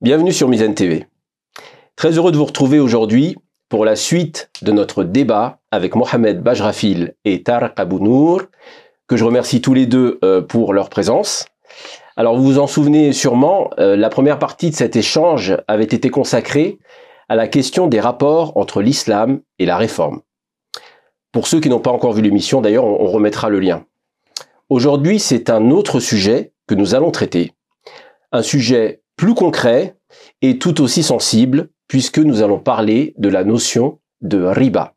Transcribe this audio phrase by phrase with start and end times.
[0.00, 1.06] Bienvenue sur Mizan TV.
[1.96, 3.36] Très heureux de vous retrouver aujourd'hui
[3.68, 8.42] pour la suite de notre débat avec Mohamed Bajrafil et Tarek Abounour,
[9.08, 11.46] que je remercie tous les deux euh, pour leur présence.
[12.16, 16.10] Alors vous vous en souvenez sûrement, euh, la première partie de cet échange avait été
[16.10, 16.78] consacrée
[17.28, 20.20] à la question des rapports entre l'islam et la réforme.
[21.32, 23.84] Pour ceux qui n'ont pas encore vu l'émission, d'ailleurs, on remettra le lien.
[24.68, 27.52] Aujourd'hui, c'est un autre sujet que nous allons traiter.
[28.32, 29.96] Un sujet plus concret
[30.42, 34.94] et tout aussi sensible puisque nous allons parler de la notion de riba.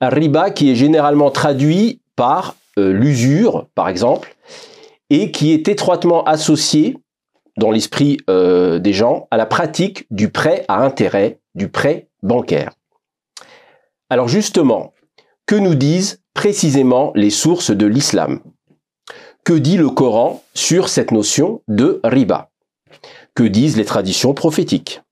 [0.00, 4.36] Un riba qui est généralement traduit par euh, l'usure, par exemple,
[5.10, 6.96] et qui est étroitement associé
[7.56, 12.72] dans l'esprit euh, des gens à la pratique du prêt à intérêt, du prêt bancaire.
[14.08, 14.92] Alors justement,
[15.46, 18.40] que nous disent précisément les sources de l'islam?
[19.44, 22.50] Que dit le Coran sur cette notion de riba?
[23.34, 25.02] Que disent les traditions prophétiques?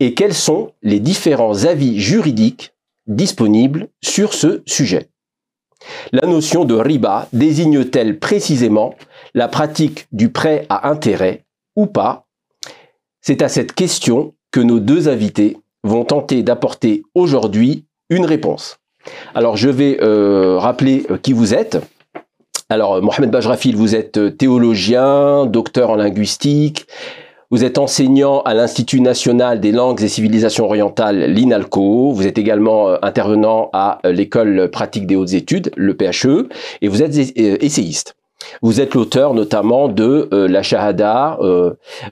[0.00, 2.72] Et quels sont les différents avis juridiques
[3.06, 5.10] disponibles sur ce sujet?
[6.12, 8.94] La notion de riba désigne-t-elle précisément
[9.34, 11.44] la pratique du prêt à intérêt
[11.76, 12.26] ou pas?
[13.20, 18.78] C'est à cette question que nos deux invités vont tenter d'apporter aujourd'hui une réponse.
[19.34, 21.78] Alors je vais euh, rappeler euh, qui vous êtes.
[22.70, 26.86] Alors Mohamed Bajrafil, vous êtes euh, théologien, docteur en linguistique,
[27.50, 32.12] vous êtes enseignant à l'Institut national des langues et civilisations orientales, l'INALCO.
[32.12, 36.50] Vous êtes également euh, intervenant à euh, l'école pratique des hautes études, le PHE,
[36.82, 38.17] et vous êtes euh, essayiste.
[38.62, 41.38] Vous êtes l'auteur notamment de la Shahada,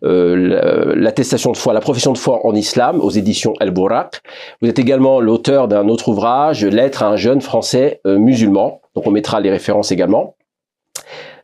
[0.03, 4.23] l'attestation de foi, la profession de foi en islam aux éditions El Bourak.
[4.61, 8.81] Vous êtes également l'auteur d'un autre ouvrage, Lettre à un jeune français musulman.
[8.95, 10.37] Donc on mettra les références également.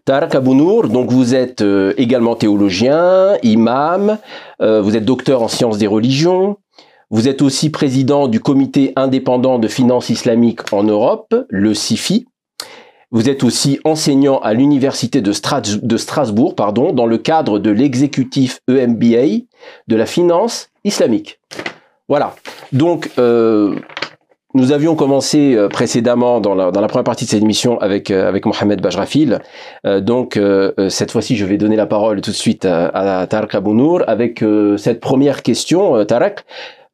[0.04, 4.18] Tarek Abounour, donc vous êtes euh, également théologien, imam,
[4.60, 6.56] euh, vous êtes docteur en sciences des religions,
[7.10, 12.26] vous êtes aussi président du comité indépendant de finances islamiques en Europe, le CIFI.
[13.12, 19.44] Vous êtes aussi enseignant à l'université de, Strasbourg, pardon, dans le cadre de l'exécutif EMBA
[19.86, 21.38] de la finance islamique.
[22.08, 22.34] Voilà.
[22.72, 23.76] Donc, euh,
[24.54, 28.82] nous avions commencé euh, précédemment dans la, première partie de cette émission avec euh, Mohamed
[28.82, 29.40] Bajrafil.
[29.86, 30.38] Euh, donc
[30.88, 34.44] cette fois-ci, je vais donner la parole tout de suite à, à Abounour avec
[34.76, 36.44] cette première question, Tarek.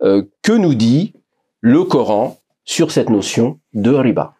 [0.00, 1.12] que nous dit
[1.60, 4.37] le Coran sur cette notion de riba?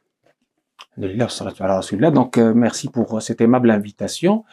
[0.99, 4.45] Donc merci pour cette aimable invitation.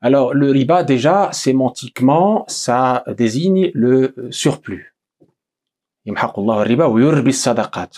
[0.00, 4.94] Alors le riba déjà sémantiquement, ça désigne le surplus.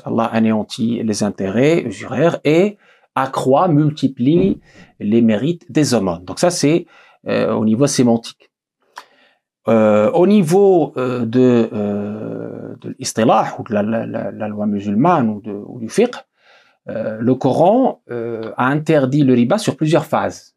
[0.04, 2.78] Allah anéantit les intérêts juraires et
[3.14, 4.60] accroît, multiplie
[4.98, 6.20] les mérites des hommes.
[6.24, 6.86] Donc ça, c'est
[7.26, 8.50] euh, au niveau sémantique.
[9.68, 15.78] Euh, au niveau euh, de, euh, de l'istilah, ou de la, loi musulmane, ou, ou
[15.78, 16.16] du fiqh,
[16.88, 20.54] euh, le Coran a interdit le riba sur plusieurs phases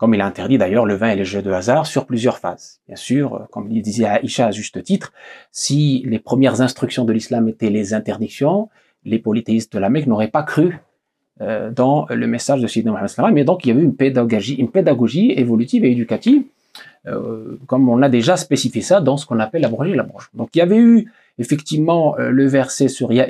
[0.00, 2.80] comme il a interdit d'ailleurs le vin et les jeux de hasard sur plusieurs phases.
[2.86, 5.12] Bien sûr, euh, comme il disait Aïcha à juste titre,
[5.52, 8.70] si les premières instructions de l'islam étaient les interdictions,
[9.04, 10.78] les polythéistes de la Mecque n'auraient pas cru
[11.42, 14.70] euh, dans le message de Sidney Mohammed mais donc il y avait une pédagogie, une
[14.70, 16.44] pédagogie évolutive et éducative,
[17.06, 20.02] euh, comme on a déjà spécifié ça dans ce qu'on appelle la branche et la
[20.02, 20.30] branche.
[20.32, 23.26] Donc il y avait eu effectivement le verset sur Ya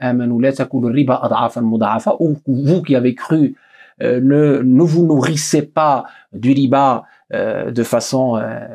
[0.00, 0.50] amanu la
[0.90, 3.54] riba muda'afa, ou vous qui avez cru
[4.00, 8.66] euh, ne, ne vous nourrissez pas du riba euh, de façon euh,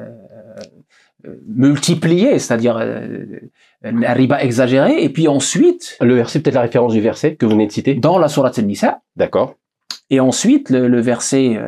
[1.47, 5.97] multipliée, c'est-à-dire un riba exagéré, et puis ensuite...
[6.01, 8.59] Le verset, peut-être la référence du verset que vous venez de citer Dans la Sourate
[8.59, 9.01] al-Nisa.
[9.15, 9.55] D'accord.
[10.09, 11.59] Et ensuite, le, verset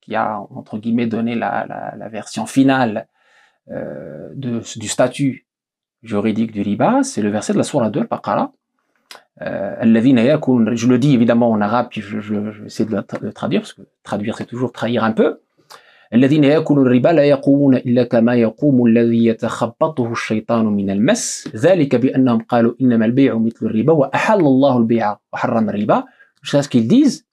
[0.00, 3.08] qui a, entre guillemets, donné la, la, la version finale
[3.68, 5.44] de, du statut
[6.04, 8.52] juridique du riba, c'est le verset de la Sourate 2, Baqara,
[9.42, 13.32] euh, je le dis évidemment en arabe, puis je, je, je vais essayer de le
[13.32, 15.40] traduire, parce que traduire c'est toujours trahir un peu.
[16.14, 22.38] الذين يأكلون الربا لا يقومون إلا كما يقوم الذي يتخبطه الشيطان من المس ذلك بأنهم
[22.38, 26.04] قالوا إنما البيع مثل الربا وأحل الله البيع وحرم الربا
[26.42, 27.24] jusqu'à ce qu'ils disent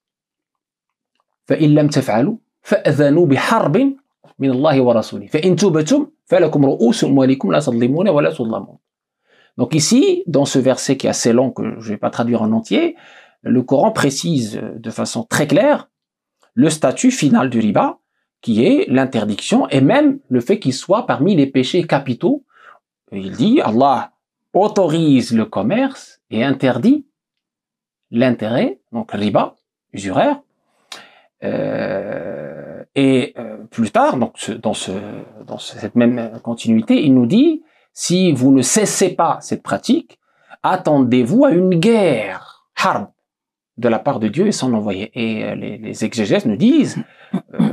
[1.46, 3.94] فإن لم تفعلوا فأذنوا بحرب
[4.41, 8.79] من الله ورسوله فإن تبتم فلكم رؤوس أموالكم لا تظلمون ولا تظلمون
[9.59, 12.43] Donc ici, dans ce verset qui est assez long, que je ne vais pas traduire
[12.43, 12.95] en entier,
[13.43, 15.89] le Coran précise de façon très claire
[16.53, 17.99] le statut final du riba,
[18.43, 22.45] qui est l'interdiction et même le fait qu'il soit parmi les péchés capitaux.
[23.13, 24.13] Il dit, Allah
[24.53, 27.07] autorise le commerce et interdit
[28.11, 29.57] l'intérêt, donc riba,
[29.93, 30.41] usuraire,
[31.45, 34.92] Euh, et euh, plus tard, donc ce- dans, ce,
[35.46, 40.20] dans cette même continuité, il nous dit si vous ne cessez pas cette pratique,
[40.64, 43.08] attendez-vous à une guerre, harb,
[43.78, 45.12] de la part de Dieu et son envoyé.
[45.16, 47.04] Et euh, les, les exégètes nous disent
[47.34, 47.70] euh,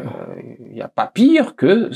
[0.68, 1.90] il n'y a pas pire que euh,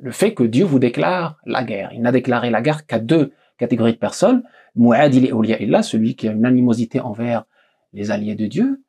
[0.00, 1.90] le fait que Dieu vous déclare la guerre.
[1.92, 4.42] Il n'a déclaré la guerre qu'à deux catégories de personnes
[4.74, 7.44] Mu'adil et Awliya Illah, celui qui a une animosité envers
[7.92, 8.81] les alliés de Dieu,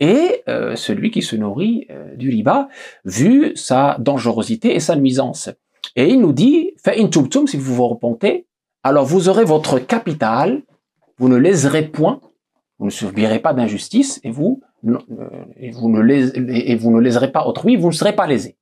[0.00, 2.68] et euh, celui qui se nourrit euh, du riba,
[3.04, 5.50] vu sa dangerosité et sa nuisance.
[5.94, 7.10] Et il nous dit, fait in
[7.46, 8.46] si vous vous repentez,
[8.82, 10.62] alors vous aurez votre capital,
[11.18, 12.20] vous ne léserez point,
[12.78, 14.98] vous ne subirez pas d'injustice, et vous, euh,
[15.58, 18.56] et, vous ne léserez, pas autrui, vous ne serez pas lésé.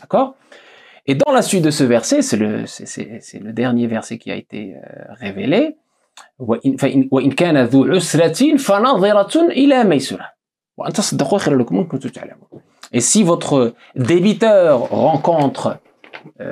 [0.00, 0.34] D'accord?
[1.06, 4.30] Et dans la suite de ce verset, c'est le, c'est, c'est le dernier verset qui
[4.30, 5.76] a été euh, révélé,
[12.92, 15.78] «et si votre débiteur rencontre
[16.40, 16.50] euh,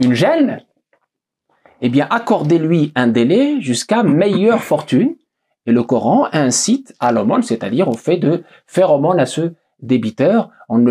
[0.00, 0.62] une gêne,
[1.80, 5.14] eh bien, accordez-lui un délai jusqu'à meilleure fortune.
[5.66, 10.50] Et le Coran incite à l'aumône, c'est-à-dire au fait de faire aumône à ce débiteur
[10.68, 10.82] en,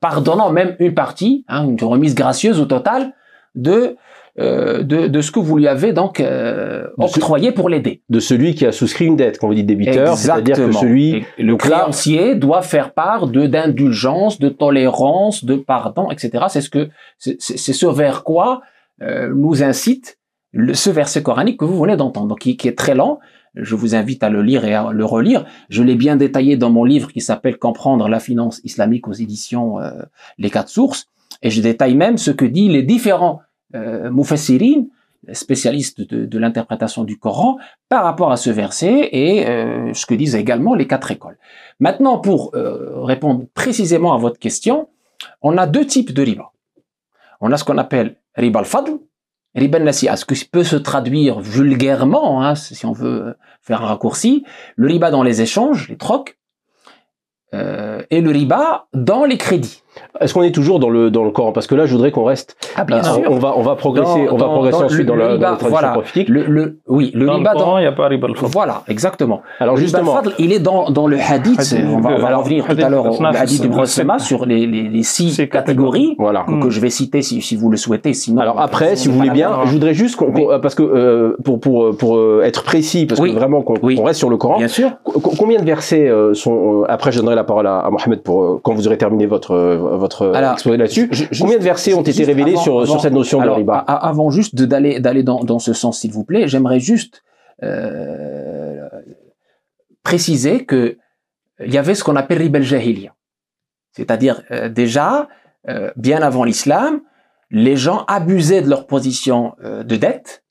[0.00, 3.14] pardonnant même une partie, hein, une remise gracieuse au total
[3.54, 3.96] de
[4.38, 8.00] euh, de, de ce que vous lui avez donc euh, ce- octroyé pour l'aider.
[8.08, 11.24] De celui qui a souscrit une dette, quand vous dites débiteur, c'est-à-dire que celui...
[11.38, 16.44] Et le créancier doit faire part de d'indulgence, de tolérance, de pardon, etc.
[16.48, 16.88] C'est ce que
[17.18, 17.38] c'est
[17.72, 18.62] ce vers quoi
[19.02, 20.18] euh, nous incite
[20.52, 23.18] le- ce verset coranique que vous venez d'entendre, qui, qui est très lent.
[23.54, 25.44] Je vous invite à le lire et à le relire.
[25.68, 29.78] Je l'ai bien détaillé dans mon livre qui s'appelle Comprendre la finance islamique aux éditions
[29.78, 29.90] euh,
[30.38, 31.06] Les Quatre Sources.
[31.42, 33.40] Et je détaille même ce que disent les différents
[33.74, 34.86] euh, mufassirin,
[35.32, 37.58] spécialistes de, l'interprétation du Coran,
[37.88, 41.38] par rapport à ce verset et euh, ce que disent également les quatre écoles.
[41.78, 44.88] Maintenant, pour euh, répondre précisément à votre question,
[45.40, 46.50] on a deux types de riba.
[47.40, 48.98] On a ce qu'on appelle riba al-fadl,
[49.54, 54.44] riba al-nasi'a, ce qui peut se traduire vulgairement, hein, si on veut faire un raccourci,
[54.74, 56.36] le riba dans les échanges, les trocs,
[57.54, 59.81] euh, et le riba dans les crédits.
[60.20, 62.24] Est-ce qu'on est toujours dans le, dans le Coran Parce que là, je voudrais qu'on
[62.24, 62.56] reste...
[62.76, 63.22] Ah, bien euh, sûr.
[63.30, 65.20] on, va, on va progresser, Dans- on va dans- progresser dans ensuite le- dans, le
[65.22, 65.88] la, dans la tradition voilà.
[65.92, 66.28] prophétique.
[66.28, 68.50] Le, le, oui, le Dans le riba dans, Coran, il n'y a pas riba al-fadl.
[68.52, 69.42] Voilà, exactement.
[69.58, 72.18] Alors Le riba justement, al-fadl, il est dans, dans le hadith, Hadith, on va, on
[72.18, 75.30] va revenir tout à l'heure au hadith du c'est- Brosema sur les, les, les six
[75.32, 76.44] Six catégories, voilà.
[76.46, 78.40] que, que je vais citer si, si vous le souhaitez, sinon...
[78.42, 81.96] Alors après, si vous voulez bien, je voudrais juste qu'on, parce que euh, pour pour
[81.96, 83.30] pour euh, être précis, parce Oui.
[83.30, 83.98] que vraiment qu'on Oui.
[84.02, 84.58] reste sur le Coran.
[84.58, 84.90] Bien sûr.
[85.04, 88.22] Co- co- Combien de versets euh, sont euh, Après, je donnerai la parole à, Mohamed
[88.22, 91.10] pour quand vous aurez terminé votre euh, votre euh, Alors, exposé là-dessus.
[91.38, 93.78] Combien de versets ont été révélés avant- sur avant- sur cette notion alors, de riba
[93.78, 97.22] Avant juste d'aller d'aller dans, dans ce sens, s'il vous plaît, j'aimerais juste
[97.62, 98.88] euh,
[100.02, 100.96] préciser que
[101.64, 103.14] il y avait ce qu'on appelle riba al-jahiliya.
[103.92, 105.28] C'est-à-dire, euh, déjà,
[105.68, 107.02] euh, bien avant l'islam,
[107.50, 110.42] les gens abusaient de leur position euh, de dette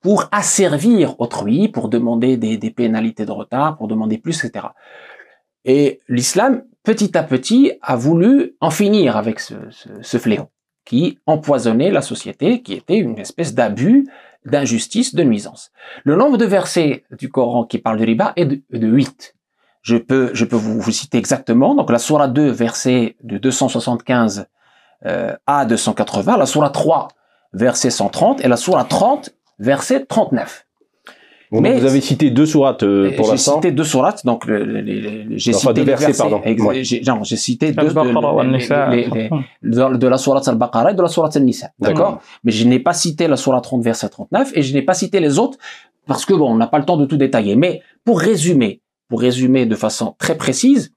[0.00, 4.66] pour asservir autrui, pour demander des, des pénalités de retard, pour demander plus, etc.
[5.64, 10.48] Et l'islam, petit à petit, a voulu en finir avec ce, ce, ce fléau
[10.84, 14.06] qui empoisonnait la société, qui était une espèce d'abus,
[14.44, 15.72] d'injustice, de nuisance.
[16.04, 19.34] Le nombre de versets du Coran qui parlent de riba est de, de 8.
[19.82, 21.74] Je peux, je peux vous, vous citer exactement.
[21.74, 24.46] Donc la Surah 2, verset de 275
[25.06, 27.08] euh, à 280, la Surah 3,
[27.52, 30.63] verset 130, et la Surah 30, verset 39.
[31.52, 33.54] Donc, mais- vous avez cité deux sourates euh, pour J'ai l'instant.
[33.56, 36.40] cité deux sourates, donc le- le- le- le- j'ai Enfin, cité deux versets, pardon.
[36.44, 36.82] Ouais.
[36.84, 37.92] j'ai- j'ai cité deux de,
[39.62, 41.70] de, de la sourate al-Baqarah et de la sourate al-Nisa.
[41.78, 44.94] D'accord Mais je n'ai pas cité la sourate 30, verset 39, et je n'ai pas
[44.94, 45.58] cité les autres,
[46.06, 47.56] parce que bon, on n'a pas le temps de tout détailler.
[47.56, 50.92] Mais pour résumer, pour résumer de façon très précise,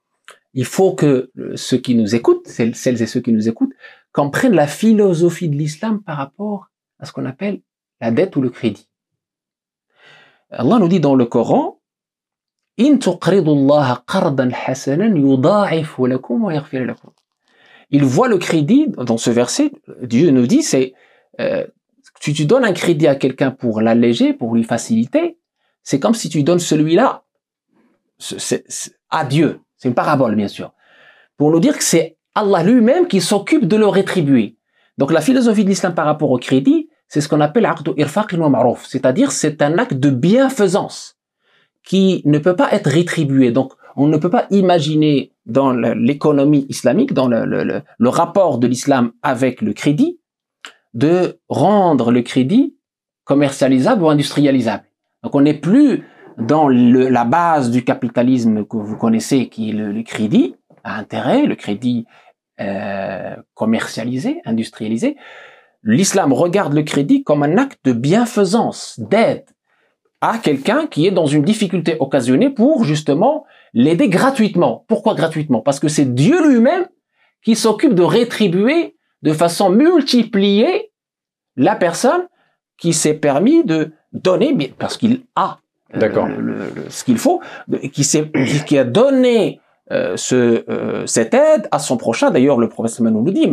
[0.54, 3.74] il faut que euh, ceux qui nous écoutent, celles et ceux qui nous écoutent,
[4.12, 6.68] comprennent la philosophie de l'islam par rapport
[7.00, 7.60] à ce qu'on appelle
[8.02, 8.88] la dette ou le crédit.
[10.50, 11.80] Allah nous dit dans le Coran
[12.78, 13.00] Il
[18.04, 20.94] voit le crédit dans ce verset, Dieu nous dit c'est
[21.40, 21.66] euh,
[22.20, 25.38] si tu donnes un crédit à quelqu'un pour l'alléger, pour lui faciliter,
[25.84, 27.24] c'est comme si tu donnes celui-là
[29.10, 29.62] à Dieu.
[29.78, 30.74] C'est une parabole, bien sûr.
[31.38, 34.58] Pour nous dire que c'est Allah lui-même qui s'occupe de le rétribuer.
[34.98, 38.34] Donc la philosophie de l'islam par rapport au crédit, c'est ce qu'on appelle aqdu irfaq
[38.38, 41.18] wa ma'ruf, c'est-à-dire c'est un acte de bienfaisance
[41.84, 43.52] qui ne peut pas être rétribué.
[43.52, 49.62] Donc on ne peut pas imaginer dans l'économie islamique, dans le, rapport de l'islam avec
[49.62, 50.20] le crédit,
[50.94, 52.76] de rendre le crédit
[53.24, 54.84] commercialisable ou industrialisable.
[55.24, 56.04] Donc on n'est plus
[56.38, 61.46] dans la base du capitalisme que vous connaissez, qui est le, le crédit, à intérêt,
[61.46, 62.06] le crédit
[62.60, 65.16] euh, commercialisé, industrialisé.
[65.88, 69.46] L'islam regarde le crédit comme un acte de bienfaisance, d'aide
[70.20, 74.84] à quelqu'un qui est dans une difficulté occasionnée pour justement l'aider gratuitement.
[74.90, 75.62] Pourquoi gratuitement?
[75.62, 76.88] Parce que c'est Dieu lui-même
[77.42, 80.92] qui s'occupe de rétribuer de façon multipliée
[81.56, 82.28] la personne
[82.78, 85.60] qui s'est permis de donner, parce qu'il a
[85.96, 87.40] euh, ce qu'il faut,
[87.94, 88.04] qui,
[88.66, 92.30] qui a donné euh, ce, euh, cette aide à son prochain.
[92.32, 93.48] D'ailleurs, le prophète nous le dit,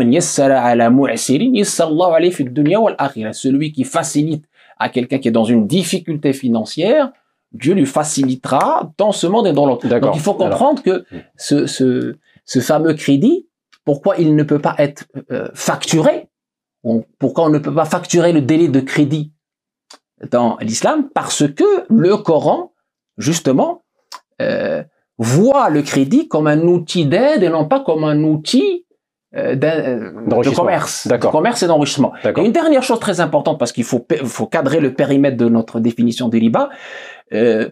[3.32, 4.44] celui qui facilite
[4.78, 7.12] à quelqu'un qui est dans une difficulté financière,
[7.52, 9.86] Dieu lui facilitera dans ce monde et dans l'autre.
[9.86, 11.04] Donc il faut comprendre que
[11.36, 13.46] ce, ce, ce, fameux crédit,
[13.84, 16.28] pourquoi il ne peut pas être euh, facturé?
[17.18, 19.32] Pourquoi on ne peut pas facturer le délai de crédit
[20.30, 21.08] dans l'islam?
[21.14, 22.72] Parce que le Coran,
[23.16, 23.84] justement,
[24.42, 24.82] euh,
[25.18, 28.85] voit le crédit comme un outil d'aide et non pas comme un outil
[29.37, 32.12] euh, euh de commerce, de commerce et d'enrichissement.
[32.25, 35.80] Et une dernière chose très importante parce qu'il faut, faut cadrer le périmètre de notre
[35.80, 36.68] définition de riba.
[37.33, 37.68] Euh,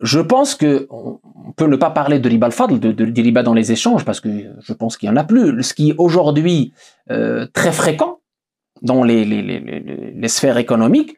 [0.00, 1.20] je pense que on
[1.56, 4.28] peut ne pas parler de al-fadl, de, dans les échanges, parce que
[4.60, 5.62] je pense qu'il y en a plus.
[5.62, 6.72] Ce qui est aujourd'hui
[7.10, 8.20] euh, très fréquent
[8.82, 9.60] dans les, les, les,
[10.14, 11.16] les, sphères économiques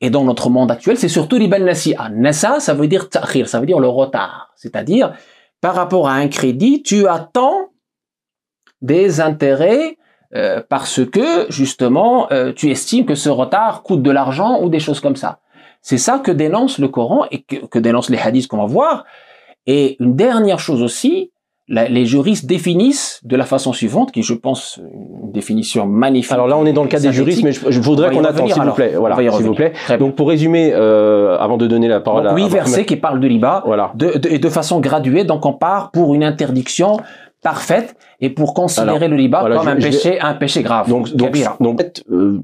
[0.00, 2.08] et dans notre monde actuel, c'est surtout riba al-nasi'a.
[2.10, 4.52] Nasa, ça veut dire ta'khir, ça veut dire le retard.
[4.56, 5.12] C'est-à-dire,
[5.60, 7.68] par rapport à un crédit, tu attends
[8.80, 9.98] des intérêts
[10.34, 14.78] euh, parce que justement euh, tu estimes que ce retard coûte de l'argent ou des
[14.78, 15.40] choses comme ça.
[15.82, 19.04] C'est ça que dénonce le Coran et que, que dénoncent les hadiths qu'on va voir.
[19.66, 21.32] Et une dernière chose aussi,
[21.70, 24.80] les juristes définissent de la façon suivante, qui je pense
[25.22, 26.32] une définition magnifique.
[26.32, 28.62] Alors là, on est dans le cas des juristes, mais je, voudrais qu'on attende, s'il
[28.62, 28.94] vous plaît.
[28.96, 29.72] Voilà, s'il vous plaît.
[29.98, 33.20] Donc pour résumer, euh, avant de donner la parole donc, à huit versets qui parlent
[33.20, 33.92] de l'IBA, voilà.
[33.94, 35.24] de, de, de façon graduée.
[35.24, 36.98] Donc on part pour une interdiction
[37.42, 40.88] parfaite et pour considérer le riba comme un péché, un péché grave.
[40.88, 42.40] Donc, donc, donc euh,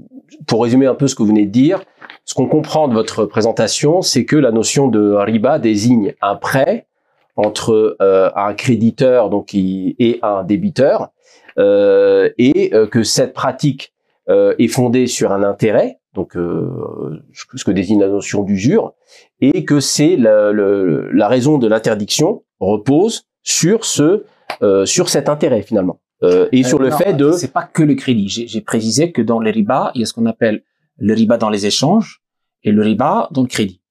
[0.47, 1.80] pour résumer un peu ce que vous venez de dire,
[2.25, 6.87] ce qu'on comprend de votre présentation, c'est que la notion de riba désigne un prêt
[7.36, 11.10] entre euh, un créditeur donc et un débiteur,
[11.58, 13.94] euh, et euh, que cette pratique
[14.28, 18.94] euh, est fondée sur un intérêt, donc ce que désigne la notion d'usure,
[19.40, 24.24] et que c'est la, la raison de l'interdiction repose sur ce
[24.62, 27.32] euh, sur cet intérêt finalement euh, et sur le fait de.
[27.32, 28.28] C'est pas que le crédit.
[28.28, 30.62] J'ai précisé que dans les riba, il y a ce qu'on appelle
[30.98, 32.22] le riba dans les échanges
[32.62, 33.82] et le riba dans le crédit,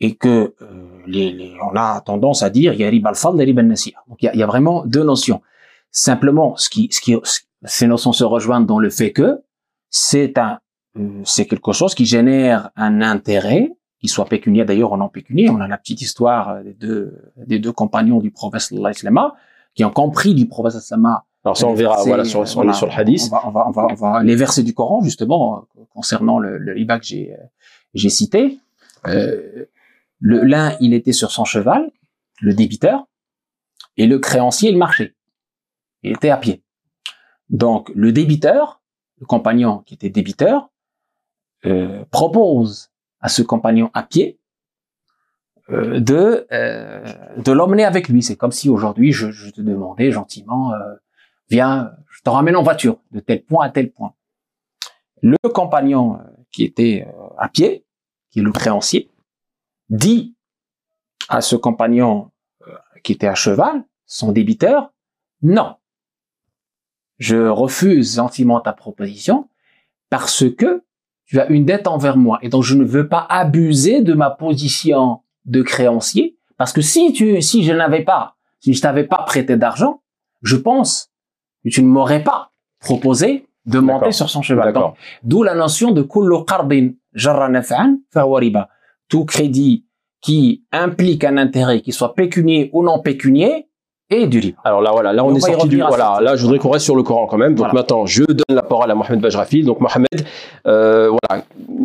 [0.00, 3.40] et que euh, les, les, on a tendance à dire il y a riba al-fadl
[3.40, 3.98] et riba al-nasiya.
[4.08, 5.42] Donc il y, a, il y a, vraiment deux notions.
[5.90, 7.16] Simplement, ce qui, ce qui,
[7.64, 9.42] ces notions se rejoignent dans le fait que
[9.90, 10.60] c'est un,
[11.24, 15.52] c'est quelque chose qui génère un intérêt, qu'il soit pécuniaire d'ailleurs ou non pécuniaire.
[15.52, 19.36] On a la petite histoire des deux, des deux compagnons du prophète sallallahu alayhi wa
[19.74, 21.26] qui ont compris du prophète Sama.
[21.44, 23.30] Alors ça on verra, voilà, sur, sur, sur le hadith.
[23.30, 26.98] On va, on va, on va, les versets du Coran justement concernant le, le riba
[26.98, 27.34] que j'ai
[27.94, 28.58] j'ai cité.
[29.06, 29.64] Euh,
[30.20, 31.90] l'un il était sur son cheval,
[32.40, 33.06] le débiteur,
[33.96, 35.14] et le créancier il marchait.
[36.02, 36.62] Il était à pied.
[37.48, 38.82] Donc le débiteur,
[39.18, 40.70] le compagnon qui était débiteur,
[41.66, 44.40] euh, propose à ce compagnon à pied
[45.70, 47.04] euh, de euh,
[47.36, 48.22] de l'emmener avec lui.
[48.22, 50.94] C'est comme si aujourd'hui je, je, te demandais gentiment, euh,
[51.48, 54.14] viens, je te ramène en voiture de tel point à tel point.
[55.22, 56.18] Le compagnon
[56.50, 57.06] qui était
[57.38, 57.84] à pied,
[58.30, 59.09] qui est le créancier,
[59.90, 60.34] dit
[61.28, 62.30] à ce compagnon
[63.02, 64.90] qui était à cheval, son débiteur,
[65.42, 65.76] non,
[67.18, 69.48] je refuse gentiment ta proposition
[70.08, 70.82] parce que
[71.26, 74.30] tu as une dette envers moi et donc je ne veux pas abuser de ma
[74.30, 79.22] position de créancier, parce que si tu, si je n'avais pas, si je t'avais pas
[79.22, 80.02] prêté d'argent,
[80.42, 81.10] je pense
[81.64, 84.74] que tu ne m'aurais pas proposé de monter sur son cheval.
[85.22, 87.98] D'où la notion de kullu qardin jarra naf'an
[89.10, 89.84] Tout crédit
[90.22, 93.66] qui implique un intérêt, qui soit pécunier ou non pécunier,
[94.10, 94.58] et du riba.
[94.64, 96.96] Alors là, voilà, là on, est sorti du, voilà, là je voudrais qu'on reste sur
[96.96, 97.54] le Coran quand même.
[97.54, 99.64] Donc maintenant, je donne la parole à Mohamed Bajrafil.
[99.64, 100.26] Donc Mohamed,
[100.66, 101.44] euh, voilà,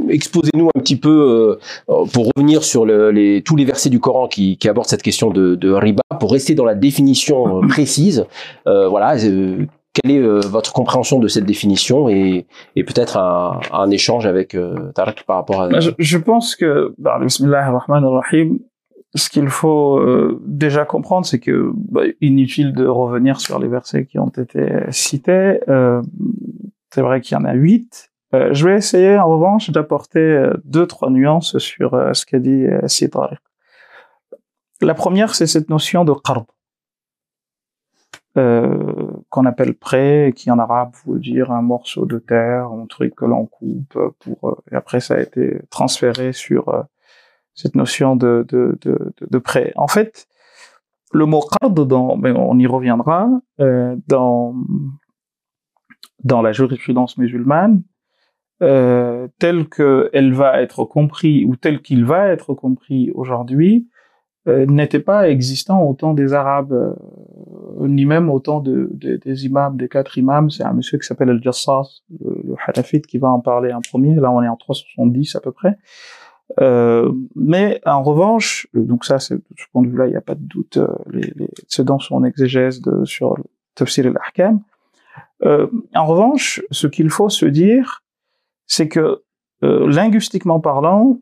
[0.09, 4.27] exposez-nous un petit peu euh, pour revenir sur le, les, tous les versets du Coran
[4.27, 8.25] qui, qui abordent cette question de, de, riba, pour rester dans la définition euh, précise.
[8.65, 9.17] Euh, voilà,
[9.95, 14.55] quelle est votre compréhension de cette définition et, peut-être un, échange avec
[14.93, 15.79] Tarek par rapport à.
[15.79, 18.59] Je, je pense que, bah, ar-Rahim,
[19.15, 24.05] ce qu'il faut euh, déjà comprendre, c'est que bah, inutile de revenir sur les versets
[24.05, 25.61] qui ont été cités.
[25.69, 26.01] Euh,
[26.93, 28.11] c'est vrai qu'il y en a huit.
[28.33, 32.39] Euh, je vais essayer en revanche d'apporter euh, deux trois nuances sur euh, ce qu'a
[32.39, 33.39] dit Sitariq.
[34.81, 36.45] La première, c'est cette notion de qard.
[38.37, 38.94] euh,
[39.35, 43.25] qu'on appelle prêt, qui en arabe veut dire un morceau de terre, un truc que
[43.25, 44.49] l'on coupe pour.
[44.49, 46.83] Euh, et après, ça a été transféré sur euh,
[47.53, 48.45] cette notion de,
[49.43, 49.73] prêt.
[49.75, 50.27] En fait,
[51.11, 54.55] le mot qard, dans, mais on y reviendra, euh, dans
[56.23, 57.83] dans la jurisprudence musulmane,
[58.63, 63.89] euh, telle qu'elle va être compris ou tel qu'il va être compris aujourd'hui,
[64.47, 69.45] n'était pas existant au temps des Arabes, euh, ni même au temps de, de, des
[69.45, 70.49] imams, des quatre imams.
[70.49, 74.15] C'est un monsieur qui s'appelle Al-Jassas, le, le qui va en parler en premier.
[74.15, 75.77] Là, on est en 370 à peu près.
[76.61, 80.21] Euh, mais en revanche, donc ça, c'est de ce point de vue-là, il n'y a
[80.21, 80.77] pas de doute.
[80.77, 84.61] Euh, les, les, c'est dans son exégèse de, sur le Tafsir al-Ahkam.
[85.43, 88.03] Euh, en revanche, ce qu'il faut se dire,
[88.67, 89.23] c'est que
[89.63, 91.19] euh, linguistiquement parlant,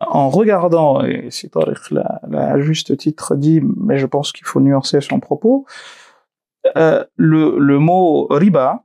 [0.00, 4.60] en regardant, et si Tariq l'a à juste titre dit, mais je pense qu'il faut
[4.60, 5.66] nuancer son propos,
[6.76, 8.84] euh, le, mot riba,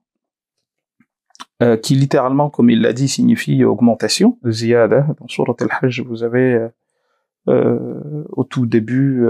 [1.62, 6.53] euh, qui littéralement, comme il l'a dit, signifie augmentation, ziyada, dans Surat al-Hajj, vous avez
[6.53, 6.70] euh,
[7.50, 9.27] euh au tout début,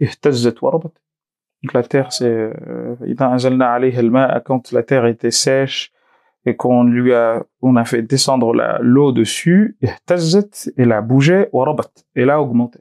[0.00, 2.52] ihtazat Donc la terre, c'est,
[4.44, 5.92] quand la terre était sèche,
[6.44, 9.88] et qu'on lui a, on a fait descendre l'eau dessus, et
[10.76, 11.48] elle a bougé,
[12.14, 12.80] et elle a augmenté.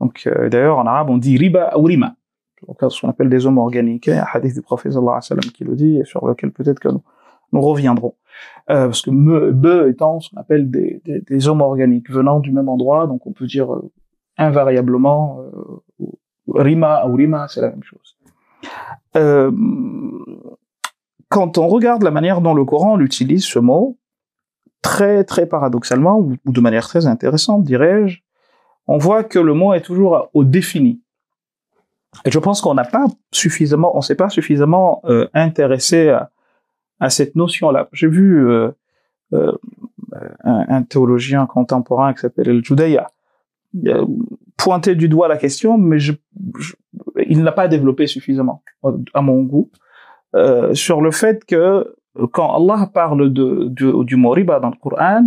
[0.00, 2.14] Donc euh, d'ailleurs en arabe on dit riba ou rima,
[2.60, 4.06] ce qu'on appelle des hommes organiques.
[4.06, 6.04] Il y a un hadith du prophète sallallahu alayhi wa sallam qui le dit et
[6.04, 7.02] sur lequel peut-être que nous,
[7.52, 8.14] nous reviendrons.
[8.70, 12.38] Euh, parce que me, be étant ce qu'on appelle des, des, des, hommes organiques venant
[12.38, 13.90] du même endroit, donc on peut dire euh,
[14.36, 16.06] invariablement euh,
[16.54, 18.16] rima ou rima, c'est la même chose.
[21.28, 23.98] Quand on regarde la manière dont le Coran utilise ce mot,
[24.82, 28.20] très très paradoxalement, ou, de manière très intéressante, dirais-je,
[28.86, 31.02] on voit que le mot est toujours au défini.
[32.24, 37.36] Et je pense qu'on n'a pas suffisamment, on s'est pas suffisamment euh, intéressé à, cette
[37.36, 37.88] notion-là.
[37.92, 38.70] J'ai vu euh,
[39.34, 39.52] euh,
[40.42, 43.08] un, un, théologien contemporain qui s'appelle El Judeya
[44.56, 46.12] pointer du doigt la question, mais je,
[46.58, 46.74] je,
[47.26, 48.62] il n'a pas développé suffisamment,
[49.14, 49.70] à mon goût,
[50.34, 51.94] euh, sur le fait que
[52.32, 55.26] quand Allah parle de, de du dans le Coran,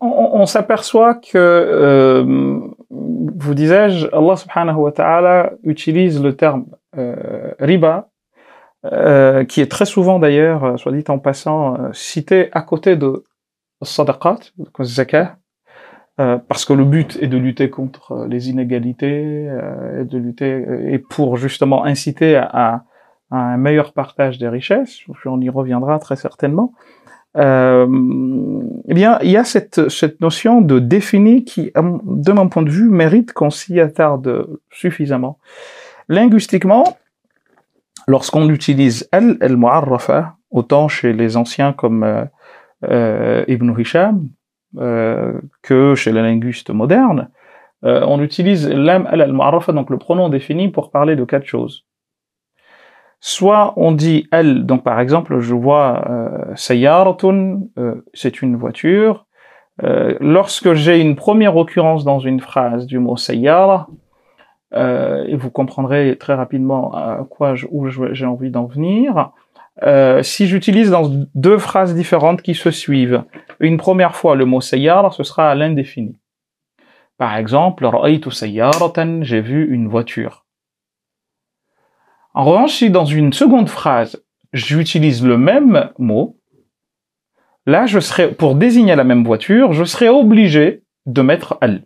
[0.00, 6.66] on, s'aperçoit que, euh, vous disais-je, Allah subhanahu wa ta'ala utilise le terme
[6.98, 8.10] euh, riba,
[8.84, 13.24] euh, qui est très souvent d'ailleurs, soit dit en passant, euh, cité à côté de
[13.82, 14.40] sadaqat,
[14.82, 15.36] zakat,
[16.20, 20.18] euh, parce que le but est de lutter contre euh, les inégalités, euh, et de
[20.18, 22.84] lutter et pour justement inciter à,
[23.30, 25.00] à, un meilleur partage des richesses.
[25.24, 26.72] On y reviendra très certainement.
[27.36, 27.86] Euh,
[28.88, 29.78] eh bien, il y a cette,
[30.20, 35.38] notion de défini qui, de mon point de vue, mérite qu'on s'y attarde suffisamment.
[36.08, 36.96] Linguistiquement,
[38.06, 42.28] lorsqu'on utilise el, el mu'arrafa, autant chez les anciens comme
[42.84, 44.28] euh, Ibn Hisham,
[44.78, 47.30] euh, que chez les linguistes modernes,
[47.84, 49.32] euh, on utilise l'am al al
[49.74, 51.84] donc le pronom défini, pour parler de quatre choses.
[53.26, 59.24] Soit on dit elle, donc par exemple, je vois euh, sayyaratun, euh, c'est une voiture.
[59.82, 63.88] Euh, lorsque j'ai une première occurrence dans une phrase du mot sayyara,
[64.74, 69.30] euh, et vous comprendrez très rapidement à quoi je, où j'ai envie d'en venir,
[69.84, 73.24] euh, si j'utilise dans deux phrases différentes qui se suivent,
[73.58, 76.18] une première fois le mot sayyara, ce sera à l'indéfini.
[77.16, 77.88] Par exemple,
[79.22, 80.43] j'ai vu une voiture.
[82.34, 86.38] En revanche, si dans une seconde phrase, j'utilise le même mot,
[87.66, 91.82] là, je serai, pour désigner la même voiture, je serai obligé de mettre al.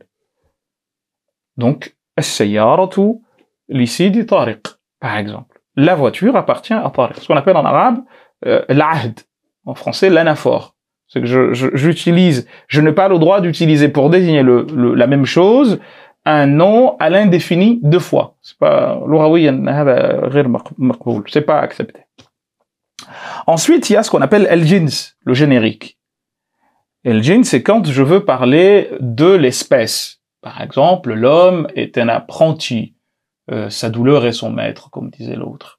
[1.57, 3.21] Donc, as-sayyaratu
[3.69, 4.63] lisidi tariq,
[5.01, 7.21] par exemple la voiture appartient à Tariq.
[7.21, 8.01] Ce qu'on appelle en arabe
[8.47, 9.21] euh, l'ahd,
[9.65, 10.75] en français l'anaphore.
[11.07, 15.07] C'est que j'utilise, je, je n'ai pas le droit d'utiliser pour désigner le, le, la
[15.07, 15.81] même chose
[16.25, 18.37] un nom à l'indéfini deux fois.
[18.43, 18.99] C'est pas
[21.27, 22.01] c'est pas accepté.
[23.47, 25.99] Ensuite, il y a ce qu'on appelle el jins, le générique.
[27.05, 30.21] El jins, c'est quand je veux parler de l'espèce.
[30.43, 32.95] Par exemple, l'homme est un apprenti.
[33.51, 35.79] Euh, sa douleur est son maître, comme disait l'autre.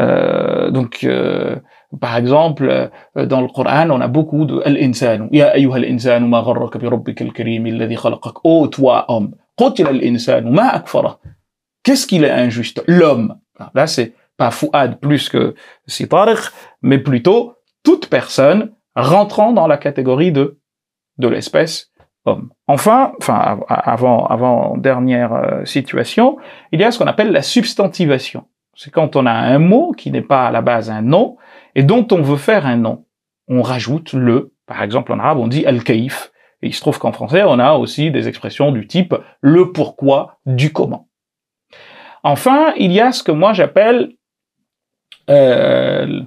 [0.00, 1.56] Euh, donc, euh,
[2.00, 5.28] par exemple, euh, dans le Coran, on a beaucoup de al-insanu.
[5.30, 8.36] Ya ayyuha al-insanu ma gharraka bi alladhi khalaqak.
[8.44, 9.34] Oh toi homme,
[11.82, 12.82] Qu'est-ce qu'il est injuste?
[12.86, 13.38] L'homme.
[13.74, 15.54] Là, c'est pas Fouad plus que
[15.86, 16.08] si
[16.80, 20.58] mais plutôt toute personne rentrant dans la catégorie de
[21.18, 21.90] de l'espèce
[22.24, 22.50] homme.
[22.66, 26.38] Enfin, enfin av- avant, avant dernière euh, situation,
[26.72, 28.44] il y a ce qu'on appelle la substantivation.
[28.74, 31.36] C'est quand on a un mot qui n'est pas à la base un nom
[31.74, 33.04] et dont on veut faire un nom.
[33.48, 34.54] On rajoute le.
[34.66, 36.31] Par exemple, en arabe, on dit al-kaif.
[36.62, 40.38] Et il se trouve qu'en français, on a aussi des expressions du type le pourquoi
[40.46, 41.08] du comment.
[42.22, 44.12] Enfin, il y a ce que moi j'appelle
[45.28, 46.22] euh,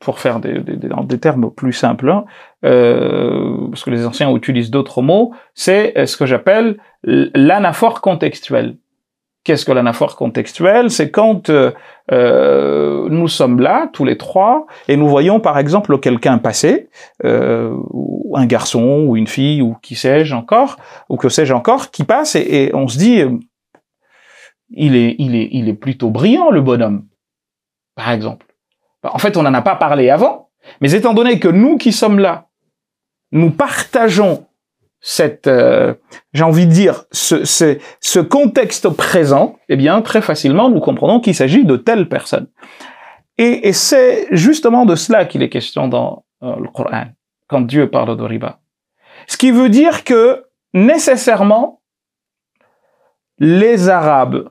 [0.00, 2.24] pour faire des termes plus simples, hein,
[2.64, 8.76] euh, parce que les anciens utilisent d'autres mots, c'est euh, ce que j'appelle l'anaphore contextuel.
[9.50, 11.72] Qu'est-ce que l'anaphore contextuel C'est quand euh,
[12.12, 16.88] euh, nous sommes là, tous les trois, et nous voyons par exemple quelqu'un passer,
[17.24, 17.76] euh,
[18.32, 20.76] un garçon ou une fille ou qui sais-je encore,
[21.08, 23.24] ou que sais-je encore, qui passe et, on se dit,
[24.70, 27.06] il est, il est, il est plutôt brillant le bonhomme,
[27.96, 28.46] par exemple.
[29.02, 32.20] En fait, on n'en a pas parlé avant, mais étant donné que nous qui sommes
[32.20, 32.46] là,
[33.32, 34.46] nous partageons
[35.00, 35.94] cette, euh,
[36.32, 41.20] j'ai envie de dire, ce, ce, ce contexte présent, eh bien, très facilement, nous comprenons
[41.20, 42.48] qu'il s'agit de telle personne.
[43.38, 47.06] Et, et c'est justement de cela qu'il est question dans euh, le Coran,
[47.48, 48.60] quand Dieu parle de riba.
[49.26, 51.80] Ce qui veut dire que, nécessairement,
[53.38, 54.50] les Arabes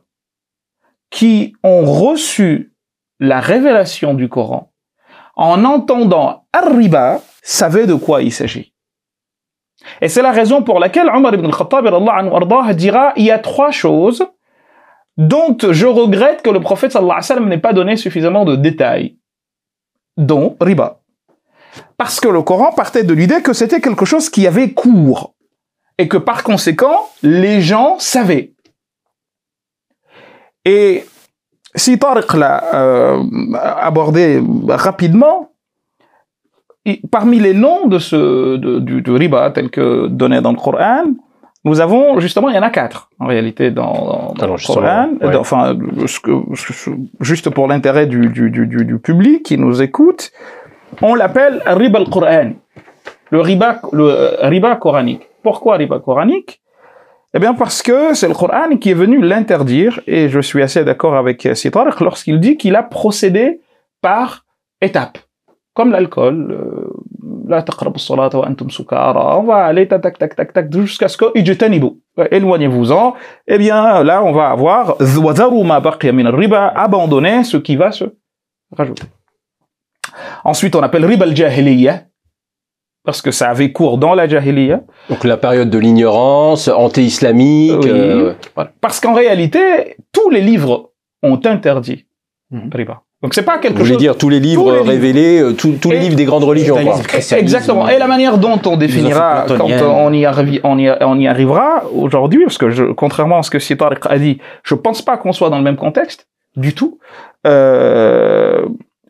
[1.11, 2.73] qui ont reçu
[3.19, 4.71] la révélation du Coran,
[5.35, 8.68] en entendant Ar-Riba, savaient de quoi il s'agit.
[10.01, 14.25] Et c'est la raison pour laquelle Omar ibn ardah, dira il y a trois choses
[15.17, 18.55] dont je regrette que le prophète sallallahu alayhi wa sallam n'ait pas donné suffisamment de
[18.55, 19.17] détails,
[20.17, 21.01] dont riba.
[21.97, 25.33] Parce que le Coran partait de l'idée que c'était quelque chose qui avait cours
[25.97, 28.53] et que par conséquent les gens savaient.
[30.65, 31.05] Et
[31.75, 33.23] si Tariq l'a euh,
[33.53, 35.51] abordé rapidement,
[37.11, 41.03] parmi les noms de ce de, du, du riba tel que donné dans le Coran,
[41.65, 45.09] nous avons justement il y en a quatre en réalité dans, dans, le Coran.
[45.21, 45.35] ouais.
[45.35, 45.77] Enfin,
[47.19, 50.31] juste pour l'intérêt du, du, du, du, du public qui nous écoute,
[51.01, 52.53] on l'appelle riba al-Qur'an,
[53.29, 55.27] le riba le euh, riba coranique.
[55.43, 56.61] Pourquoi riba coranique?
[57.33, 60.83] Eh bien parce que c'est le Coran qui est venu l'interdire et je suis assez
[60.83, 63.61] d'accord avec Sitarq lorsqu'il dit qu'il a procédé
[64.01, 64.45] par
[64.81, 65.19] étapes
[65.79, 66.37] comme l'alcool.
[66.51, 66.89] euh,
[67.53, 69.39] La taqrabu as-salata wa antum sukara.
[69.39, 71.89] On va aller tac tac tac tac tac jusqu'à ce que ijtanibu.
[72.17, 73.05] Ouais, Éloignez-vous-en.
[73.47, 74.83] Eh bien, là, on va avoir
[75.25, 78.05] wa dharu ma baqiya min al-riba, abandonner ce qui va se
[78.79, 79.07] rajouter.
[80.43, 81.93] Ensuite, on appelle riba al-jahiliya
[83.05, 84.81] parce que ça avait cours dans la jahiliya.
[85.09, 87.81] Donc la période de l'ignorance, anté-islamique.
[87.83, 87.89] Oui.
[87.89, 88.71] euh, voilà.
[88.81, 90.91] Parce qu'en réalité, tous les livres
[91.23, 92.05] ont interdit
[92.51, 92.69] Mhm.
[92.79, 92.95] riba.
[93.21, 94.89] Donc c'est pas Vous quelque chose dire tous les livres tous les livres.
[94.89, 96.77] révélés, euh, tous tous les livres des grandes religions.
[96.81, 97.37] quoi.
[97.37, 97.89] Exactement.
[97.89, 101.83] Et la manière dont on définira quand on y, arrive, on y, on y arrivera
[101.93, 105.33] aujourd'hui, parce que je, contrairement à ce que Sitarq a dit, je pense pas qu'on
[105.33, 106.99] soit dans le même contexte du tout.
[107.45, 108.65] Euh,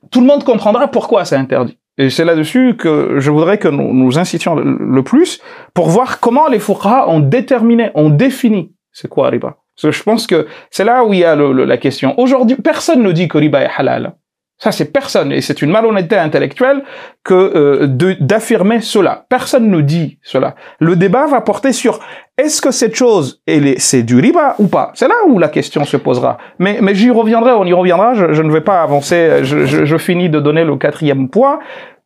[0.09, 1.77] tout le monde comprendra pourquoi c'est interdit.
[1.99, 5.39] Et c'est là-dessus que je voudrais que nous, nous incitions le, le plus
[5.75, 9.57] pour voir comment les fuqaha ont déterminé, ont défini c'est quoi riba.
[9.81, 12.19] Je pense que c'est là où il y a le- le- la question.
[12.19, 14.13] Aujourd'hui, personne ne dit que riba est halal.
[14.61, 15.31] Ça, c'est personne.
[15.31, 16.83] Et c'est une malhonnêteté intellectuelle
[17.23, 17.87] que euh,
[18.19, 19.25] d'affirmer cela.
[19.29, 20.55] Personne ne dit cela.
[20.81, 22.01] Le débat va porter sur
[22.37, 23.41] est-ce que cette chose,
[23.77, 24.91] c'est du riba ou pas?
[24.95, 26.37] C'est là où la question se posera.
[26.57, 28.15] Mais, mais j'y reviendrai, on y reviendra.
[28.15, 29.43] Je, je ne vais pas avancer.
[29.43, 31.59] Je, je, je finis de donner le quatrième point.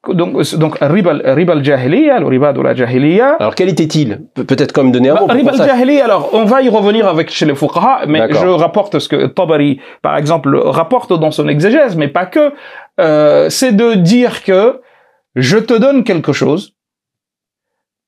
[0.09, 3.37] Donc, donc riba, riba al-jahiliya, le riba de la jahiliya.
[3.39, 4.25] Alors quel était-il?
[4.33, 5.27] Pe- Peut-être comme donner un mot.
[5.27, 8.99] Bah, riba al-jahili, alors on va y revenir avec chez les fuqaha, mais je rapporte
[8.99, 12.51] ce que Tabari, par exemple, rapporte dans son exégèse, mais pas que.
[12.99, 14.81] Euh, c'est de dire que
[15.35, 16.73] je te donne quelque chose,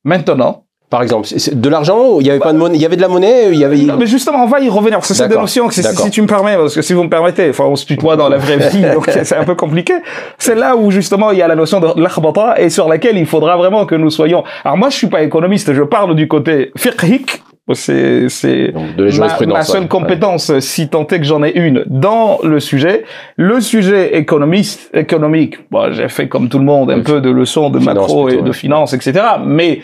[0.03, 0.64] maintenant.
[0.89, 3.07] Par exemple, de l'argent, il y avait pas de monnaie, il y avait de la
[3.07, 3.77] monnaie, il y avait.
[3.77, 4.99] Non, mais justement, on va y revenir.
[5.03, 5.41] C'est D'accord.
[5.41, 7.75] notions que si, si tu me permets, parce que si vous me permettez, enfin, on
[7.75, 9.93] se tutoie dans la vraie vie, donc c'est un peu compliqué.
[10.37, 13.25] C'est là où justement il y a la notion de l'akhbata et sur laquelle il
[13.25, 14.43] faudra vraiment que nous soyons.
[14.63, 17.41] Alors moi, je suis pas économiste, je parle du côté fiqhik.
[17.73, 18.71] C'est, c'est,
[19.17, 19.87] ma, ma seule ouais.
[19.87, 23.05] compétence, si tant est que j'en ai une, dans le sujet.
[23.37, 27.01] Le sujet économiste, économique, bon, j'ai fait comme tout le monde un Oui.
[27.01, 28.53] peu de leçons de Finance macro plutôt, et de ouais.
[28.53, 29.13] finance, etc.
[29.43, 29.81] Mais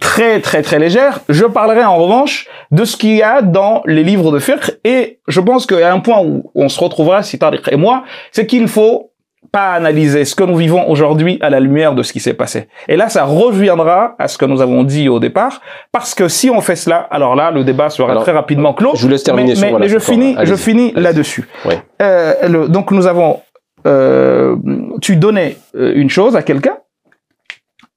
[0.00, 1.20] très très très légère.
[1.28, 5.20] Je parlerai en revanche de ce qu'il y a dans les livres de fiqh et
[5.28, 8.02] je pense qu'il y a un point où on se retrouvera, si Tariq et moi,
[8.32, 9.07] c'est qu'il faut
[9.52, 12.68] pas analyser ce que nous vivons aujourd'hui à la lumière de ce qui s'est passé.
[12.88, 16.50] Et là, ça reviendra à ce que nous avons dit au départ, parce que si
[16.50, 18.92] on fait cela, alors là, le débat sera Alors, très rapidement clos.
[18.94, 21.48] Je vous laisse terminer mais, sur mais- voilà, mais je finis, je finis là-dessus.
[21.64, 21.80] Ouais.
[22.02, 23.40] Euh, le- donc nous avons,
[23.86, 24.56] euh,
[25.00, 26.76] tu donnais euh, une chose à quelqu'un,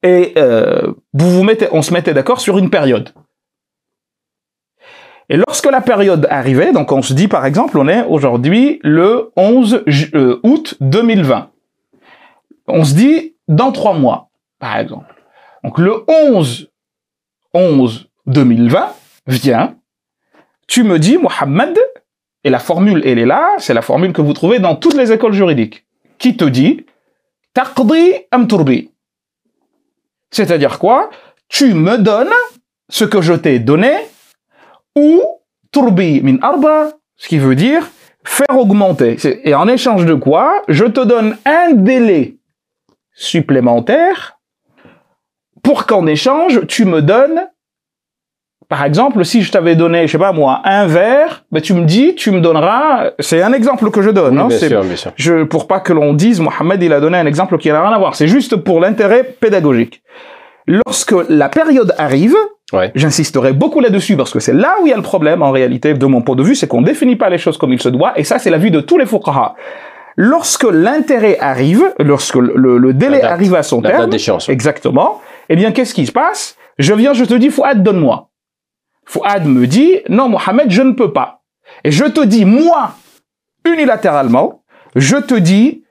[0.04, 3.10] et euh, vous vous mettez, on se mettait d'accord sur une période.
[5.32, 9.32] Et lorsque la période arrivait, donc on se dit par exemple, on est aujourd'hui le
[9.38, 11.50] 11 ju- euh, août 2020.
[12.68, 15.16] On se dit dans trois mois, par exemple.
[15.64, 16.70] Donc le 11
[17.54, 18.94] 11 2020
[19.28, 19.76] vient,
[20.68, 21.80] tu me dis Mohamed,
[22.44, 25.14] et la formule elle est là, c'est la formule que vous trouvez dans toutes les
[25.14, 25.86] écoles juridiques,
[26.18, 26.86] qui te dit
[27.54, 28.90] Taqdi am turbi.
[30.32, 31.10] C'est-à-dire quoi?
[31.48, 32.34] Tu me donnes
[32.90, 33.92] ce que je t'ai donné
[34.96, 35.22] ou
[35.72, 37.88] turbi min arba, ce qui veut dire
[38.24, 39.18] faire augmenter.
[39.44, 42.36] Et en échange de quoi Je te donne un délai
[43.14, 44.38] supplémentaire
[45.64, 47.48] pour qu'en échange, tu me donnes,
[48.68, 51.86] par exemple, si je t'avais donné, je sais pas moi, un verre, ben tu me
[51.86, 54.96] dis, tu me donneras, c'est un exemple que je donne, Oui, hein, bien sûr, bien
[54.96, 55.12] sûr.
[55.16, 57.92] je, pour pas que l'on dise Mohamed il a donné un exemple qui n'a rien
[57.92, 58.16] à voir.
[58.16, 60.02] C'est juste pour l'intérêt pédagogique.
[60.68, 62.36] Lorsque la période arrive,
[62.74, 62.92] Ouais.
[62.96, 65.94] j'insisterai beaucoup là-dessus parce que c'est là où il y a le problème en réalité
[65.94, 68.18] de mon point de vue, c'est qu'on définit pas les choses comme il se doit
[68.18, 69.56] et ça c'est la vue de tous les fuqaha.
[70.18, 73.32] Lorsque l'intérêt arrive, lorsque le, le- délai date.
[73.32, 74.10] arrive à son terme.
[74.50, 75.22] Exactement.
[75.50, 76.58] Eh bien, qu'est-ce qui se passe?
[76.78, 78.30] Je viens, je te dis, Fouad, donne-moi.
[79.06, 81.42] Fouad me dit, non, Mohamed, je ne peux pas.
[81.86, 82.92] Et je te dis, moi,
[83.66, 84.64] unilatéralement,
[84.96, 85.84] je te dis,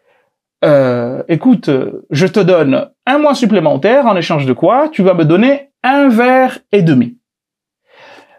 [0.64, 5.14] euh, écoute, euh, je te donne un mois supplémentaire en échange de quoi Tu vas
[5.14, 7.16] me donner un verre et demi.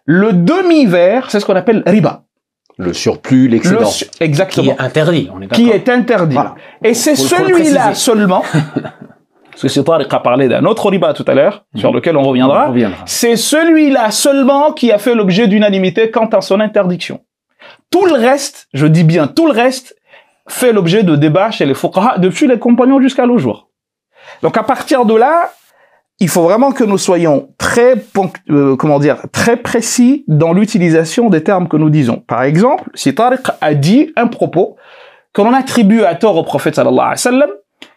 [0.05, 2.23] Le demi-verre, c'est ce qu'on appelle riba.
[2.77, 3.85] Le surplus, Le l'excédent.
[3.85, 4.71] su- Qui exactement.
[4.73, 5.55] est interdit, on est d'accord.
[5.57, 6.33] Qui est interdit.
[6.33, 6.55] Voilà.
[6.83, 8.43] Et c'est celui-là seulement,
[9.51, 12.23] parce que c'est Tariq a parlé d'un autre riba tout à l'heure, sur lequel on
[12.23, 13.03] reviendra, On reviendra.
[13.05, 17.19] c'est celui-là seulement qui a fait l'objet d'unanimité quant à son interdiction.
[17.91, 19.95] Tout le reste, je dis bien tout le reste,
[20.47, 23.69] fait l'objet de débats chez les fuqaha depuis les compagnons jusqu'à nos jours.
[24.41, 25.51] Donc à partir de là,
[26.19, 27.95] il faut vraiment que nous soyons très,
[28.49, 32.17] euh, comment dire, très précis dans l'utilisation des termes que nous disons.
[32.27, 33.13] Par exemple, si
[33.61, 34.75] a dit un propos
[35.33, 37.49] que l'on attribue à tort au prophète sallallahu alayhi wa sallam,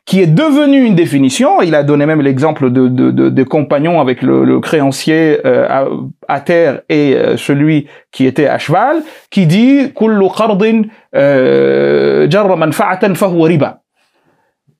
[0.06, 1.62] qui est devenu une définition.
[1.62, 5.66] Il a donné même l'exemple de, de, de, de compagnons avec le, le créancier euh,
[5.68, 5.86] à,
[6.28, 10.82] à terre et euh, celui qui était à cheval, qui dit "Kullu qardin
[11.14, 13.80] euh, jarra manfa'atan fahuwa riba."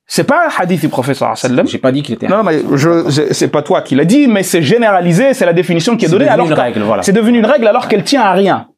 [0.06, 1.66] C'est pas un hadith du prophète sallallahu alayhi wa sallam.
[1.68, 2.26] J'ai pas dit qu'il était.
[2.26, 5.52] Non, mais je, je- c'est pas toi qui l'as dit, mais c'est généralisé, c'est la
[5.52, 6.24] définition qui est C'est donnée.
[6.24, 7.02] devenu Alors une qu'en- règle, voilà.
[7.04, 8.68] c'est devenu une règle alors qu'elle tient à rien,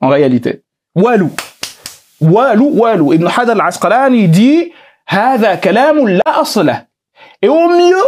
[0.00, 0.62] en réalité.
[0.96, 1.30] Walou.
[2.20, 3.12] Walou, walou.
[3.14, 4.72] Ibn Hajar al-Asqalani dit
[5.08, 6.86] هذا كلام لا أصل له.
[7.42, 8.04] Et au mieux,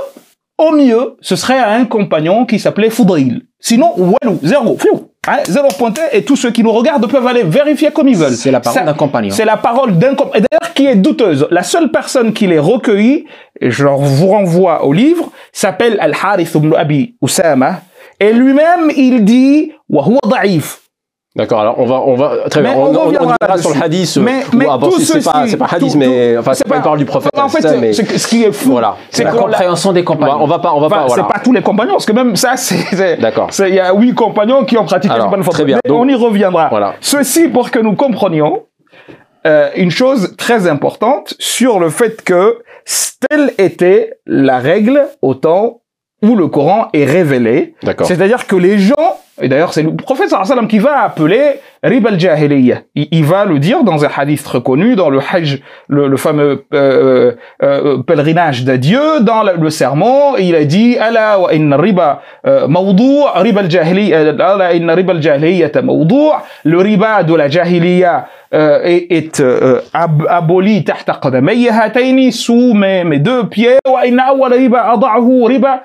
[0.58, 3.42] au mieux, ce serait à un compagnon qui s'appelait Foudail.
[3.60, 7.27] Sinon, walou, zéro, fiou, hein, Hein, zéro pointé et tous ceux qui nous regardent peuvent
[7.27, 8.33] aller vérifier comme ils veulent.
[8.33, 9.31] C'est la parole d'un compagnon.
[9.31, 10.35] C'est la parole d'un compagnon.
[10.35, 11.47] Et D'ailleurs, qui est douteuse.
[11.51, 13.25] La seule personne qui l'ait recueillie,
[13.61, 17.81] je vous renvoie au livre, s'appelle Al-Harith ibn Abi Usama.
[18.19, 20.81] Et lui-même, il dit, «Wa huwa da'if»
[21.37, 23.69] D'accord, alors on va, on va, très Mais bien, on on, on, on reviendra sur
[23.69, 24.17] le hadith.
[24.17, 26.81] Mais- ou mais avant, tout c'est pas, pas hadith, tout- mais enfin, c'est pas une
[26.81, 27.31] parole du prophète.
[27.37, 28.95] En fait, mais ce qui est fou, Voilà.
[29.11, 30.37] c'est la compréhension des on va, compagnons.
[30.43, 31.23] on va pas, on va Enfin, pas, voilà.
[31.27, 33.47] c'est pas tous les compagnons, parce que même ça, c'est, c'est- D'accord.
[33.51, 35.77] c'est- il y a huit compagnons qui ont pratiqué Alors, cette bonne très bien.
[35.85, 36.67] Mais Donc- on y reviendra.
[36.69, 36.95] Voilà.
[37.01, 38.63] Ceci pour que nous comprenions
[39.45, 42.57] euh, une chose très importante sur le fait que
[43.29, 45.81] telle était la règle au temps
[46.23, 47.75] où le Coran est révélé.
[47.83, 48.07] D'accord.
[48.07, 52.77] C'est-à-dire que les gens, et d'ailleurs c'est le prophète sallam qui va appeler riba al-jahiliya.
[52.95, 56.65] Il, il va le dire dans un hadith reconnu, dans le hajj, le, le fameux
[56.73, 62.21] euh, euh, pèlerinage d'adieu, dans le, le sermon, il a dit ala wa inna riba
[62.47, 66.31] euh, mawdu' riba al-jahiliya ala inna riba al-jahiliya mawdu'
[66.63, 72.73] le riba de la jahiliya euh, est, est euh, ab- aboli tahta qadamayya hatayni sous
[72.73, 75.83] mes, mes deux pieds wa inna awwal riba ada'ahu riba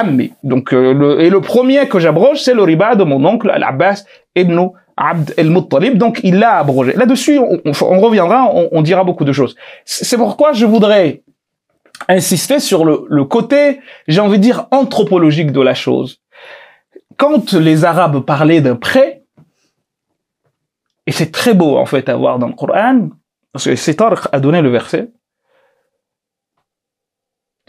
[0.00, 0.32] ammi.
[0.46, 4.04] Donc, euh, le, et le premier que j'abroge, c'est le riba de mon oncle Al-Abbas
[4.36, 5.98] Ibn Abd al-Muttalib.
[5.98, 6.92] Donc, il l'a abrogé.
[6.92, 9.56] Là-dessus, on, on- reviendra, on, on dira beaucoup de choses.
[9.84, 11.22] C'est pourquoi je voudrais
[12.08, 16.20] insister sur le, le côté, j'ai envie de dire, anthropologique de la chose.
[17.16, 19.24] Quand les Arabes parlaient d'un prêt,
[21.06, 23.08] et c'est très beau en fait à voir dans le Coran,
[23.52, 25.08] parce que c'est Tariq a donné le verset,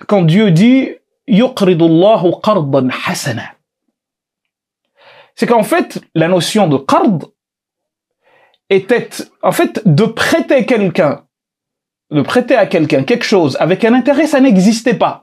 [0.07, 0.89] quand Dieu dit
[1.28, 3.46] يقرض الله قرضا حسنا
[5.34, 7.20] c'est qu'en fait la notion de qard
[8.70, 9.08] était
[9.42, 11.24] en fait de prêter quelqu'un
[12.10, 15.14] de prêter à quelqu'un quelque chose avec un intérêt ça n'existait pas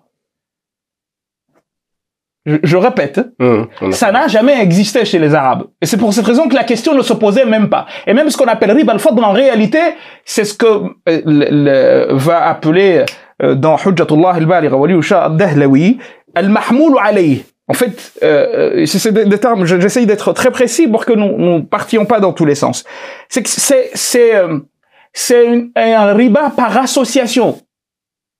[2.45, 5.65] je, je répète Hum, on a- ça n'a jamais existé chez les Arabes.
[5.82, 7.86] Et c'est pour cette raison que la question ne se posait même pas.
[8.08, 9.80] Et même ce qu'on appelle riba al-fadl, en réalité,
[10.25, 13.06] c'est ce que euh, le- le- va appeler euh,
[13.52, 15.98] dans Hujjatullah al-Baligha wa al-Dahlawi,
[16.35, 17.44] al-mahmoul alayh.
[17.68, 21.37] En fait, euh, euh, c'est des, termes, je- j'essaye d'être très précis pour que nous
[21.38, 22.85] nous partions pas dans tous les sens.
[23.28, 24.59] C'est que c'est c'est euh,
[25.12, 27.59] c'est un riba par association.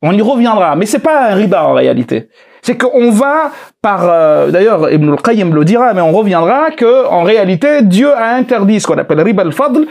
[0.03, 2.29] On y reviendra, mais c'est pas un riba en réalité.
[2.61, 7.23] C'est qu'on va par, euh, d'ailleurs Ibn al-Qayyim le dira, mais on reviendra que en
[7.23, 9.87] réalité Dieu a interdit ce qu'on appelle riba al-fadl,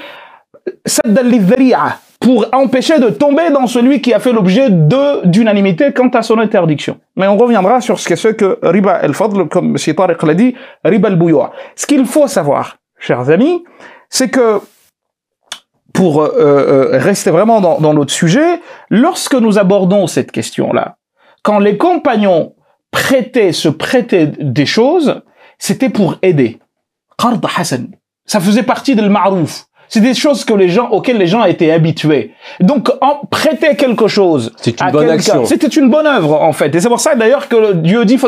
[0.85, 6.07] saddan lidhari'a, pour empêcher de tomber dans celui qui a fait l'objet de d'unanimité quant
[6.07, 6.97] à son interdiction.
[7.17, 9.95] Mais on reviendra sur ce que c'est que riba al-fadl, comme M.
[9.95, 10.55] Tariq l'a dit,
[10.85, 11.51] riba al-bouyoua.
[11.75, 13.65] Ce qu'il faut savoir, chers amis,
[14.09, 14.61] c'est que
[15.93, 20.95] pour euh, euh, rester vraiment dans, dans notre sujet, lorsque nous abordons cette question-là,
[21.43, 22.55] quand les compagnons
[22.89, 25.21] prêtaient, se prêtaient des choses,
[25.59, 26.59] c'était pour aider.
[27.17, 27.89] Qard Hassan.
[28.25, 29.65] Ça faisait partie de l'ma'rouf.
[29.93, 32.33] C'est des choses que les gens, auxquelles les gens étaient habitués.
[32.59, 34.51] Donc, en prêter quelque chose.
[34.57, 35.45] C'est une bonne action.
[35.45, 36.73] C'était une bonne œuvre, en fait.
[36.73, 38.19] Et c'est pour ça, d'ailleurs, que Dieu dit,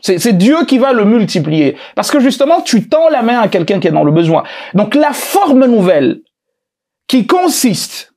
[0.00, 1.76] c'est Dieu qui va le multiplier.
[1.94, 4.44] Parce que justement, tu tends la main à quelqu'un qui est dans le besoin.
[4.72, 6.20] Donc, la forme nouvelle
[7.06, 8.14] qui consiste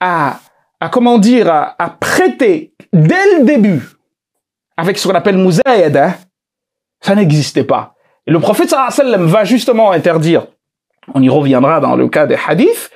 [0.00, 0.38] à,
[0.80, 3.82] à comment dire, à, à prêter dès le début
[4.78, 6.14] avec ce qu'on appelle moussaïd, hein,
[7.02, 7.92] ça n'existait pas.
[8.26, 10.46] Et le prophète sallallahu va justement interdire
[11.14, 12.90] on y reviendra dans le cas des hadiths,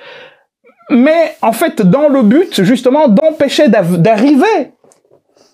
[0.89, 4.71] mais en fait dans le but justement d'empêcher d'arriver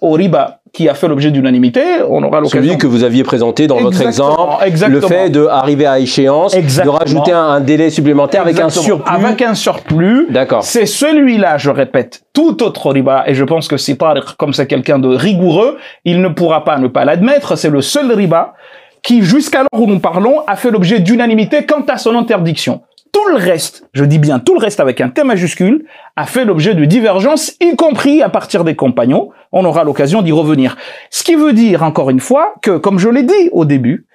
[0.01, 2.61] au riba qui a fait l'objet d'unanimité, on aura l'occasion.
[2.61, 5.01] Celui que vous aviez présenté dans votre exemple, exactement.
[5.01, 6.93] le fait d'arriver à échéance, Exactement.
[6.93, 9.11] de rajouter un, un délai supplémentaire avec un surplus.
[9.11, 10.27] Avec un surplus.
[10.29, 10.63] D'accord.
[10.63, 14.67] C'est celui-là, je répète, tout autre riba, et je pense que si Tariq, comme c'est
[14.67, 18.53] quelqu'un de rigoureux, il ne pourra pas ne pas l'admettre, c'est le seul riba
[19.03, 22.81] qui, jusqu'à l'heure où nous parlons, a fait l'objet d'unanimité quant à son interdiction.
[23.11, 26.45] Tout le reste, je dis bien tout le reste avec un T majuscule, a fait
[26.45, 29.29] l'objet de divergences, y compris à partir des compagnons.
[29.51, 30.77] On aura l'occasion d'y revenir.
[31.09, 34.07] Ce qui veut dire, encore une fois, que, comme je l'ai dit au début,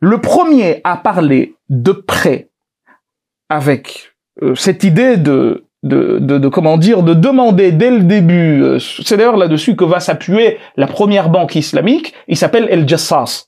[0.00, 2.48] le premier à parler de prêt
[3.48, 8.62] avec euh, cette idée de, de, de, de, comment dire, de demander dès le début,
[8.62, 13.46] euh, c'est d'ailleurs là-dessus que va s'appuyer la première banque islamique, il s'appelle El Jassas.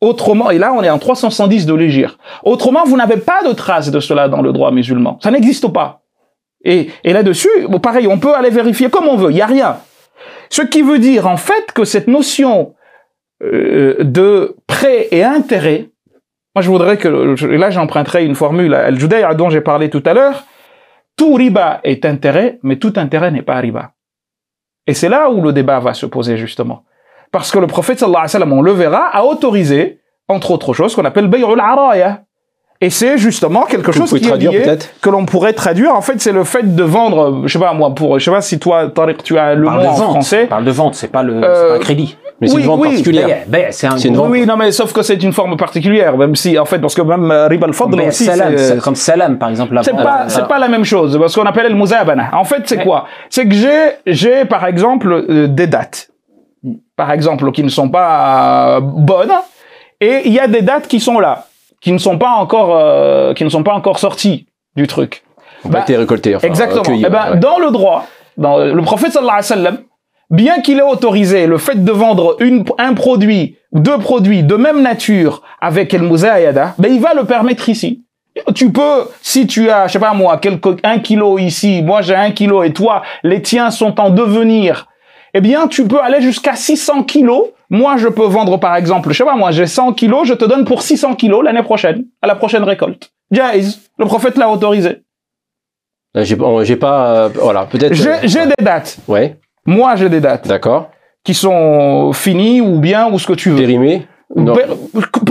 [0.00, 2.18] Autrement, et là on est en 310 de l'Égir.
[2.44, 5.18] Autrement, vous n'avez pas de trace de cela dans le droit musulman.
[5.22, 6.02] Ça n'existe pas.
[6.64, 9.46] Et, et là-dessus, bon, pareil, on peut aller vérifier comme on veut, il n'y a
[9.46, 9.78] rien.
[10.50, 12.74] Ce qui veut dire en fait que cette notion
[13.42, 15.90] euh, de prêt et intérêt,
[16.54, 17.08] moi je voudrais que,
[17.46, 20.44] là j'emprunterai une formule à Al-Juday'a dont j'ai parlé tout à l'heure,
[21.16, 23.92] tout riba est intérêt, mais tout intérêt n'est pas riba.
[24.86, 26.84] Et c'est là où le débat va se poser justement.
[27.32, 30.72] Parce que le prophète sallallahu alayhi wa sallam, on le verra, a autorisé, entre autres
[30.72, 32.22] choses, ce qu'on appelle bay'ul araya.
[32.80, 35.92] Et c'est justement quelque Que chose qui est traduire lié, que l'on pourrait traduire.
[35.96, 38.30] En fait, c'est le fait de vendre, euh, je sais pas moi, pour, je sais
[38.30, 40.10] pas si toi, Tariq, tu as le mot de en vente.
[40.10, 40.46] français.
[40.46, 42.16] parle de vente, c'est pas le, Euh, c'est pas un crédit.
[42.40, 42.88] Mais c'est oui, une vente oui.
[42.90, 43.26] particulière.
[43.26, 44.28] Ben, ben, c'est un une vente.
[44.30, 47.02] Oui, non, mais sauf que c'est une forme particulière, même si, en fait, parce que
[47.02, 49.74] même euh, riba al-fadl Ben, aussi, salam, c'est- comme salam, par exemple.
[49.74, 52.30] la c'est pas, Euh, c'est pas la même chose, parce qu'on appelle le muzabana.
[52.34, 52.84] En fait, c'est Ouais.
[52.84, 53.06] quoi?
[53.28, 56.10] C'est que j'ai, j'ai par exemple euh, des dates,
[56.98, 59.32] par exemple, qui ne sont pas euh, bonnes,
[60.00, 61.46] et il y a des dates qui sont là,
[61.80, 65.22] qui ne sont pas encore, euh, qui ne sont pas encore sorties du truc.
[65.64, 66.34] On Bah, été.
[66.34, 66.82] Enfin, Exactement.
[66.88, 67.38] Eh ben, ouais.
[67.38, 68.04] dans le droit,
[68.36, 69.78] dans le prophète sallallahu alayhi wa sallam,
[70.30, 74.82] bien qu'il ait autorisé le fait de vendre une, un produit, deux produits de même
[74.82, 78.04] nature avec el muzayada, ben il va le permettre ici.
[78.56, 82.16] Tu peux, si tu as, je sais pas moi, quelque, un kilo ici, moi j'ai
[82.16, 84.88] un kilo et toi, les tiens sont en devenir,
[85.34, 87.44] eh bien, tu peux aller jusqu'à 600 kilos.
[87.70, 90.44] Moi, je peux vendre, par exemple, je sais pas moi, j'ai 100 kilos, je te
[90.44, 93.10] donne pour 600 kilos l'année prochaine, à la prochaine récolte.
[93.30, 93.80] Jaiz.
[93.98, 95.02] Le prophète l'a autorisé.
[96.14, 97.14] J'ai bon, j'ai pas.
[97.14, 97.92] euh, voilà, peut-être.
[97.94, 98.96] J'ai euh, j'ai des dates.
[99.06, 99.36] Ouais,
[99.66, 100.88] Moi, j'ai des dates d'accord.
[101.22, 103.56] qui sont finies ou bien ou ce que tu veux.
[103.56, 104.54] Périmé Non.
[104.54, 104.62] Peu,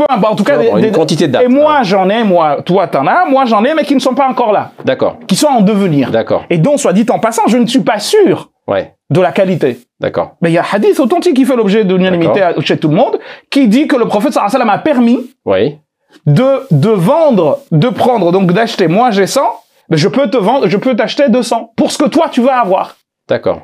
[0.10, 1.44] importe, en tout cas, des, une des- quantité de dates.
[1.44, 4.14] Et moi, j'en ai, moi, toi, t'en as, moi, j'en ai, mais qui ne sont
[4.14, 6.12] pas encore là, D'accord, qui sont en devenir.
[6.12, 6.46] d'accord.
[6.52, 9.80] Et donc, soit dit en passant, je ne suis pas sûr Ouais, de la qualité.
[10.00, 10.32] d'accord.
[10.42, 12.96] Mais il y a un hadith authentique qui fait l'objet de l'unanimité chez tout le
[12.96, 13.18] monde,
[13.50, 15.78] qui dit que le prophète sallallahu alayhi wa sallam a permis Oui,
[16.26, 18.88] de, de vendre, de prendre, donc d'acheter.
[18.88, 19.42] Moi, j'ai 100,
[19.90, 22.60] mais je peux te vendre, je peux t'acheter 200 pour ce que toi, tu vas
[22.60, 22.98] avoir.
[23.30, 23.62] d'accord.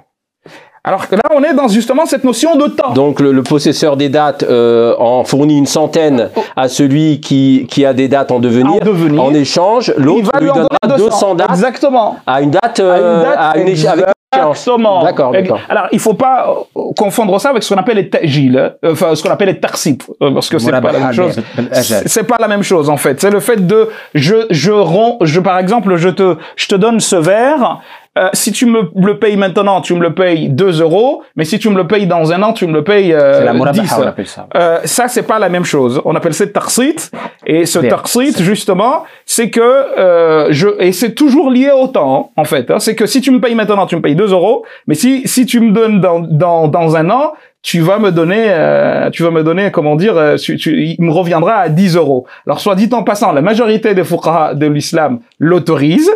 [0.86, 2.91] Alors que là, on est dans justement cette notion de temps.
[2.91, 7.86] Donc le, le possesseur des dates euh, en fournit une centaine à celui qui, qui
[7.86, 8.82] a des dates en devenir.
[8.82, 9.24] En devenir.
[9.24, 12.18] En échange, l'autre lui en donnera donner 200 dates Exactement.
[12.28, 14.06] à une date, À euh, une date à une éche- avec.
[14.34, 15.03] Exactement.
[15.03, 15.59] D'accord, d'accord.
[15.69, 18.73] Alors, il faut pas euh, confondre ça avec ce qu'on appelle les ta'jil, hein.
[18.91, 21.41] enfin, ce qu'on appelle les tarsib, euh, parce que c'est pas la bah, même chose.
[21.71, 22.03] ajal.
[22.05, 23.19] C'est pas la même chose en fait.
[23.21, 26.99] C'est le fait de je je rends je par exemple je te je te donne
[26.99, 27.81] ce verre
[28.18, 31.57] euh, si tu me le payes maintenant, tu me le payes 2 euros, mais si
[31.59, 33.57] tu me le payes dans un an, tu me le payes euh, C'est la 10.
[33.57, 34.47] murabaha, on appelle ça.
[34.55, 36.01] Euh, ça, c'est pas la même chose.
[36.05, 37.11] On appelle ça taqsit.
[37.45, 37.89] Et ce Bien.
[37.89, 42.70] taqsit, justement, c'est que euh, je et c'est toujours lié au temps, en fait.
[42.72, 42.80] hein.
[42.80, 44.64] C'est que si tu me payes maintenant, tu me payes 2 euros.
[44.88, 47.34] Mais si si tu me donnes dans dans dans un an,
[47.64, 50.97] tu vas me donner, euh, tu vas me donner, comment dire, euh, tu, tu- il
[51.01, 52.28] me reviendra à 10 euros.
[52.45, 56.11] Alors, soit dit en passant, la majorité des fuqaha de l'islam l'autorise.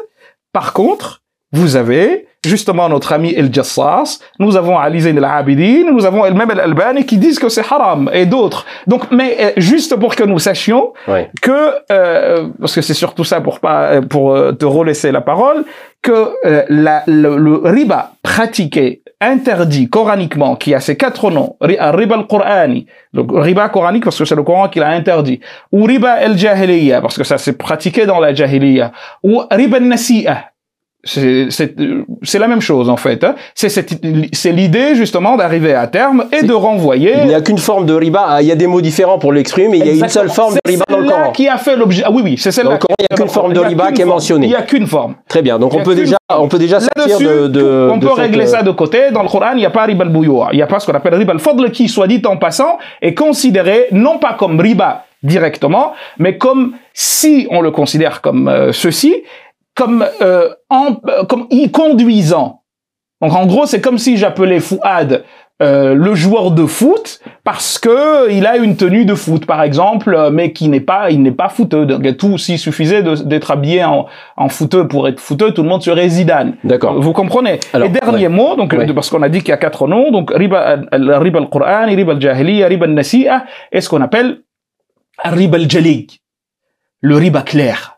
[0.54, 1.22] Par contre,
[1.52, 6.50] vous avez justement notre ami El Jassas, nous avons Ali Zayn al-Abidin, nous avons même
[6.52, 8.66] Al-Albani qui disent que c'est haram et d'autres.
[8.86, 10.93] Donc, mais euh, juste pour que nous sachions
[11.41, 15.66] que, euh, parce que c'est surtout ça pour pas, pour euh, te relaisser la parole,
[16.02, 21.78] que euh, la, le, le riba pratiqué, interdit coraniquement, qui a ces quatre noms, ri-
[21.80, 25.39] riba al-Qur'ani, le riba coranique parce que c'est le Coran qui l'a interdit,
[25.72, 28.91] ou riba al-Jahiliya parce que ça s'est pratiqué dans la Jahiliya,
[29.24, 30.52] ou riba al-Nasi'a,
[31.08, 33.24] c'est la même chose en fait.
[33.24, 33.36] hein.
[33.55, 37.14] C'est l'idée justement d'arriver à terme et de renvoyer.
[37.22, 38.26] Il n'y a qu'une forme de riba.
[38.30, 40.30] Ah, Il y a des mots différents pour l'exprimer, mais il y a une seule
[40.30, 41.32] forme de riba dans le Coran.
[41.32, 42.03] qui a fait l'objet.
[42.05, 42.72] Ah oui, oui, c'est Dans celle-là.
[42.74, 44.47] le Coran, il n'y a qu'une forme de riba qui est mentionnée.
[44.47, 45.16] Il n'y a qu'une forme.
[45.28, 45.58] Très bien.
[45.60, 46.43] Donc on peut déjà, forme.
[46.43, 49.12] on peut déjà sortir de, de, on de peut cette, régler euh, ça de côté.
[49.12, 50.49] Dans le Coran, il n'y a pas riba al-bouyoua.
[50.51, 53.14] Il n'y a pas ce qu'on appelle riba al-fadl qui, soit dit en passant, est
[53.14, 59.24] considéré non pas comme riba directement, mais comme si on le considère comme euh, ceci,
[59.78, 62.64] comme euh, en, euh, comme y conduisant.
[63.22, 65.24] Donc en gros, c'est comme si j'appelais Fouad
[65.60, 70.14] euh, le joueur de foot parce que il a une tenue de foot par exemple
[70.14, 73.84] euh, mais qui n'est pas il n'est pas footeux donc tout s'il suffisait d'être habillé
[73.84, 74.06] en,
[74.36, 77.02] en footeux pour être footeux tout le monde serait Zidane D'accord.
[77.02, 77.60] vous comprenez?
[77.74, 78.94] Alors, et dernier mot donc Ouais.
[78.94, 81.88] parce qu'on a dit qu'il y a quatre noms donc riba al- al- riba al-Qur'an
[81.88, 84.42] riba al-Jahiliya riba al-Nasi'a et ce qu'on appelle
[85.24, 86.22] riba al-Jali
[87.02, 87.97] le riba clair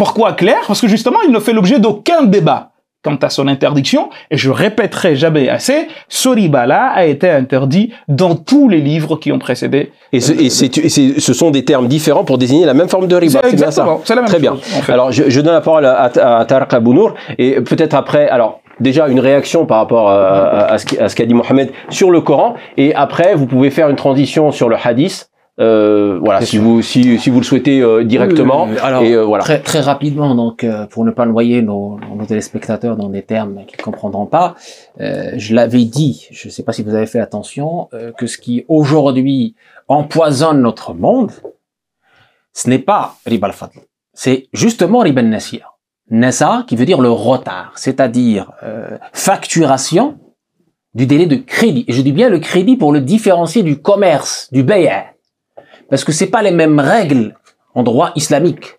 [0.00, 2.70] pourquoi clair Parce que justement, il ne fait l'objet d'aucun débat
[3.04, 4.08] quant à son interdiction.
[4.30, 9.30] Et je répéterai jamais assez, ce riba-là a été interdit dans tous les livres qui
[9.32, 9.92] ont précédé.
[10.12, 12.88] Et, ce, et c'est- et c'est- ce sont des termes différents pour désigner la même
[12.88, 13.40] forme de riba.
[13.44, 13.86] C'est bien ça.
[14.08, 14.52] la même Très bien.
[14.52, 14.62] chose.
[14.78, 14.92] en fait.
[14.92, 18.60] Alors, je, je donne la parole à, à, à Tarek Abounour et peut-être après, alors
[18.80, 20.20] déjà une réaction par rapport à,
[20.72, 20.78] à- à
[21.08, 24.68] ce qu'a dit Mohamed sur le Coran et après vous pouvez faire une transition sur
[24.70, 25.29] le hadith.
[25.60, 28.64] Euh, voilà, si vous si, si vous le souhaitez euh, directement.
[28.64, 28.82] Oui, oui, oui.
[28.82, 29.44] Alors, et euh, voilà.
[29.44, 33.66] très, très rapidement, donc, euh, pour ne pas noyer nos, nos téléspectateurs dans des termes
[33.66, 34.54] qu'ils comprendront pas,
[35.00, 38.26] euh, je l'avais dit, je ne sais pas si vous avez fait attention, euh, que
[38.26, 39.54] ce qui aujourd'hui
[39.86, 41.30] empoisonne notre monde,
[42.54, 43.80] ce n'est pas riba al-fadl,
[44.14, 45.66] c'est justement riba al-nasiya.
[46.10, 50.18] Nasa, qui veut dire le retard, c'est-à-dire euh, facturation
[50.94, 51.84] du délai de crédit.
[51.86, 55.04] Et je dis bien le crédit pour le différencier du commerce, du bay'a.
[55.90, 57.36] Parce que c'est pas les mêmes règles
[57.74, 58.78] en droit islamique.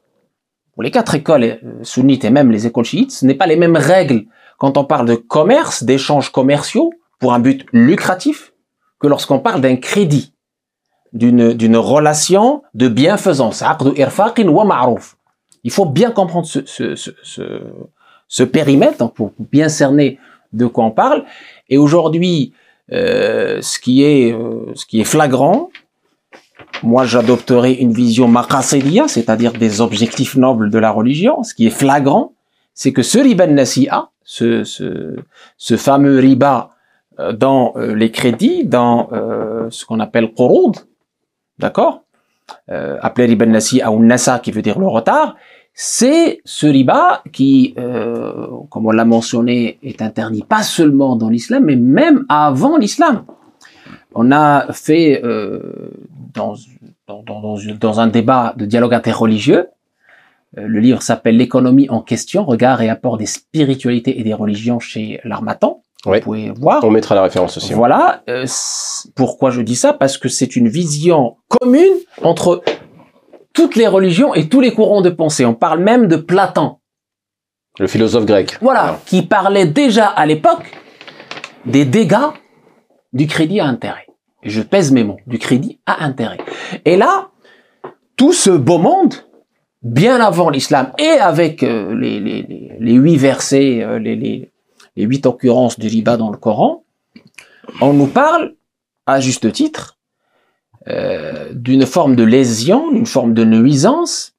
[0.73, 3.57] Pour les quatre écoles euh, sunnites et même les écoles chiites, ce n'est pas les
[3.57, 4.23] mêmes règles
[4.57, 8.53] quand on parle de commerce, d'échanges commerciaux pour un but lucratif,
[8.99, 10.33] que lorsqu'on parle d'un crédit,
[11.13, 13.63] d'une relation de bienfaisance.
[15.63, 17.11] Il faut bien comprendre ce, ce, ce,
[18.27, 20.19] ce, périmètre pour bien cerner
[20.53, 21.25] de quoi on parle.
[21.69, 22.53] Et aujourd'hui,
[22.91, 25.69] euh, ce euh, ce qui est flagrant,
[26.83, 31.43] moi j'adopterai une vision maqasidiya, c'est-à-dire des objectifs nobles de la religion.
[31.43, 32.33] Ce qui est flagrant,
[32.73, 34.63] c'est que ce riba nasi'a, ce,
[35.77, 36.71] fameux riba
[37.19, 40.75] euh, dans euh, les crédits, dans euh, ce qu'on appelle qurud,
[41.59, 42.03] d'accord
[42.67, 45.35] Appelé riba nasi'a ou nasa qui veut dire le retard,
[45.73, 47.75] c'est ce riba qui,
[48.69, 53.23] comme on l'a mentionné, est interdit pas seulement dans l'islam, mais même avant l'islam.
[54.13, 55.91] On a fait euh,
[56.33, 56.55] dans,
[57.07, 59.69] dans, dans, dans, un débat de dialogue interreligieux,
[60.57, 64.79] euh, le livre s'appelle L'économie en question, regard et apport des spiritualités et des religions
[64.79, 65.81] chez l'Armatan.
[66.05, 66.17] Oui.
[66.17, 66.83] Vous pouvez voir.
[66.83, 67.73] On mettra la référence aussi.
[67.73, 68.23] Voilà.
[68.27, 68.45] euh,
[69.15, 69.93] pourquoi je dis ça?
[69.93, 71.93] Parce que c'est une vision commune
[72.23, 72.63] entre
[73.53, 75.45] toutes les religions et tous les courants de pensée.
[75.45, 76.77] On parle même de Platon.
[77.79, 78.57] Le philosophe grec.
[78.61, 80.71] Voilà, qui parlait déjà à l'époque
[81.65, 82.31] des dégâts
[83.13, 84.07] du crédit à intérêt.
[84.43, 86.39] Je pèse mes mots, du crédit à intérêt.
[86.85, 87.29] Et là,
[88.17, 89.13] tout ce beau monde,
[89.83, 94.51] bien avant l'islam et avec euh, les, les, les, huit versets, euh, les, les,
[94.95, 96.83] huit occurrences du riba dans le Coran,
[97.81, 98.55] on nous parle,
[99.05, 99.97] à juste titre,
[100.87, 104.33] euh, d'une forme de lésion, d'une forme de nuisance,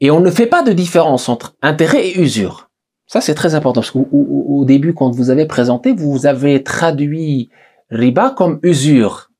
[0.00, 2.70] et on ne fait pas de différence entre intérêt et usure.
[3.06, 6.62] Ça, c'est très important, parce qu'au au- au début, quand vous avez présenté, vous avez
[6.62, 7.48] traduit
[7.90, 9.30] riba comme usure.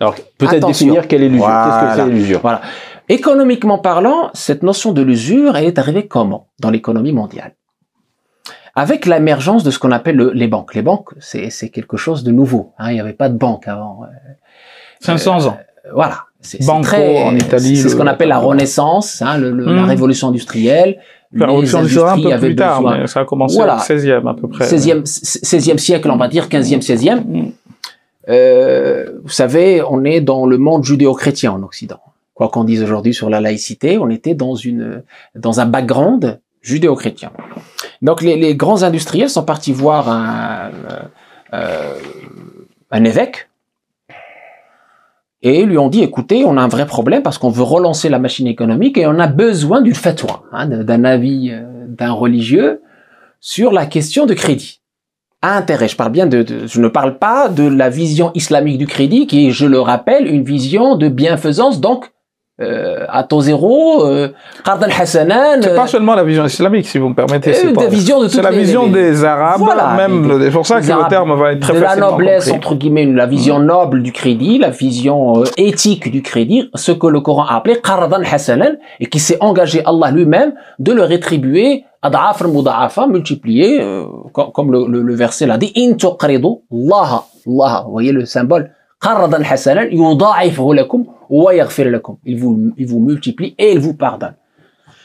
[0.00, 1.46] Alors peut-être définir quelle est l'usure.
[1.46, 2.04] Qu'est-ce que Voilà.
[2.04, 2.40] c'est l'usure?
[2.40, 2.60] Voilà.
[3.08, 7.54] Économiquement parlant, cette notion de l'usure, elle est arrivée comment dans l'économie mondiale?
[8.76, 10.74] Avec l'émergence de ce qu'on appelle le- les banques.
[10.74, 12.72] Les banques, c'est c'est quelque chose de nouveau.
[12.78, 12.90] hein.
[12.90, 14.02] Il n'y avait pas de banque avant.
[15.00, 15.58] 500 ans.
[15.86, 16.24] Euh, voilà.
[16.40, 19.74] C'est c'est Banco très- en Italie, C'est ce qu'on appelle la Renaissance, hein, le- le-
[19.74, 19.86] la Hmm.
[19.86, 20.98] révolution industrielle.
[21.32, 23.76] La révolution industrielle un peu plus tard, mais ça a commencé Voilà.
[23.76, 24.64] au 16e à peu près.
[24.66, 27.20] 16e, 16e siècle, on va dire 15e, 16e.
[27.26, 27.50] Mm.
[28.30, 32.00] Euh, vous savez, on est dans le monde judéo-chrétien en Occident.
[32.34, 35.02] Quoi qu'on dise aujourd'hui sur la laïcité, on était dans une
[35.34, 37.32] dans un background judéo-chrétien.
[38.00, 40.70] Donc les, les grands industriels sont partis voir un
[41.52, 41.98] euh,
[42.90, 43.48] un évêque
[45.42, 48.18] et lui ont dit écoutez, on a un vrai problème parce qu'on veut relancer la
[48.18, 52.82] machine économique et on a besoin d'une fatwa, hein, d'un avis euh, d'un religieux
[53.40, 54.79] sur la question de crédit
[55.42, 55.88] intérêt.
[55.88, 59.46] Je parle bien de, je ne parle pas de la vision islamique du crédit, qui
[59.46, 62.10] est, je le rappelle, une vision de bienfaisance, donc
[63.08, 64.28] à taux zéro, euh,
[64.64, 67.50] qard al-hasanan, C'est euh, pas seulement la vision islamique, si vous me permettez.
[67.50, 70.30] euh, C'est la vision de c'est la vision des Arabes, Voilà, même.
[70.42, 73.26] C'est pour ça que le terme va être très de la noblesse, entre guillemets, la
[73.26, 77.56] vision noble du crédit, la vision euh, éthique du crédit, ce que le Coran a
[77.56, 83.78] appelé qardan hasanan, et qui s'est engagé Allah lui-même de le rétribuer ad'afr muda'afa, multiplié,
[83.80, 88.12] euh, com- comme le, le- le verset l'a dit, in tuqridu Allah, Allah, vous voyez
[88.12, 88.70] le symbole,
[92.24, 94.34] Il vous, il vous multiplie et il vous pardonne.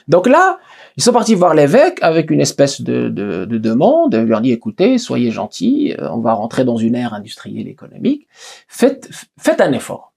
[0.07, 0.59] Donc là,
[0.97, 4.13] ils sont partis voir l'évêque avec une espèce de, de, de demande.
[4.13, 8.27] Il leur dit écoutez, soyez gentils, euh, on va rentrer dans une ère industrielle économique.
[8.67, 10.13] Faites, faites un effort.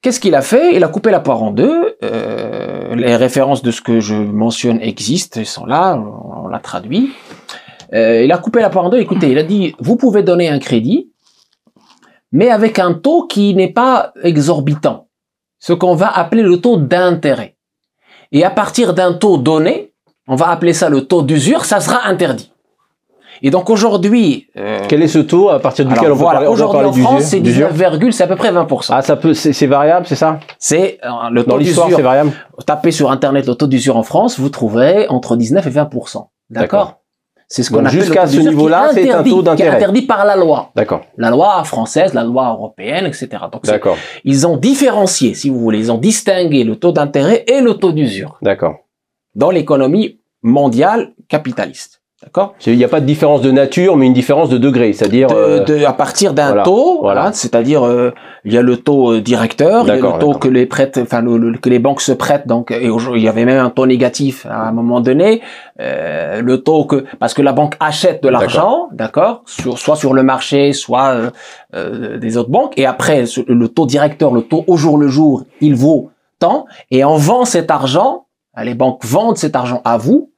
[0.00, 0.74] Qu'est-ce qu'il a fait?
[0.74, 1.96] Il a coupé la poire en deux.
[2.02, 6.58] Euh, les références de ce que je mentionne existent, elles sont là, on, on l'a
[6.58, 7.12] traduit.
[7.92, 8.98] Euh, il a coupé la poire en deux.
[8.98, 11.11] Écoutez, il a dit vous pouvez donner un crédit,
[12.32, 15.06] mais avec un taux qui n'est pas exorbitant,
[15.58, 17.56] ce qu'on va appeler le taux d'intérêt.
[18.32, 19.92] Et à partir d'un taux donné,
[20.26, 22.50] on va appeler ça le taux d'usure, ça sera interdit.
[23.44, 26.86] Et donc aujourd'hui, euh, Quel est ce taux à partir duquel alors on voilà, aujourd'hui
[26.86, 28.86] en d'usure France, c'est d'usure 19, c'est à peu près 20%.
[28.90, 30.38] Ah, ça peut, c'est variable, c'est ça?
[30.58, 32.04] C'est euh, le Dans taux l'histoire, c'est d'usure.
[32.04, 32.30] variable
[32.64, 36.26] Tapez sur internet le taux d'usure en France, vous trouverez entre 19 et 20%.
[36.50, 37.01] D'accord.
[37.52, 39.76] C'est ce qu'on appelle le jusqu'à ce niveau-là, c'est un taux qui est d'intérêt.
[39.76, 40.72] interdit par la loi.
[40.74, 43.28] D'accord, La loi française, la loi européenne, etc.
[43.52, 47.60] Donc d'accord, ils ont différencié, si vous voulez, ils ont distingué le taux d'intérêt et
[47.60, 48.76] le taux d'usure d'accord.
[49.34, 52.01] dans l'économie mondiale capitaliste.
[52.22, 52.54] D'accord?
[52.66, 55.26] Il n'y a pas de différence de nature, mais une différence de degré, c'est-à-dire...
[55.28, 57.26] de, euh, de- à partir d'un voilà, taux, voilà.
[57.26, 58.12] hein, c'est-à-dire euh,
[58.44, 60.66] il y a le taux euh, directeur, il y a D'accord, le taux que les
[60.66, 63.44] prêtes, enfin le- le- que les banques se prêtent, donc et aujourd'hui il y avait
[63.44, 65.42] même un taux négatif à un moment donné,
[65.80, 70.14] euh, le taux que parce que la banque achète de l'argent, d'accord, sur, soit sur
[70.14, 71.30] le marché, soit euh,
[71.74, 75.42] euh, des autres banques, et après le taux directeur, le taux au jour le jour,
[75.60, 78.26] il vaut tant, et on vend cet argent,
[78.62, 80.30] les banques vendent cet argent à vous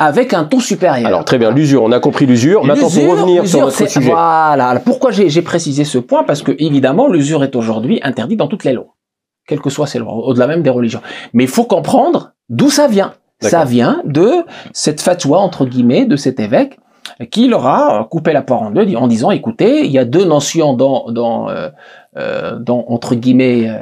[0.00, 1.06] avec un taux supérieur.
[1.06, 2.64] Alors, très bien, l'usure, on a compris l'usure.
[2.64, 4.10] Maintenant, pour revenir sur notre sujet.
[4.10, 4.68] Voilà.
[4.68, 6.24] Alors, Pourquoi j'ai précisé ce point?
[6.24, 8.96] Parce que évidemment, l'usure est aujourd'hui interdite dans toutes les lois,
[9.46, 11.02] quelles que soient ces lois, au-delà même des religions.
[11.34, 13.12] Mais il faut comprendre d'où ça vient.
[13.42, 16.78] Ça vient de cette fatwa entre guillemets de cet évêque
[17.30, 20.26] qui leur a coupé la poire en deux en disant écoutez, il y a deux
[20.26, 21.70] notions dans dans euh,
[22.16, 23.78] euh, dans entre guillemets euh,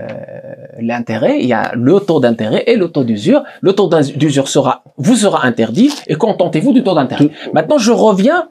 [0.80, 3.42] l'intérêt, il y a le taux d'intérêt et le taux d'usure.
[3.62, 7.30] Le taux d'usure sera vous sera interdit et contentez-vous du taux d'intérêt.
[7.54, 8.48] Maintenant, je reviens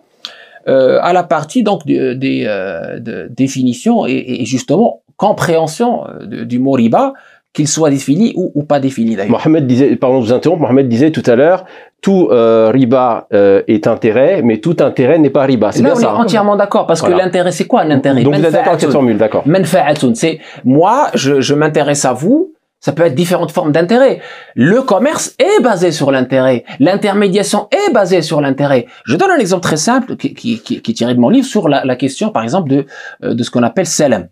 [0.68, 6.60] euh, à la partie donc de- des euh, de définition et, et justement compréhension du
[6.60, 7.14] mot riba,
[7.54, 9.32] qu'il soit défini ou, ou pas défini d'ailleurs.
[9.32, 11.66] Mohamed disait, pardon vous interrompre, Mohamed disait tout à l'heure,
[12.02, 15.72] tout euh, riba euh, est intérêt, mais tout intérêt n'est pas riba.
[15.72, 16.02] C'est bien on ça.
[16.04, 17.16] est hein entièrement d'accord parce Voilà.
[17.18, 19.44] que l'intérêt, c'est quoi un intérêt Donc vous êtes d'accord avec cette formule, d'accord.
[20.14, 22.54] C'est moi, je, je m'intéresse à vous.
[22.80, 24.20] Ça peut être différentes formes d'intérêt.
[24.54, 26.64] Le commerce est basé sur l'intérêt.
[26.80, 28.86] L'intermédiation est basée sur l'intérêt.
[29.06, 31.48] Je donne un exemple très simple qui, qui, qui, qui est tiré de mon livre
[31.48, 32.86] sur la, la question, par exemple, de,
[33.24, 34.28] euh, de ce qu'on appelle salam.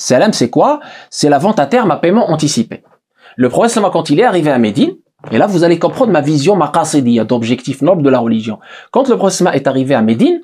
[0.00, 0.80] Salam, c'est quoi?
[1.10, 2.82] C'est la vente à terme à paiement anticipé.
[3.36, 4.92] Le prophète, quand il est arrivé à Médine,
[5.30, 8.58] et là, vous allez comprendre ma vision maqasidiya, d'objectif noble de la religion.
[8.92, 10.40] Quand le prophète est arrivé à Médine,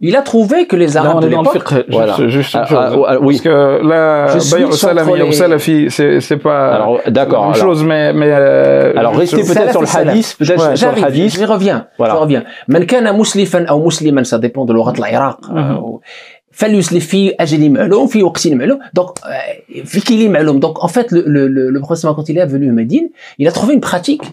[0.00, 1.84] il a trouvé que les Arabes là, on de l'époque...
[1.88, 2.14] Voilà.
[2.14, 3.34] Juste, juste ah, chose, ah, ah, oui.
[3.34, 8.12] Parce que là, Bayr Salafi, c'est pas d'accord, la même chose, mais...
[8.12, 10.36] mais euh, alors, restez peut-être sur le hadith.
[10.38, 11.32] Peut-être sur le hadith.
[11.32, 11.86] J'y reviens.
[11.98, 12.14] Voilà.
[12.14, 12.44] Je reviens.
[12.68, 15.38] Man kana musliman, ça dépend de l'orat l'Irak.
[16.51, 16.57] Mhm.
[16.57, 18.79] فليسلف في أجل معلوم في وقت معلوم.
[18.99, 20.59] Donc, euh, في كيل معلوم.
[20.59, 23.47] Donc, en fait, le, le, le, le prophète, quand il est venu à Médine, il
[23.47, 24.23] a trouvé une pratique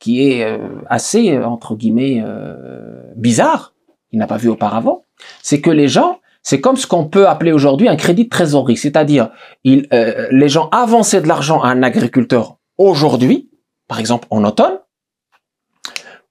[0.00, 0.58] qui est euh,
[0.88, 3.74] assez, euh, entre guillemets, euh, bizarre,
[4.08, 5.04] qu'il n'a pas vu auparavant.
[5.42, 8.78] C'est que les gens, c'est comme ce qu'on peut appeler aujourd'hui un crédit de trésorerie.
[8.84, 9.30] C'est-à-dire,
[9.62, 13.50] il, euh, les gens avançaient de l'argent à un agriculteur aujourd'hui,
[13.88, 14.78] par exemple en automne,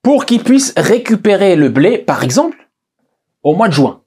[0.02, 2.58] pour qu'ils puissent récupérer le blé, par exemple,
[3.42, 4.02] au mois de juin.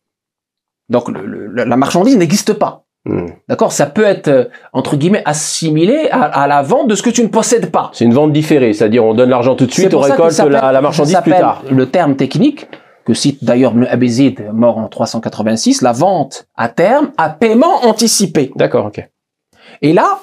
[0.88, 2.84] Donc le- le- la marchandise n'existe pas.
[3.04, 3.26] Hmm.
[3.48, 3.72] D'accord?
[3.72, 7.22] Ça peut être, euh, entre guillemets, assimilé à, à la vente de ce que tu
[7.22, 7.90] ne possèdes pas.
[7.94, 10.80] C'est une vente différée, c'est-à-dire on donne l'argent tout de suite, on récolte la, la
[10.80, 11.62] marchandise ça plus tard.
[11.70, 12.68] Le terme technique,
[13.06, 18.50] que cite d'ailleurs Ibn Abizid, mort en 386, la vente à terme à paiement anticipé.
[18.56, 19.02] D'accord, ok.
[19.80, 20.18] Et là,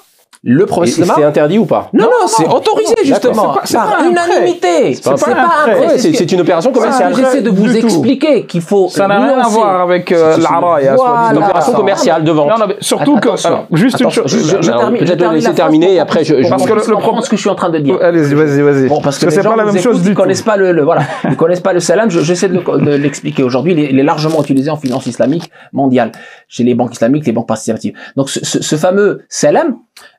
[0.48, 1.18] le c'est professeur...
[1.26, 3.04] interdit ou pas Non, non, c'est autorisé D'accord.
[3.04, 4.94] justement, C'est pas- c'est par unanimité.
[4.94, 5.76] C'est pas C'est un prêt.
[5.88, 7.12] C'est c'est ce c'est une opération commerciale.
[7.16, 10.42] J'essaie de vous expliquer qu'il faut Ça n'a rien à voir avec euh, C'est- c'est-
[10.42, 10.60] l'ara.
[10.94, 11.30] voilà.
[11.32, 12.48] Une opération commerciale de vente.
[12.50, 13.30] Non, non, mais surtout que,
[13.72, 14.24] juste une chose.
[14.28, 17.54] je- termine- phrase et après, je- Parce que le- problème- ce que je suis en
[17.56, 17.98] train de dire.
[18.00, 18.86] Allez-y, vas-y, vas-y.
[18.88, 21.60] Bon, parce que c'est pas la même chose ils connaissent pas le, voilà, ils connaissent
[21.60, 22.08] pas le salam.
[22.08, 23.72] Je- J'essaie de le- de l'expliquer aujourd'hui.
[23.72, 26.12] Il, est- il est largement utilisé en finance islamique mondiale
[26.48, 27.94] chez les banques islamiques, les banques participatives.
[28.16, 29.76] Donc ce, ce- ce fameux salam,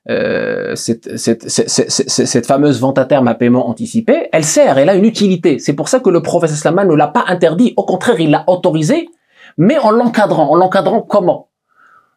[0.10, 5.60] euh, cette, fameuse vente à terme à paiement anticipé, elle sert, elle a une utilité.
[5.60, 7.74] C'est pour ça que le prophète islamien ne l'a pas interdit.
[7.78, 9.10] Au contraire, il l'a autorisé,
[9.58, 10.49] mais en l'encadrant.
[10.49, 11.49] En l'encadrant comment?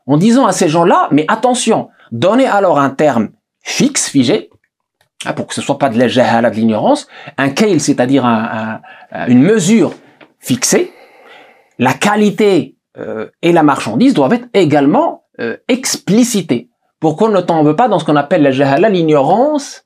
[0.07, 3.31] En disant à ces gens-là, mais attention, donnez alors un terme
[3.63, 4.51] fixe, figé,
[5.27, 6.07] hein, pour que ce soit pas de la
[6.51, 8.81] de l'ignorance, un kale, c'est-à-dire un-
[9.13, 9.93] un- une mesure
[10.39, 10.93] fixée.
[11.79, 16.70] La qualité euh, et la marchandise doivent être également euh, explicitées
[17.01, 19.85] pour qu'on ne tombe pas dans ce qu'on appelle la jahala, l'ignorance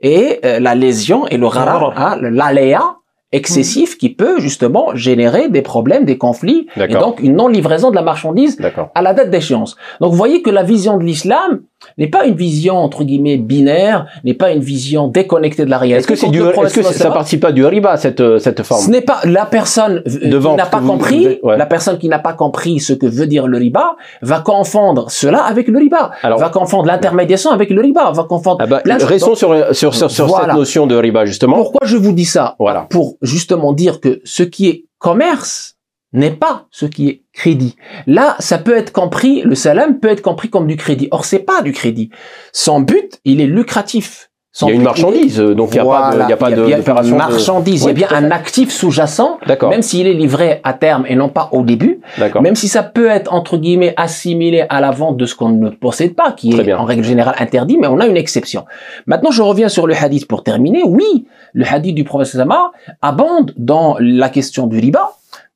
[0.00, 2.96] et euh, la lésion et le rara, hein, le- l'aléa
[3.34, 8.02] excessif qui peut justement générer des problèmes, des conflits et donc une non-livraison de la
[8.02, 8.58] marchandise
[8.94, 9.76] à la date d'échéance.
[10.00, 11.62] Donc vous voyez que la vision de l'islam
[11.98, 15.98] n'est pas une vision entre guillemets binaire, n'est pas une vision déconnectée de la réalité.
[16.00, 18.82] Est-ce que c'est du, est-ce que ça participe pas du riba cette euh, cette forme
[18.82, 21.56] ce n'est pas la personne euh, qui n'a pas vous- compris, ouais.
[21.56, 25.42] la personne qui n'a pas compris ce que veut dire le riba va confondre cela
[25.44, 28.98] avec le riba, Alors, va confondre l'intermédiation avec le riba, va confondre ah bah, plein
[28.98, 30.46] restons Donc, sur sur sur, sur Voilà.
[30.46, 31.56] cette notion de riba justement.
[31.56, 32.56] Pourquoi je vous dis ça?
[32.58, 32.86] Voilà.
[32.90, 35.71] Pour justement dire que ce qui est commerce
[36.12, 37.76] n'est pas ce qui est crédit.
[38.06, 41.08] Là, ça peut être compris, le salam peut être compris comme du crédit.
[41.10, 42.10] Or, c'est pas du crédit.
[42.52, 44.28] Son but, il est lucratif.
[44.60, 46.50] Il y a une marchandise, donc il n'y a pas de, il y a pas
[46.50, 49.38] de, il y a de- marchandise, il y a bien un actif sous-jacent,
[49.70, 52.42] même s'il est livré à terme et non pas au début, D'accord.
[52.42, 55.70] même si ça peut être entre guillemets assimilé à la vente de ce qu'on ne
[55.70, 56.76] possède pas, qui Très est bien.
[56.76, 58.66] en règle générale interdit, mais on a une exception.
[59.06, 60.82] Maintenant, je reviens sur le hadith pour terminer.
[60.84, 65.12] Oui, le hadith du prophète Sama abonde dans la question du riba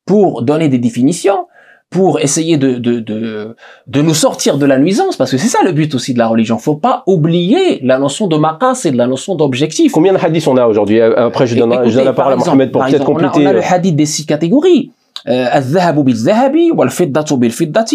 [0.06, 1.46] pour donner des définitions,
[1.90, 3.54] pour essayer de, de, de,
[3.86, 6.26] de nous sortir de la nuisance, parce que c'est ça le but aussi de la
[6.26, 6.58] religion.
[6.58, 9.92] Faut pas oublier la notion de maqas et de la notion d'objectif.
[9.92, 11.00] Combien de hadiths on a aujourd'hui?
[11.00, 13.46] Euh, après, je donne, Écoutez, la parole exemple, à Mohamed pour peut-être compléter.
[13.46, 13.68] On a, le euh.
[13.68, 14.90] hadith des six catégories.
[15.28, 15.46] Euh,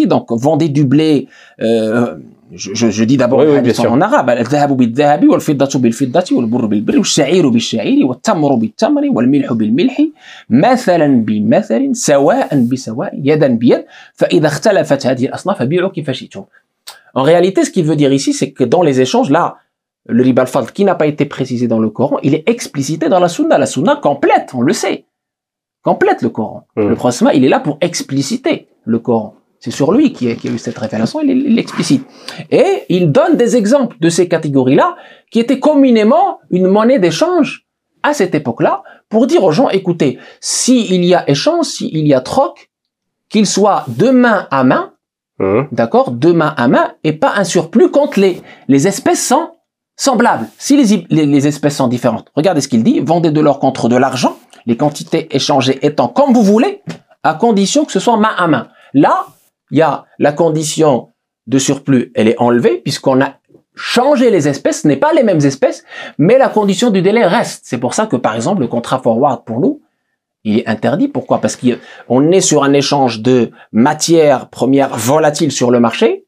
[0.07, 1.27] donc vendez du blé,
[1.61, 2.15] euh,
[2.52, 3.92] je, je, je dis d'abord Oui, le oui, hadith bien sûr.
[3.92, 4.30] en arabe.
[4.30, 10.02] الذهب بالذهب والفضة بالفضة والبر بالبر والشعير بالشعير والتمر بالتمر والملح بالملح
[10.50, 16.44] مثلا بمثل سواء بسواء يدا بيد فإذا اختلفت هذه الأصناف فبيعوا كيف شئتم.
[17.14, 19.56] En réalité, ce qu'il veut dire ici, c'est que dans les échanges, là,
[20.06, 23.20] le riba al-fadl qui n'a pas été précisé dans le Coran, il est explicité dans
[23.20, 23.56] la sunna.
[23.58, 25.04] La sunna complète, on le sait.
[25.82, 26.66] Complète le Coran.
[26.76, 26.88] Mm.
[26.88, 29.34] Le prophète, il est là pour expliciter le Coran.
[29.61, 32.03] C'est sur lui qui a, qui a eu cette révélation, il, l'explicite.
[32.49, 34.95] Et il donne des exemples de ces catégories-là
[35.29, 37.67] qui étaient communément une monnaie d'échange
[38.01, 42.21] à cette époque-là pour dire aux gens, écoutez, s'il y a échange, s'il y a
[42.21, 42.71] troc,
[43.29, 44.93] qu'il soit de main à main,
[45.39, 49.51] hum, d'accord, de main à main, et pas un surplus quand les, les espèces sont
[49.95, 50.47] semblables.
[50.57, 53.89] Si les, les, les espèces sont différentes, regardez ce qu'il dit, vendez de l'or contre
[53.89, 56.81] de l'argent, les quantités échangées étant comme vous voulez,
[57.21, 58.67] à condition que ce soit main à main.
[58.93, 59.27] Là,
[59.71, 61.09] il y a la condition
[61.47, 63.35] de surplus, elle est enlevée, puisqu'on a
[63.75, 65.83] changé les espèces, ce n'est pas les mêmes espèces,
[66.17, 67.61] mais la condition du délai reste.
[67.63, 69.81] C'est pour ça que, par exemple, le contrat forward pour nous,
[70.43, 71.07] il est interdit.
[71.07, 71.39] Pourquoi?
[71.39, 76.25] Parce qu'on est sur un échange de matières premières volatiles sur le marché,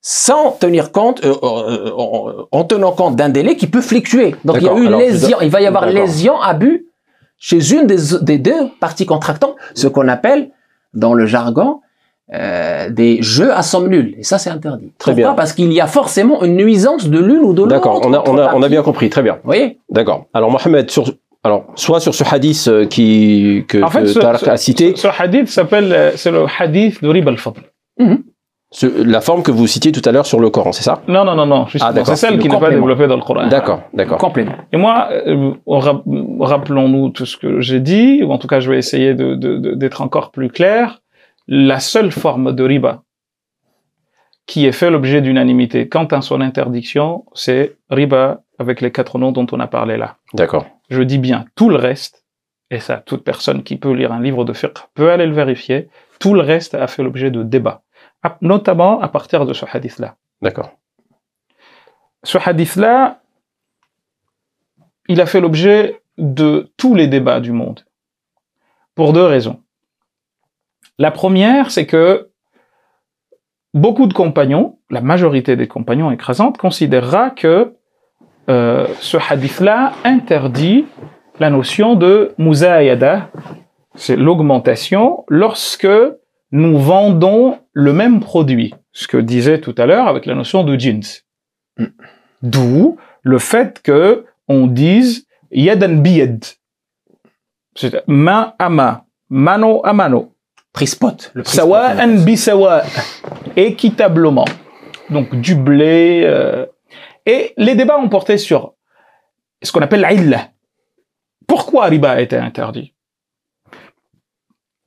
[0.00, 4.36] sans tenir compte, euh, euh, en, en tenant compte d'un délai qui peut fluctuer.
[4.44, 6.86] Donc il y a eu lésion, il va y avoir lésion, abus
[7.38, 10.50] chez une des, des deux parties contractantes, ce qu'on appelle
[10.94, 11.80] dans le jargon
[12.34, 14.14] euh, des jeux à somme nulle.
[14.18, 14.92] Et ça, c'est interdit.
[14.98, 15.34] Très Pourquoi bien.
[15.34, 17.68] Parce qu'il y a forcément une nuisance de l'une ou de l'autre.
[17.68, 19.34] D'accord, on a, on, a, on a bien compris, très bien.
[19.34, 20.26] Vous voyez D'accord.
[20.34, 21.04] Alors Mohamed, sur,
[21.44, 24.94] alors, soit sur ce hadith euh, qui, que, En fait, que ce, ce- a cité,
[24.96, 27.60] ce hadith s'appelle, euh, c'est le hadith de Rib al-Fadl.
[28.72, 31.02] ce- la forme que vous citiez tout à l'heure sur le Coran, c'est ça?
[31.06, 33.46] Non, non, non, non, Ah, c'est celle Le qui n'est pas développée dans le Coran.
[33.46, 34.18] D'accord, d'accord.
[34.18, 34.52] Complément.
[34.72, 36.02] Et moi, euh, rap-
[36.40, 39.58] rappelons-nous tout ce que j'ai dit, ou en tout cas, je vais essayer de- de-
[39.58, 41.00] de- d'être encore plus clair.
[41.48, 43.02] La seule forme de riba
[44.46, 49.32] qui est fait l'objet d'unanimité quant à son interdiction, c'est riba avec les quatre noms
[49.32, 50.16] dont on a parlé là.
[50.34, 50.66] D'accord.
[50.88, 52.24] Je dis bien tout le reste,
[52.70, 55.88] et ça, toute personne qui peut lire un livre de fiqh peut aller le vérifier,
[56.20, 57.82] tout le reste a fait l'objet de débats,
[58.22, 60.16] à- notamment à partir de ce hadith-là.
[60.42, 60.72] D'accord.
[62.22, 63.20] Ce hadith-là,
[65.08, 67.84] il a fait l'objet de tous les débats du monde,
[68.94, 69.60] pour deux raisons.
[70.98, 72.30] La première, c'est que
[73.74, 77.74] beaucoup de compagnons, la majorité des compagnons écrasante, considérera que
[78.48, 80.86] euh, ce hadith-là interdit
[81.38, 83.30] la notion de muzayada,
[83.94, 85.88] c'est l'augmentation, lorsque
[86.52, 88.74] nous vendons le même produit.
[88.92, 91.02] Ce que disait tout à l'heure avec la notion de jeans.
[92.42, 96.44] D'où le fait que on dise yadan biyad.
[97.74, 100.35] C'est main à main, mano à mano.
[100.76, 101.30] Prix spot.
[101.34, 102.82] Le prix Sawa'an bi sawa.
[103.56, 104.44] Équitablement.
[105.10, 106.22] Donc du blé.
[106.24, 106.66] euh,
[107.24, 108.74] Et les débats ont porté sur
[109.62, 110.48] ce qu'on appelle l'illa.
[111.48, 112.92] Pourquoi riba a été interdit?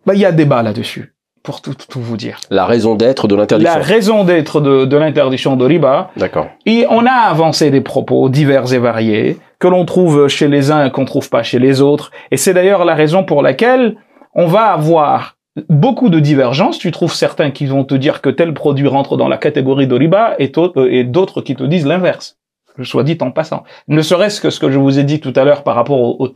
[0.06, 2.40] Ben, Il y a débat là-dessus, pour tout, tout vous dire.
[2.52, 3.82] La raison d'être de La l'interdiction.
[3.82, 6.48] raison d'être de, de l'interdiction de riba, D'accord.
[6.66, 10.86] et on a avancé des propos divers et variés que l'on trouve chez les uns
[10.86, 12.12] et qu'on trouve pas chez les autres.
[12.32, 13.96] Et c'est d'ailleurs la raison pour laquelle
[14.36, 15.36] on va avoir
[15.70, 16.78] beaucoup de divergences.
[16.80, 19.96] Tu trouves certains qui vont te dire que tel produit rentre dans la catégorie de
[19.96, 22.38] riba et, to- euh, et d'autres qui te disent l'inverse.
[22.78, 23.64] Je sois dit en passant.
[23.88, 26.16] Ne serait-ce que ce que je vous ai dit tout à l'heure par rapport au,
[26.24, 26.32] au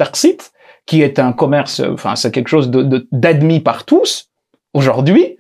[0.86, 4.30] qui est un commerce, enfin c'est quelque chose d'admis par tous
[4.74, 5.38] aujourd'hui.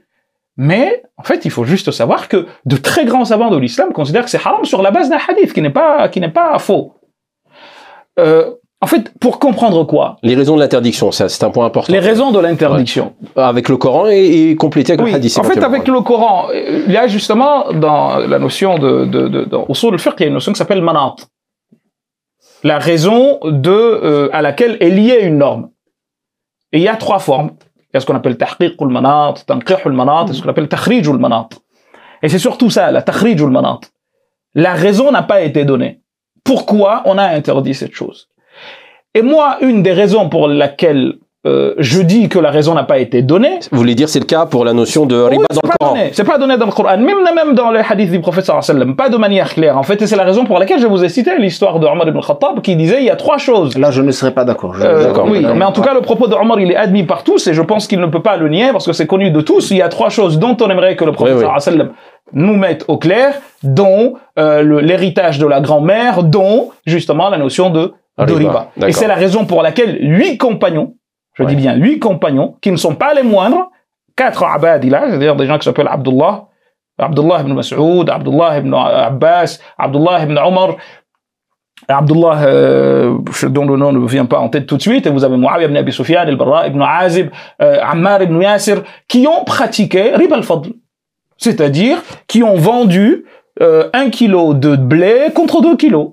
[0.55, 4.23] Mais en fait, il faut juste savoir que de très grands savants de l'islam considèrent
[4.23, 6.93] que c'est haram sur la base d'un hadith qui n'est pas qui n'est pas faux.
[8.19, 8.51] Euh,
[8.84, 10.17] en fait, pour comprendre quoi?
[10.23, 11.91] Les raisons de l'interdiction, ça, c'est un point important.
[11.93, 13.13] Les raisons de l'interdiction.
[13.36, 15.38] Avec le Coran et, et complété avec Oui, le hadith.
[15.39, 19.45] en fait, avec le Coran, il y a justement dans la notion de, de, de
[19.45, 21.15] dans Usul al-Fiqh, il y a une notion qui s'appelle manat.
[22.63, 25.69] La raison de euh, à laquelle est liée une norme.
[26.71, 27.51] Et il y a trois formes.
[27.77, 31.07] Il y a ce qu'on appelle tahqiq al-manat, tanqih al-manat, et ce qu'on appelle takhrij
[31.07, 31.49] al-manat.
[32.21, 33.79] Et c'est surtout ça, la takhrij al-manat.
[34.55, 36.01] La raison n'a pas été donnée.
[36.43, 38.27] Pourquoi on a interdit cette chose?
[39.16, 41.14] Et moi, une des raisons pour laquelle
[41.45, 44.26] euh, je dis que la raison n'a pas été donnée, Vous voulez dire c'est le
[44.26, 46.09] cas pour la notion de riba oui, dans c'est le pas Coran donné.
[46.14, 48.80] C'est pas donné dans le Coran, même, même dans les hadiths du prophète sallallahu alayhi
[48.80, 49.78] wa sallam, pas de manière claire.
[49.78, 52.07] En fait, et c'est la raison pour laquelle je vous ai cité l'histoire de Omar
[52.07, 53.78] ibn Khattab qui disait il y a trois choses.
[53.78, 54.74] Là, je ne serais pas d'accord.
[54.76, 55.57] Je- Euh, D'accord, oui, d'accord.
[55.57, 57.61] mais en tout cas, le propos de Omar, il est admis par tous et je
[57.61, 59.70] pense qu'il ne peut pas le nier parce que c'est connu de tous.
[59.72, 61.89] Il y a trois choses dont on aimerait que le prophète Oui, sallam
[62.32, 63.34] nous mette au clair,
[63.64, 68.68] dont euh, le- l'héritage de la grand-mère, dont justement la notion de, de Riba, riba.
[68.78, 68.89] d'accord.
[68.89, 70.95] Et c'est la raison pour laquelle huit compagnons,
[71.34, 71.49] je Ouais.
[71.49, 73.70] dis bien huit compagnons, qui ne sont pas les moindres,
[74.16, 76.45] quatre abadillah, c'est-à-dire des gens qui s'appellent Abdullah,
[76.99, 80.76] Abdullah ibn Mas'ud, Abdullah ibn Abbas, Abdullah ibn Omar,
[81.88, 83.18] Abdullah, euh,
[83.49, 85.36] dont le nom ne me vient pas en tête tout de suite, et vous avez
[85.36, 87.30] Muawiyah ibn Abi Sufyan, Al-Barra ibn Azib,
[87.61, 90.70] euh, Ammar ibn Yasir, qui ont pratiqué riba al-fadl.
[91.38, 91.97] C'est-à-dire,
[92.28, 93.26] qui ont vendu
[93.61, 96.11] euh, un kilo de blé contre deux kilos.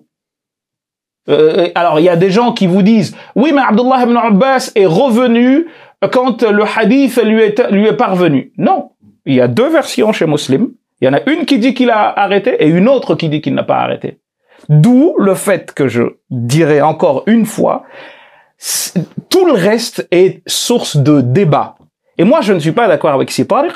[1.31, 4.73] Euh, alors, il y a des gens qui vous disent, oui, mais Abdullah ibn Abbas
[4.75, 5.67] est revenu
[6.13, 8.53] quand le hadith lui est, lui est parvenu.
[8.59, 8.91] Non.
[9.27, 10.71] Il y a deux versions chez Muslim.
[11.01, 13.41] Il y en a une qui dit qu'il a arrêté et une autre qui dit
[13.41, 14.19] qu'il n'a pas arrêté.
[14.69, 17.85] D'où le fait que je dirais encore une fois,
[19.31, 21.77] tout le reste est source de débat.
[22.19, 23.73] Et moi, je ne suis pas d'accord avec Si Tariq,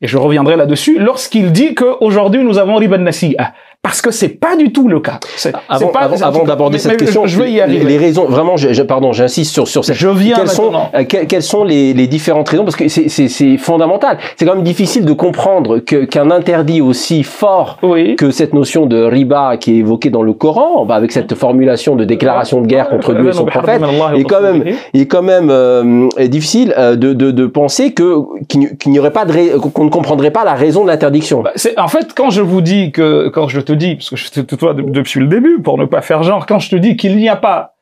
[0.00, 3.54] et je reviendrai là-dessus, lorsqu'il dit qu'aujourd'hui nous avons riba nasi'a.
[3.84, 5.20] Parce que c'est pas du tout le cas.
[5.68, 7.84] Avant, pas- avant- avant d'aborder cette mais question, je, je vais y arriver.
[7.84, 9.94] Les, raisons, vraiment, je, je- pardon, j'insiste sur, sur cette.
[9.94, 13.10] Je viens quelles sont, euh, que- quelles sont les, les différentes raisons Parce que c'est-
[13.10, 14.16] c'est c'est fondamental.
[14.36, 18.16] C'est quand même difficile de comprendre que- qu'un interdit aussi fort Oui.
[18.16, 21.94] que cette notion de riba qui est évoquée dans le Coran, bah, avec cette formulation
[21.94, 23.82] de déclaration de guerre contre Dieu et son prophète,
[24.16, 24.64] est quand même,
[24.94, 28.16] est quand même euh, difficile euh, de, de, de penser que
[28.48, 31.42] qu'il n'y- aurait pas de qu'on ne comprendrait pas la raison de l'interdiction.
[31.42, 34.30] Bah, en fait quand je vous dis que quand je te dis parce que je
[34.30, 36.96] te tutoie de- depuis le début pour ne pas faire genre quand je te dis
[36.96, 37.74] qu'il n'y a pas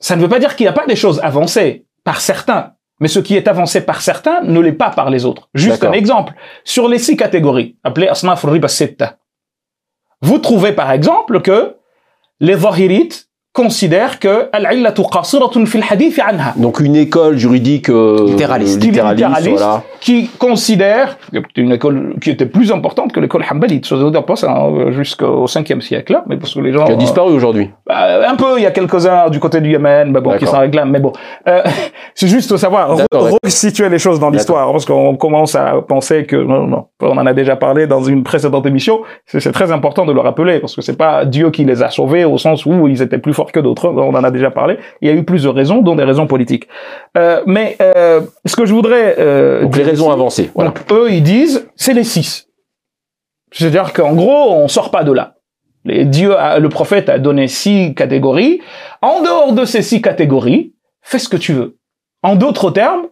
[0.00, 3.08] ça ne veut pas dire qu'il n'y a pas des choses avancées par certains mais
[3.08, 5.48] ce qui est avancé par certains ne l'est pas par les autres.
[5.52, 6.32] Juste un exemple.
[6.62, 8.68] Sur les six catégories appelées asnaf riba
[10.22, 11.76] vous trouvez par exemple que
[12.40, 14.48] les zahirites considèrent que
[16.56, 18.82] Donc une école juridique euh, Littéraliste.
[18.82, 19.50] euh, littéraliste, Littéraliste.
[19.50, 19.82] voilà.
[20.00, 21.16] qui considère
[21.56, 24.90] une école qui était plus importante que l'école Hanbalite, ça veut dire pas ça, hein,
[24.90, 26.84] jusqu'au 5e siècle, là, mais parce que les gens...
[26.84, 27.70] qui a disparu aujourd'hui.
[27.86, 30.58] Bah, un peu, il y a quelques-uns du côté du Yémen, mais bon, qui s'en
[30.58, 31.12] réclament, mais bon.
[31.46, 31.62] Euh,
[32.14, 32.96] c'est juste de savoir,
[33.44, 37.24] resituer les choses dans l'histoire, parce qu'on commence à penser que, non, non, on en
[37.24, 40.74] a déjà parlé dans une précédente émission, c'est c'est très important de le rappeler, parce
[40.74, 43.43] que c'est pas Dieu qui les a sauvés au sens où ils étaient plus forts
[43.52, 43.88] que d'autres.
[43.88, 44.78] On en a déjà parlé.
[45.00, 46.68] Il y a eu plusieurs raisons, dont des raisons politiques.
[47.16, 50.50] Euh, mais euh, ce que je voudrais euh, Donc les raisons ici, avancées.
[50.54, 50.70] Voilà.
[50.70, 52.48] donc, eux, ils disent, c'est les six.
[53.52, 55.36] C'est-à-dire qu'en gros, on sort pas de là.
[55.84, 58.60] Les, Dieu, a- le prophète a donné six catégories.
[59.02, 61.76] En dehors de ces six catégories, fais ce que tu veux.
[62.22, 63.06] En d'autres termes,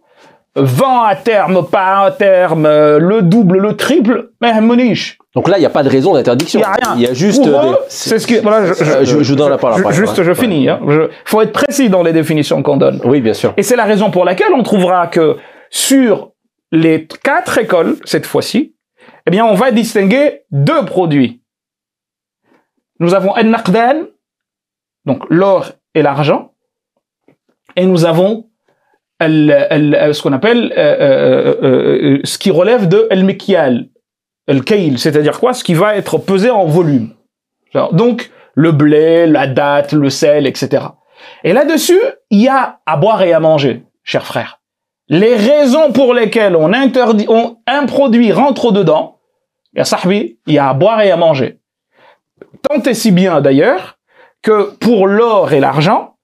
[0.57, 5.19] vend à terme, pas à terme, euh, le double, le triple, mais moniche.
[5.35, 6.61] Donc là, il n'y a pas de raison d'interdiction.
[6.61, 6.95] Il y a rien.
[6.97, 7.43] Il y a juste.
[7.43, 7.51] Des-
[7.89, 10.25] c'est ce qui, voilà, je, Euh, je- je donne la parole après, Juste, ouais.
[10.25, 10.35] je Ouais.
[10.37, 10.79] finis, hein.
[10.89, 13.01] Je- faut être précis dans les définitions qu'on donne.
[13.05, 13.55] Oui, bien sûr.
[13.57, 15.37] Et c'est la raison pour laquelle on trouvera que
[15.71, 16.33] sur
[16.71, 18.75] les quatre écoles, cette fois-ci,
[19.27, 21.41] eh bien, on va distinguer deux produits.
[23.01, 24.05] Nous avons al-naqdan,
[25.07, 26.53] donc l'or et l'argent,
[27.77, 28.51] et nous avons
[29.19, 33.87] al- ce qu'on appelle euh, euh, euh, euh, ce qui relève de al-mikyal,
[34.49, 35.55] al-kayl, c'est-à-dire quoi?
[35.55, 37.15] Ce qui va être pesé en volume.
[37.93, 40.85] Donc, le blé, la date, le sel, etc.
[41.45, 44.61] Et là-dessus, il y a à boire et à manger, chers frères.
[45.09, 49.19] Les raisons pour lesquelles on interdit, on, un produit rentre dedans,
[49.75, 49.83] il
[50.47, 51.59] y a à boire et à manger.
[52.63, 53.99] Tant et si bien d'ailleurs
[54.43, 56.17] que pour l'or et l'argent,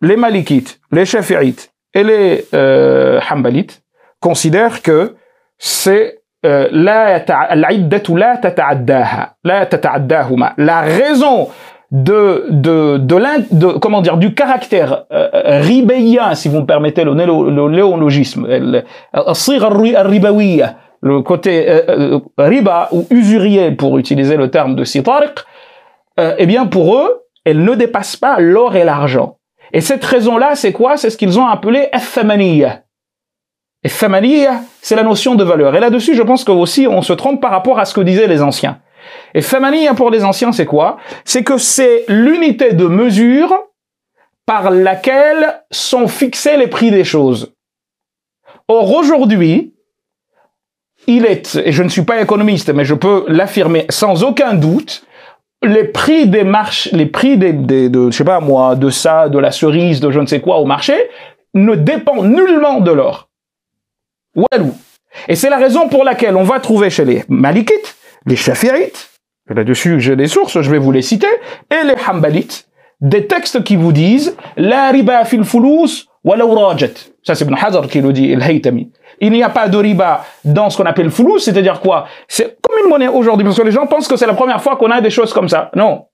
[0.00, 3.20] les malikites, les shafi'ites et les euh,
[4.20, 5.16] considèrent que
[5.58, 7.18] c'est euh, la
[7.54, 7.68] la
[10.56, 11.48] La raison
[11.90, 17.12] de, de, de, de, comment dire, du caractère euh, ribéien, si vous me permettez le,
[17.14, 18.82] le, le léologisme, le,
[21.02, 25.44] le côté euh, euh, riba ou usurier, pour utiliser le terme de Sitariq,
[26.18, 29.36] euh, eh bien pour eux, elle ne dépasse pas l'or et l'argent.
[29.72, 30.96] Et cette raison-là, c'est quoi?
[30.96, 32.80] C'est ce qu'ils ont appelé «ethmaniyya».
[33.82, 35.74] Et famaliya, c'est la notion de valeur.
[35.74, 38.26] Et là-dessus, je pense que aussi on se trompe par rapport à ce que disaient
[38.26, 38.80] les anciens.
[39.34, 40.98] Et famaliya pour les anciens, c'est quoi?
[41.24, 43.54] C'est que c'est l'unité de mesure
[44.44, 47.54] par laquelle sont fixés les prix des choses.
[48.68, 49.74] Or aujourd'hui,
[51.06, 55.06] il est, et je ne suis pas économiste, mais je peux l'affirmer sans aucun doute,
[55.62, 59.28] les prix des marches, les prix des, des de, je sais pas moi, de ça,
[59.28, 60.94] de la cerise, de je ne sais quoi au marché,
[61.54, 63.29] ne dépendent nullement de l'or.
[64.50, 64.72] Walou.
[65.28, 69.10] Et c'est la raison pour laquelle on va trouver chez les Malikites, les Shafi'ites,
[69.50, 71.26] et là-dessus j'ai des sources, je vais vous les citer,
[71.70, 72.68] et les Hanbalites,
[73.00, 75.42] des textes qui vous disent La riba fil
[76.22, 76.88] walaw rajat.
[77.22, 78.92] Ça c'est Ibn Hazar qui le dit, el Haytami.
[79.20, 82.06] Il n'y a pas de riba dans ce qu'on appelle fulus, c'est-à-dire quoi?
[82.28, 84.76] C'est comme une monnaie aujourd'hui, parce que les gens pensent que c'est la première fois
[84.76, 85.70] qu'on a des choses comme ça.
[85.74, 86.06] Non.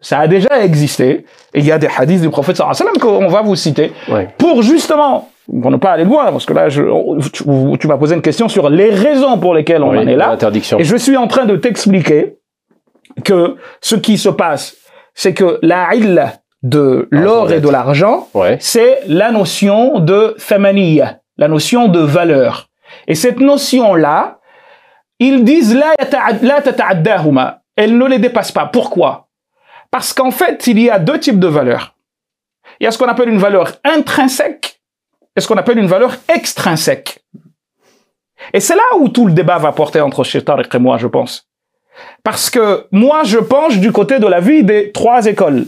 [0.00, 1.24] Ça a déjà existé,
[1.54, 3.56] et il y a des hadiths du prophète sallallahu alayhi wa sallam qu'on va vous
[3.56, 4.28] citer, Ouais.
[4.36, 5.28] pour justement,
[5.60, 6.82] pour ne pas aller loin, parce que là, je,
[7.32, 7.44] tu,
[7.78, 10.36] tu m'as posé une question sur les raisons pour lesquelles on Oui, en est là.
[10.78, 12.36] Et je suis en train de t'expliquer
[13.24, 14.76] que ce qui se passe,
[15.14, 18.56] c'est que la illa de l'or et de l'argent, Ouais.
[18.60, 22.68] c'est la notion de thamaniya, la notion de valeur.
[23.08, 24.38] Et cette notion-là,
[25.18, 25.92] ils disent la.
[27.76, 28.66] Elle ne les dépasse pas.
[28.66, 29.28] Pourquoi?
[29.90, 31.94] Parce qu'en fait, il y a deux types de valeurs.
[32.80, 34.80] Il y a ce qu'on appelle une valeur intrinsèque
[35.36, 37.24] et ce qu'on appelle une valeur extrinsèque.
[38.52, 41.48] Et c'est là où tout le débat va porter entre Cheikh et moi, je pense.
[42.24, 45.66] Parce que moi, je penche du côté de la vie des trois écoles,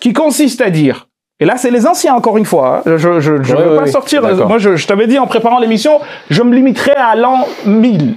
[0.00, 3.42] qui consiste à dire, et là, c'est les anciens, encore une fois, hein, je je,
[3.42, 6.92] je veux pas sortir, moi, je, je t'avais dit en préparant l'émission, je me limiterai
[6.92, 8.14] à l'an 1000.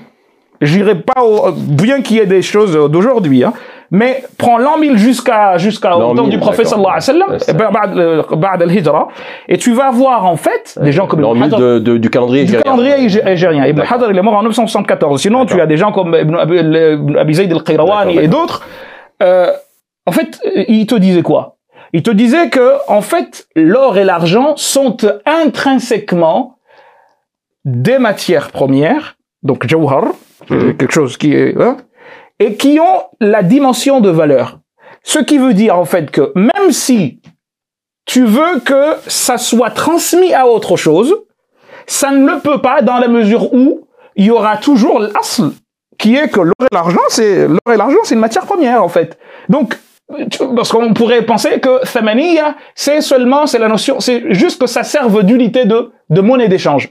[0.61, 3.53] J'irai pas au, bien qu'il y ait des choses d'aujourd'hui, hein,
[3.91, 7.57] mais prends l'an 1000 jusqu'à, jusqu'à au temps 1000, du prophète sallallahu alayhi wa sallam,
[7.57, 9.05] ben, ba'd, euh,
[9.47, 12.09] et tu vas voir, en fait, des gens comme Ibn 1000 Hajar- de, de- du
[12.09, 13.65] calendrier du calendrier algé- algérien.
[13.65, 13.81] Ibn.
[13.89, 15.21] Hadar, il est mort en 974.
[15.21, 16.35] Sinon, tu as des gens comme Ibn
[17.17, 18.65] Abi, Zayd al-Qayrawani et d'autres.
[19.23, 19.51] Euh,
[20.05, 21.55] en fait, euh, il te disait quoi?
[21.91, 26.57] Il te disait que, en fait, l'or et l'argent sont intrinsèquement
[27.65, 30.05] des matières premières, donc jawhar,
[30.49, 30.77] Mhm.
[30.77, 31.77] quelque chose qui est, hein,
[32.39, 34.59] et qui ont la dimension de valeur.
[35.03, 37.21] Ce qui veut dire, en fait, que même si
[38.05, 41.15] tu veux que ça soit transmis à autre chose,
[41.85, 45.51] ça ne le peut pas dans la mesure où il y aura toujours l'asl,
[45.97, 48.89] qui est que l'or et l'argent, c'est l'or et l'argent, c'est une matière première en
[48.89, 49.17] fait.
[49.47, 49.77] Donc
[50.55, 54.83] parce qu'on pourrait penser que thamaniya, c'est seulement, c'est la notion, c'est juste que ça
[54.83, 56.89] serve d'unité de, de monnaie d'échange.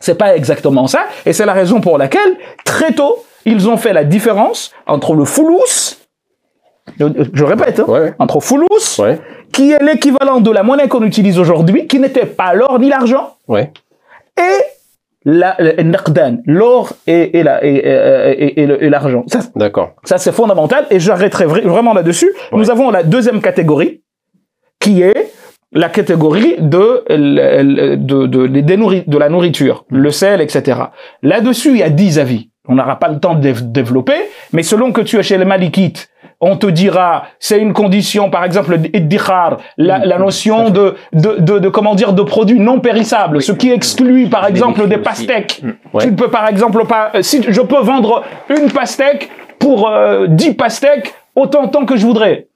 [0.00, 3.92] C'est pas exactement ça, et c'est la raison pour laquelle, très tôt, ils ont fait
[3.92, 5.98] la différence entre le fulus,
[6.98, 8.14] je, répète, hein, Ouais.
[8.18, 9.18] entre fulus, Ouais.
[9.52, 13.34] qui est l'équivalent de la monnaie qu'on utilise aujourd'hui, qui n'était pas l'or ni l'argent,
[13.46, 13.72] Ouais.
[14.36, 14.42] et
[15.24, 19.24] l'or et, et, la- et, l'argent.
[19.26, 19.90] Ça, D'accord.
[20.04, 22.32] ça c'est fondamental, et j'arrêterai vra- vraiment là-dessus.
[22.52, 24.02] Nous avons la deuxième catégorie,
[24.80, 25.32] qui est
[25.72, 28.46] la catégorie de, de, de, de,
[29.10, 30.80] de la nourriture, le sel, etc.
[31.22, 32.50] Là-dessus, il y a dix avis.
[32.68, 34.14] On n'aura pas le temps de développer,
[34.52, 36.10] mais selon que tu es chez les Malikites,
[36.40, 38.78] on te dira, c'est une condition, par exemple,
[39.76, 43.72] la, la notion de, de, de, de, comment dire, de produits non périssables, ce qui
[43.72, 45.62] exclut, par exemple, des pastèques.
[45.62, 45.98] Mm.
[46.00, 50.26] Tu ne peux, par exemple, pas, euh, si je peux vendre une pastèque pour euh,
[50.28, 52.46] 10 pastèques autant de temps que je voudrais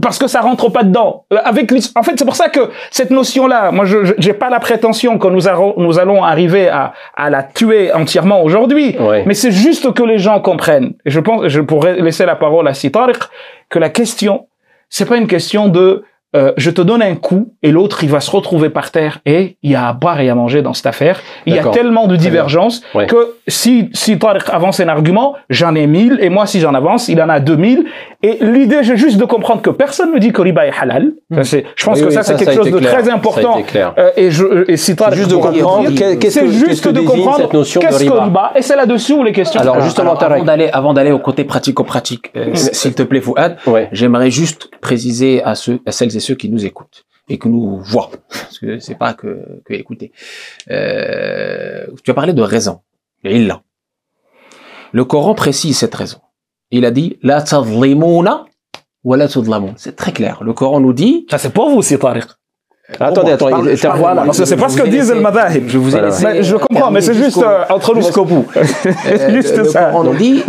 [0.00, 1.24] parce que ça rentre pas dedans.
[1.32, 4.60] Euh, avec en fait, c'est pour ça que cette notion-là, moi, je j'ai pas la
[4.60, 9.50] prétention que nous, allons nous allons arriver à, à la tuer entièrement aujourd'hui, mais c'est
[9.50, 10.94] juste que les gens comprennent.
[11.04, 13.18] Et je pense, je pourrais laisser la parole à Sitariq,
[13.68, 14.46] que la question,
[14.88, 16.04] c'est pas une question de
[16.34, 19.58] euh, je te donne un coup et l'autre il va se retrouver par terre et
[19.62, 21.20] il y a à boire et à manger dans cette affaire.
[21.44, 25.86] Il y a tellement de divergences que si si Tariq avance un argument, j'en ai
[25.86, 27.84] mille et moi si j'en avance, il en a 2000
[28.22, 31.12] et l'idée c'est juste de comprendre que personne ne dit que riba est halal.
[31.28, 31.42] Hmm.
[31.42, 33.62] je pense que ça c'est quelque chose de très important.
[33.98, 35.90] euh, et je et si Tariq juste de comprendre
[36.30, 38.52] c'est juste de comprendre qu'est-ce que riba.
[38.54, 39.60] et c'est là-dessus où les questions.
[39.60, 43.58] Alors justement avant d'aller avant d'aller au côté pratico-pratique euh, s'il te plaît Fouad,
[43.92, 47.78] j'aimerais juste préciser à ceux à celles et ceux qui nous écoutent et que nous
[47.78, 50.12] voient, parce que c'est pas que, que écouter.
[50.70, 52.80] Euh, tu as parlé de raison,
[53.24, 53.62] et il l'a.
[54.92, 56.20] Le Coran précise cette raison.
[56.70, 58.46] Il a dit la tadlimuna
[59.04, 59.28] wa la
[59.76, 60.42] C'est très clair.
[60.42, 61.26] Le Coran nous dit.
[61.30, 62.26] Ça c'est pour vous, c'est Tariq.
[62.99, 65.67] Attendez, attendez, voilà, parce que c'est pas ce que disent le madahib.
[65.67, 68.45] Je vous ai laissé je comprends, mais c'est juste euh, entre nous jusqu'au bout.
[68.53, 69.87] c'est juste le, ça.
[69.87, 70.41] Le Coran nous dit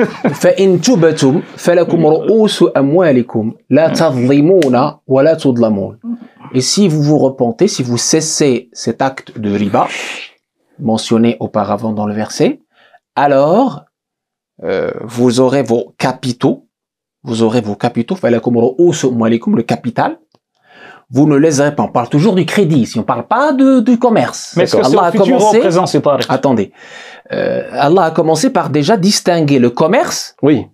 [0.42, 5.98] فإن تبتم فلكم رؤوس أموالكم لا تظلمون ولا تظلمون.
[6.54, 9.88] Et si vous vous repentez, si vous cessez cet acte de riba
[10.78, 12.60] mentionné auparavant dans le verset,
[13.16, 13.82] alors
[14.62, 16.68] euh, vous aurez vos capitaux,
[17.24, 20.18] vous aurez vos capitaux, فلكم رؤوس أموالكم, le capital,
[21.13, 21.83] vous ne léserez pas.
[21.83, 24.53] On parle toujours du crédit, si on parle pas de, du commerce.
[24.57, 26.71] Mais est-ce que Allah a commencé, présent, c'est pas Attendez.
[27.31, 30.35] Euh, Allah a commencé par déjà distinguer le commerce.
[30.41, 30.65] Oui.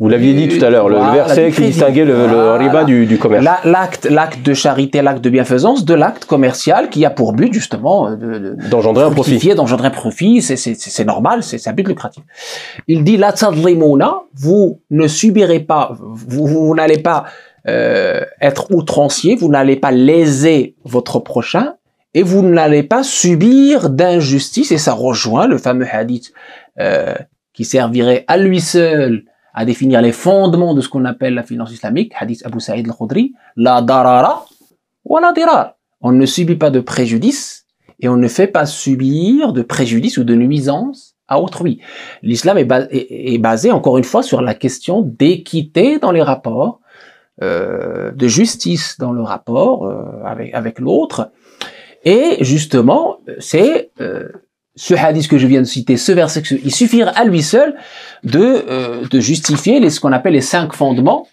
[0.00, 3.16] Vous l'aviez dit tout à l'heure, le verset qui distinguait le, le riba du, du
[3.16, 3.44] commerce.
[3.64, 8.10] L'acte, l'acte de charité, l'acte de bienfaisance, de l'acte commercial qui a pour but justement
[8.10, 9.54] de, d'engendrer un profit.
[9.54, 12.24] D'engendrer un profit, c'est, c'est, c'est normal, c'est, c'est un but lucratif.
[12.88, 13.32] Il dit la
[14.34, 17.24] vous ne subirez pas, vous, vous n'allez pas
[17.66, 21.74] euh, être outrancier, vous n'allez pas léser votre prochain
[22.12, 24.72] et vous n'allez pas subir d'injustice.
[24.72, 26.32] Et ça rejoint le fameux hadith
[26.80, 27.14] euh,
[27.52, 31.72] qui servirait à lui seul à définir les fondements de ce qu'on appelle la finance
[31.72, 34.46] islamique, hadith Abu Sa'id al-Khudri, la darara
[35.04, 35.76] wa la dirar.
[36.00, 37.66] On ne subit pas de préjudice
[38.00, 41.80] et on ne fait pas subir de préjudice ou de nuisance à autrui.
[42.22, 46.80] L'islam est, basé, encore une fois, sur la question d'équité dans les rapports
[47.42, 51.30] euh, de justice dans le rapport euh, avec, avec l'autre.
[52.04, 54.28] Et justement, c'est euh,
[54.76, 57.74] ce hadith que je viens de citer, ce verset, il suffirait à lui seul
[58.22, 61.26] de, de justifier les, ce qu'on appelle les cinq fondements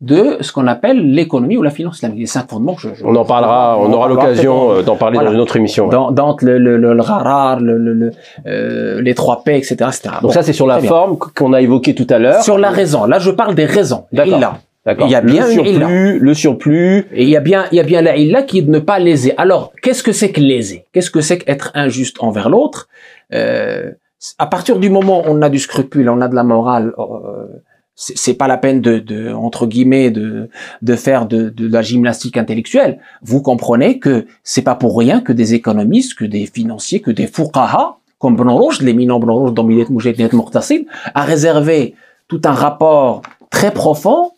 [0.00, 2.20] de ce qu'on appelle l'économie ou la finance islamique.
[2.20, 2.76] Les cinq fondements.
[2.78, 5.88] Je, on en parlera, on, aura l'occasion d'en parler dans une autre émission.
[5.88, 8.12] Dans, dans le, le, le, le rarar, le, le,
[8.46, 10.10] euh, les trois P, etc., etc.
[10.22, 12.44] Donc ça, c'est sur la forme qu'on a évoquée tout à l'heure.
[12.44, 13.06] Sur la raison.
[13.06, 14.04] Là, je parle des raisons.
[14.12, 14.58] D'accord.
[15.00, 17.06] Il y a bien le surplus, le surplus.
[17.12, 18.78] Et il y a bien, il y a bien la illa qui est de ne
[18.78, 19.34] pas léser.
[19.36, 20.84] Alors, qu'est-ce que c'est que léser?
[20.92, 22.88] Qu'est-ce que c'est qu'être injuste envers l'autre?
[23.32, 23.90] Euh,
[24.38, 27.46] À partir du moment où on a du scrupule, on a de la morale, euh,
[27.94, 30.48] c'est pas la peine de, de, entre guillemets de,
[30.82, 32.98] de faire de, de, la gymnastique intellectuelle.
[33.22, 37.26] Vous comprenez que c'est pas pour rien que des économistes, que des financiers, que des
[37.26, 41.94] fuqaha, comme Ibn l'éminent Ibn Rushd dans Milet Moujahid a réservé
[42.28, 44.32] tout un rapport très profond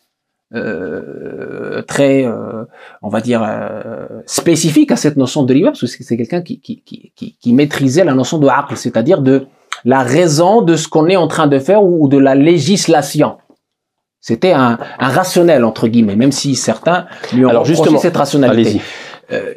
[0.52, 2.64] euh, très, euh,
[3.02, 6.60] on va dire, euh, spécifique à cette notion de riba, parce que c'est quelqu'un qui,
[6.60, 9.46] qui, qui, qui, maîtrisait la notion de aql, c'est-à-dire de
[9.84, 13.38] la raison de ce qu'on est en train de faire ou, de la législation.
[14.20, 18.80] C'était un, un, rationnel, entre guillemets, même si certains lui ont Alors justement, cette rationalité.
[19.32, 19.54] Euh,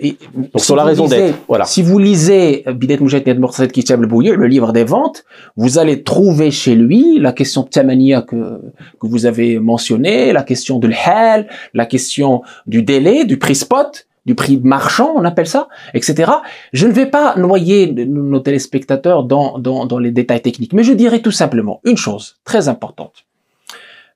[0.54, 1.36] Donc sur la raison d'être.
[1.48, 1.66] Voilà.
[1.66, 7.20] Si vous lisez Bidet Moujahid Kitab le livre des ventes, vous allez trouver chez lui
[7.20, 8.62] la question de tamania que,
[9.00, 14.08] que vous avez mentionné, la question de l'hal, la question du délai, du prix spot,
[14.26, 16.32] du prix marchand, on appelle ça, etc.
[16.72, 20.94] Je ne vais pas noyer nos téléspectateurs dans, dans, dans les détails techniques, mais je
[20.94, 23.26] dirais tout simplement une chose très importante.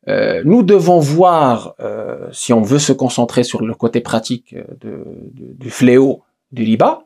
[0.08, 5.03] Euh, nous devons voir, euh, si on veut se concentrer sur le côté pratique de,
[5.34, 7.03] du fléau du Liba,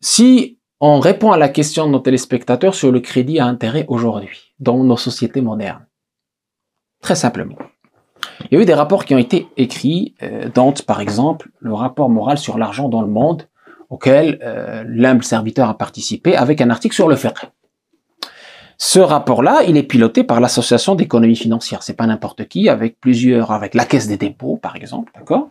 [0.00, 4.52] si on répond à la question de nos téléspectateurs sur le crédit à intérêt aujourd'hui,
[4.58, 5.86] dans nos sociétés modernes.
[7.00, 7.56] Très simplement.
[8.50, 11.72] Il y a eu des rapports qui ont été écrits, euh, Dante par exemple, le
[11.72, 13.48] rapport moral sur l'argent dans le monde,
[13.90, 17.50] auquel euh, l'humble serviteur a participé avec un article sur le fiqh.
[18.78, 21.82] Ce rapport-là, il est piloté par l'association d'économie financière.
[21.82, 25.50] C'est pas n'importe qui, avec plusieurs, avec la caisse des dépôts, par exemple, d'accord?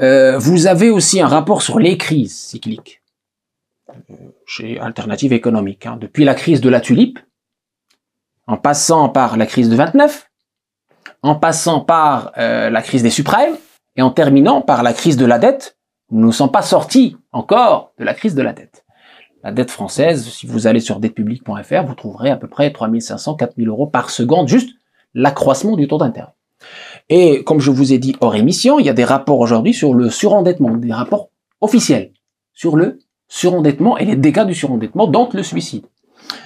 [0.00, 3.02] Euh, vous avez aussi un rapport sur les crises cycliques
[3.90, 4.14] euh,
[4.46, 5.86] chez Alternative économique.
[5.86, 5.96] Hein.
[6.00, 7.18] Depuis la crise de la tulipe,
[8.46, 10.30] en passant par la crise de 29,
[11.22, 13.56] en passant par euh, la crise des suprêmes
[13.96, 15.76] et en terminant par la crise de la dette,
[16.10, 18.84] nous ne sommes pas sortis encore de la crise de la dette.
[19.42, 23.68] La dette française, si vous allez sur dettepublique.fr, vous trouverez à peu près 3500, 4000
[23.68, 24.70] euros par seconde, juste
[25.14, 26.34] l'accroissement du taux d'intérêt.
[27.08, 29.94] Et comme je vous ai dit hors émission, il y a des rapports aujourd'hui sur
[29.94, 31.30] le surendettement, des rapports
[31.62, 32.12] officiels
[32.52, 35.86] sur le surendettement et les dégâts du surendettement, donc le suicide.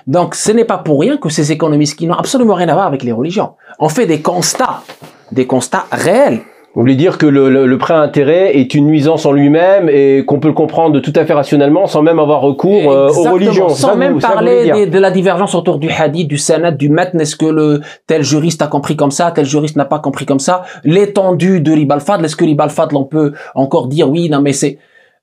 [0.07, 2.87] Donc ce n'est pas pour rien que ces économistes qui n'ont absolument rien à voir
[2.87, 4.85] avec les religions ont fait des constats,
[5.33, 6.43] des constats réels
[6.75, 10.25] vous voulez dire que le, le, prêt à intérêt est une nuisance en lui-même et
[10.27, 13.69] qu'on peut le comprendre tout à fait rationnellement sans même avoir recours euh, aux religions.
[13.69, 17.21] Sans même parler de la divergence autour du hadith, du sanad, du matn.
[17.21, 20.41] Est-ce que le tel juriste a compris comme ça, tel juriste n'a pas compris comme
[20.41, 20.65] ça?
[20.83, 24.53] L'étendue de ribal fadl, est-ce que ribal fadl on peut encore dire oui, non mais
[24.53, 24.79] c'est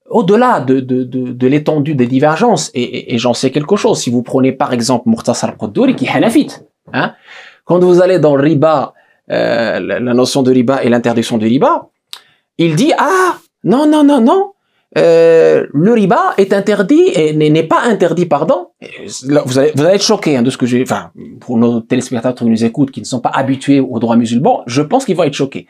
[0.08, 2.70] au-delà de, de, de, de l'étendue des divergences.
[2.72, 3.98] Et, et, j'en sais quelque chose.
[3.98, 7.12] Si vous prenez par exemple Murtasar Quddouri qui est hanafite, hein,
[7.66, 8.94] quand vous allez dans le riba
[9.30, 11.88] euh, la, notion de riba et l'interdiction de riba,
[12.58, 14.52] il dit ah non non non non
[14.98, 18.68] euh, le riba est interdit et n'est pas interdit pardon.
[19.06, 20.82] vous allez vous allez être choqué hein, de ce que j'ai.
[20.82, 24.62] Enfin pour nos téléspectateurs qui nous écoutent qui ne sont pas habitués au droit musulman,
[24.66, 25.66] je pense qu'ils vont être choqués.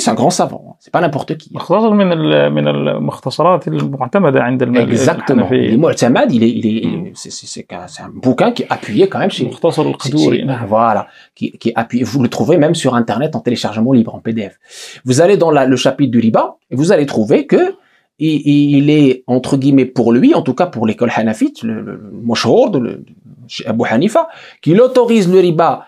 [0.00, 1.50] C'est un grand savant, c'est pas n'importe qui.
[4.82, 5.48] Exactement.
[5.50, 5.76] Le
[6.34, 9.46] il est, il est, c'est un bouquin qui est appuyé quand même chez.
[10.68, 12.04] Voilà, qui, qui est appuyé.
[12.04, 14.58] Vous le trouvez même sur Internet en téléchargement libre, en PDF.
[15.04, 17.76] Vous allez dans la, le chapitre du riba et vous allez trouver que
[18.18, 21.92] il, il, est entre guillemets pour lui, en tout cas pour l'école hanafite, le, le,
[21.96, 23.04] le le,
[23.66, 24.28] Abu Hanifa,
[24.60, 25.86] qu'il autorise le riba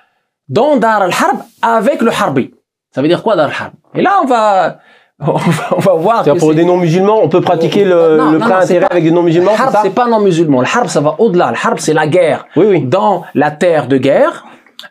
[0.48, 2.50] dans Dar al-Harb avec le Harbi.
[2.94, 3.72] Ça veut dire quoi darham?
[3.94, 4.78] Et là, on va,
[5.18, 6.24] on va, voir.
[6.38, 9.50] pour des non-musulmans, on peut pratiquer le, le prêt intérêt avec des non-musulmans.
[9.52, 10.60] Le harb, c'est pas non-musulman.
[10.60, 11.50] Le harb, ça va au-delà.
[11.50, 12.46] Le harb, c'est la guerre.
[12.54, 12.80] Oui, oui.
[12.82, 14.44] Dans la terre de guerre,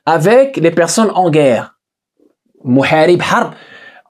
[0.06, 1.76] avec les personnes en guerre.
[2.66, 3.54] Muharib, harb.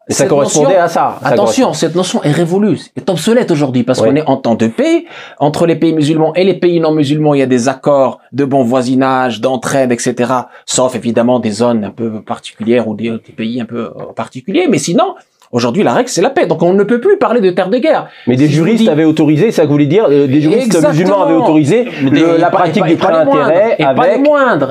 [0.09, 1.17] Et ça correspondait à ça.
[1.23, 5.05] attention, cette notion est révolue, est obsolète aujourd'hui parce qu'on est en temps de paix.
[5.39, 8.43] Entre les pays musulmans et les pays non musulmans, il y a des accords de
[8.43, 10.33] bon voisinage, d'entraide, etc.
[10.65, 14.67] Sauf évidemment des zones un peu particulières ou des, des pays un peu particuliers.
[14.69, 15.15] Mais sinon,
[15.53, 16.47] Aujourd'hui, la règle, c'est la paix.
[16.47, 18.07] Donc, on ne peut plus parler de terre de guerre.
[18.25, 22.49] Mais des juristes avaient autorisé, ça voulait dire, euh, des juristes musulmans avaient autorisé la
[22.49, 24.19] pratique du prêt d'intérêt avec,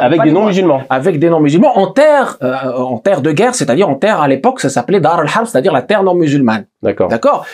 [0.01, 0.83] avec des non-musulmans.
[0.91, 4.59] Avec des non-musulmans en terre, euh, en terre de guerre, c'est-à-dire en terre, à l'époque,
[4.59, 6.66] ça s'appelait Dar al-Harb, c'est-à-dire la terre non-musulmane.
[6.83, 7.09] D'accord.
[7.09, 7.47] D'accord.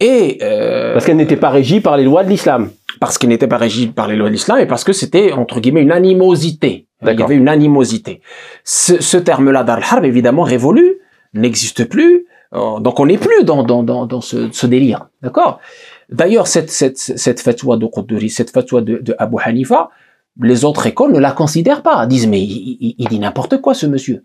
[0.00, 2.70] Et euh, parce qu'elle n'était pas régie par les lois de l'islam.
[2.98, 5.60] Parce qu'elle n'était pas régie par les lois de l'islam et parce que c'était entre
[5.60, 6.86] guillemets une animosité.
[7.02, 8.22] Il y avait une animosité.
[8.64, 10.94] Ce, ce terme-là, Dar al-Harb, évidemment révolu,
[11.34, 12.24] n'existe plus.
[12.54, 15.58] Oh, donc on n'est plus dans, dans, dans, dans ce, ce délire, d'accord?
[16.08, 19.90] D'ailleurs, cette, cette, cette fatwa de Quduri, cette fatwa de, Abu Hanifa,
[20.40, 22.06] les autres écoles ne la considèrent pas.
[22.06, 24.24] Disent, mais il, il dit n'importe quoi, ce monsieur.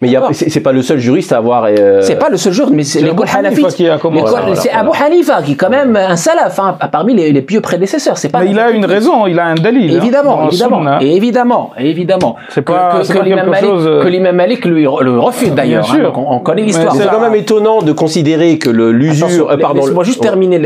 [0.00, 1.64] Mais c'est pas le seul juriste à avoir.
[1.64, 2.00] Euh...
[2.00, 3.68] C'est pas le seul juriste, mais c'est l'école Hanafite.
[3.70, 8.16] C'est Abu Hanifa qui est quand même un salaf, hein, parmi les, les pieux prédécesseurs.
[8.16, 8.40] C'est pas.
[8.40, 9.92] Mais il a une raison, il a un dalil.
[9.92, 12.36] Hein, évidemment, évidemment, et évidemment, évidemment.
[12.48, 14.02] C'est pas, que, que, l'imam Malik, chose...
[14.02, 15.90] que l'imam Malik lui le refuse d'ailleurs.
[15.92, 16.94] Hein, on, on, connaît l'histoire.
[16.94, 19.50] C'est quand même étonnant de considérer que l'usure.
[19.50, 19.82] Euh, pardon.
[19.82, 20.58] Laisse-moi juste terminer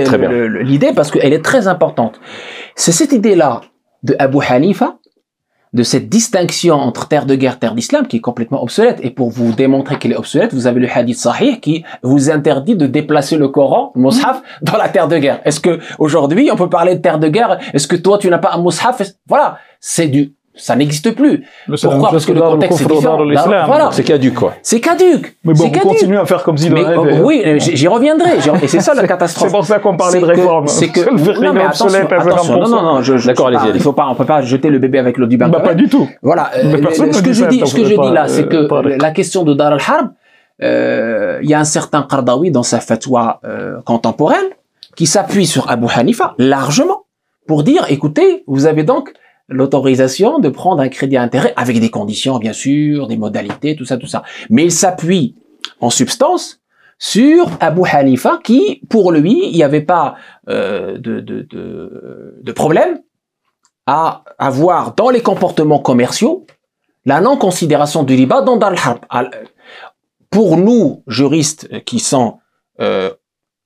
[0.62, 2.20] l'idée parce qu'elle est très importante.
[2.76, 3.62] C'est cette idée-là
[4.04, 4.96] de Abu Hanifa
[5.74, 9.00] de cette distinction entre terre de guerre, terre d'islam, qui est complètement obsolète.
[9.02, 12.76] Et pour vous démontrer qu'elle est obsolète, vous avez le hadith sahih qui vous interdit
[12.76, 14.10] de déplacer le Coran, le
[14.62, 15.40] dans la terre de guerre.
[15.44, 17.58] Est-ce que aujourd'hui on peut parler de terre de guerre?
[17.74, 19.02] Est-ce que toi tu n'as pas un mushaf?
[19.28, 21.44] Voilà, c'est du ça n'existe plus.
[21.82, 23.18] Pourquoi Parce que le contexte est différent.
[23.66, 23.90] Voilà.
[23.92, 24.54] C'est caduque, quoi.
[24.62, 25.36] C'est caduque.
[25.44, 28.38] Mais bon, vous continuez à faire comme si mais, euh, Oui, j'y reviendrai.
[28.62, 29.48] Et c'est ça la catastrophe.
[29.48, 30.68] c'est pour ça qu'on parlait de réforme.
[30.68, 31.00] C'est que,
[31.40, 33.74] non, mais attention, attention non, non, non, je, d'accord, allez-y.
[33.74, 35.48] Il faut pas, on peut pas jeter le bébé avec l'eau du bain.
[35.48, 36.08] Bah, pas du tout.
[36.22, 36.50] Voilà.
[36.54, 38.68] Ce que je dis, ce que je dis là, c'est que
[38.98, 40.10] la question de Dar al-Harb,
[40.62, 44.46] euh, il y a un certain Qardawi dans sa fatwa euh, contemporaine
[44.94, 47.06] qui s'appuie sur Abu Hanifa largement
[47.48, 49.12] pour dire, écoutez, vous avez donc
[49.48, 53.84] l'autorisation de prendre un crédit à intérêt avec des conditions, bien sûr, des modalités, tout
[53.84, 54.22] ça, tout ça.
[54.50, 55.36] Mais il s'appuie
[55.80, 56.60] en substance
[56.98, 60.14] sur Abu Hanifa qui, pour lui, il n'y avait pas
[60.48, 61.46] euh, de, de,
[62.40, 63.00] de, problème
[63.86, 66.46] à avoir dans les comportements commerciaux
[67.04, 68.58] la non-considération du riba dans
[69.10, 69.30] al
[70.30, 72.38] pour nous, juristes qui sont
[72.80, 73.12] euh,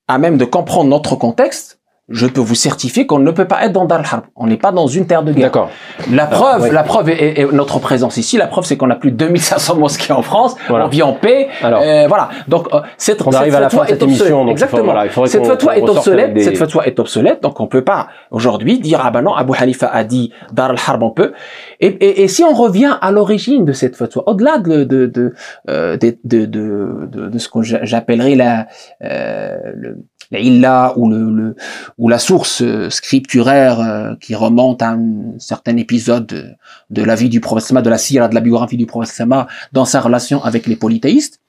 [0.06, 1.77] à même de comprendre notre contexte,
[2.08, 4.24] je peux vous certifier qu'on ne peut pas être dans Dar al-Harb.
[4.34, 5.46] On n'est pas dans une terre de guerre.
[5.50, 5.70] D'accord.
[6.10, 8.38] La preuve, la preuve est, est- notre présence ici.
[8.38, 10.56] La preuve, c'est qu'on a plus de 2500 mosquées en France.
[10.68, 10.86] Voilà.
[10.86, 11.48] On vit en paix.
[11.62, 11.82] Alors.
[11.82, 12.30] Euh, voilà.
[12.48, 14.20] Donc, euh, cette, On cette arrive à la fin de cette est obsolète.
[14.20, 14.84] émission, donc faut- Exactement.
[14.84, 16.32] voilà, il faudrait cette fatwa est obsolète.
[16.34, 17.42] des- Cette fatwa est obsolète.
[17.42, 21.02] Donc, on peut pas aujourd'hui dire ah ben non, Abu Hanifa a dit Dar al-Harb
[21.02, 21.32] on peut.
[21.80, 25.34] Et, et, et si on revient à l'origine de cette fatwa, au-delà de de de,
[25.68, 28.66] euh, de, de, de, de- ce que j'a- j'appellerais la
[29.04, 29.98] euh, le,
[30.30, 31.56] la illa ou le,
[31.98, 36.56] la source euh, scripturaire euh, qui remonte à un certain épisode
[36.90, 39.26] de, la vie du prophète de la sira, de la biographie du prophète
[39.72, 41.40] dans sa relation avec les polythéistes,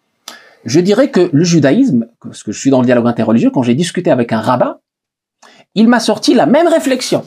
[0.65, 3.76] je dirais que le judaïsme, parce que je suis dans le dialogue interreligieux, quand j'ai
[3.76, 4.77] discuté avec un rabbin,
[5.76, 7.23] il m'a sorti la même réflexion.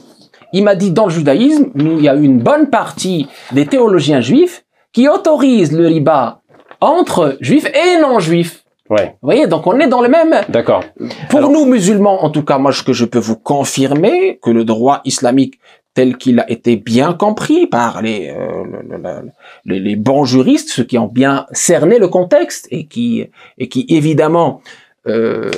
[0.52, 4.64] Il m'a dit, dans le judaïsme, il y a une bonne partie des théologiens juifs
[4.92, 6.42] qui autorisent le riba
[6.80, 8.61] entre juifs et non-juifs.
[8.92, 9.16] Ouais.
[9.22, 10.34] Vous voyez, donc on est dans le même...
[10.48, 10.82] D'accord.
[11.30, 14.50] Pour Alors- nous musulmans, en tout cas, moi, ce que je peux vous confirmer, que
[14.50, 15.58] le droit islamique
[15.94, 19.30] tel qu'il a été bien compris par les, euh, le- le- le-
[19.66, 23.26] les, les bons juristes, ceux qui ont bien cerné le contexte et qui,
[23.58, 24.60] et qui évidemment
[25.06, 25.50] euh,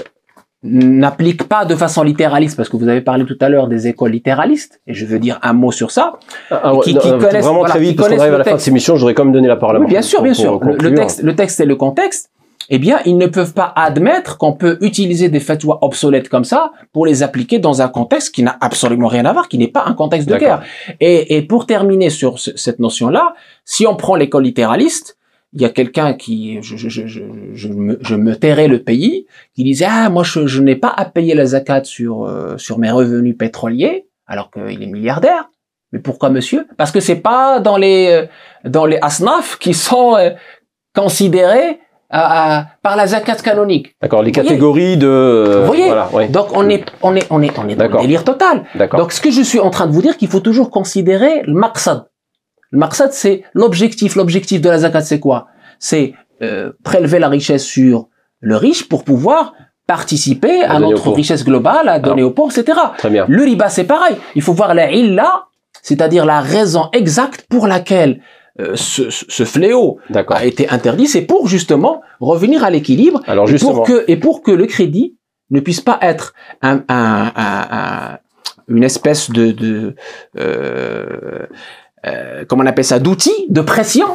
[0.62, 4.12] n'appliquent pas de façon littéraliste, parce que vous avez parlé tout à l'heure des écoles
[4.12, 6.14] littéralistes, et je veux dire un mot sur ça.
[6.50, 8.38] Ah, ouais, Qui- non, qui non, connaissent- vraiment voilà, très vite, parce qu'on arrive à
[8.38, 10.00] la fin de cette émission, je voudrais quand même donner la parole à Oui, bien
[10.02, 10.60] sûr, pour- bien pour sûr.
[10.80, 12.30] Le, texte, le texte et le contexte.
[12.70, 16.72] Eh bien, ils ne peuvent pas admettre qu'on peut utiliser des fatwas obsolètes comme ça
[16.92, 19.84] pour les appliquer dans un contexte qui n'a absolument rien à voir, qui n'est pas
[19.86, 20.62] un contexte de guerre.
[21.00, 23.34] Et, et pour terminer sur ce- cette notion-là,
[23.64, 25.18] si on prend l'école littéraliste,
[25.52, 27.06] il y a quelqu'un qui, je, je, je,
[27.52, 30.92] je, me, je me tairai le pays, qui disait ah moi je, je n'ai pas
[30.96, 35.50] à payer la zakat sur euh, sur mes revenus pétroliers, alors qu'il est milliardaire.
[35.92, 36.66] Mais pourquoi monsieur?
[36.76, 38.26] Parce que c'est pas dans les euh,
[38.68, 40.30] dans les asnaf qui sont euh,
[40.94, 41.78] considérés
[42.14, 43.94] à- à- par la zakat canonique.
[44.00, 45.58] D'accord, les catégories de...
[45.60, 46.28] Vous voyez Voilà, ouais.
[46.28, 48.64] Donc on est on est on est on est dans le délire total.
[48.74, 49.00] D'accord.
[49.00, 51.54] Donc ce que je suis en train de vous dire qu'il faut toujours considérer le
[51.54, 52.04] maqsad.
[52.70, 54.16] Le maqsad c'est l'objectif.
[54.16, 55.46] L'objectif de la zakat c'est quoi?
[55.78, 58.08] C'est euh, prélever la richesse sur
[58.40, 59.54] le riche pour pouvoir
[59.86, 62.78] participer À notre richesse globale, à donner aux pauvres, etc.
[62.96, 63.26] Très bien.
[63.28, 64.16] Le riba, c'est pareil.
[64.34, 65.44] Il faut voir la illa,
[65.82, 68.20] c'est-à-dire la raison exacte pour laquelle
[68.74, 70.36] ce, ce- ce fléau D'accord.
[70.36, 71.06] a été interdit.
[71.06, 74.66] C'est pour justement revenir à l'équilibre Alors et justement, pour que et pour que le
[74.66, 75.16] crédit
[75.50, 78.18] ne puisse pas être un, un- un- un-
[78.68, 79.94] une espèce de, de
[80.38, 81.46] euh,
[82.06, 84.06] euh, comment on appelle ça d'outil de pression,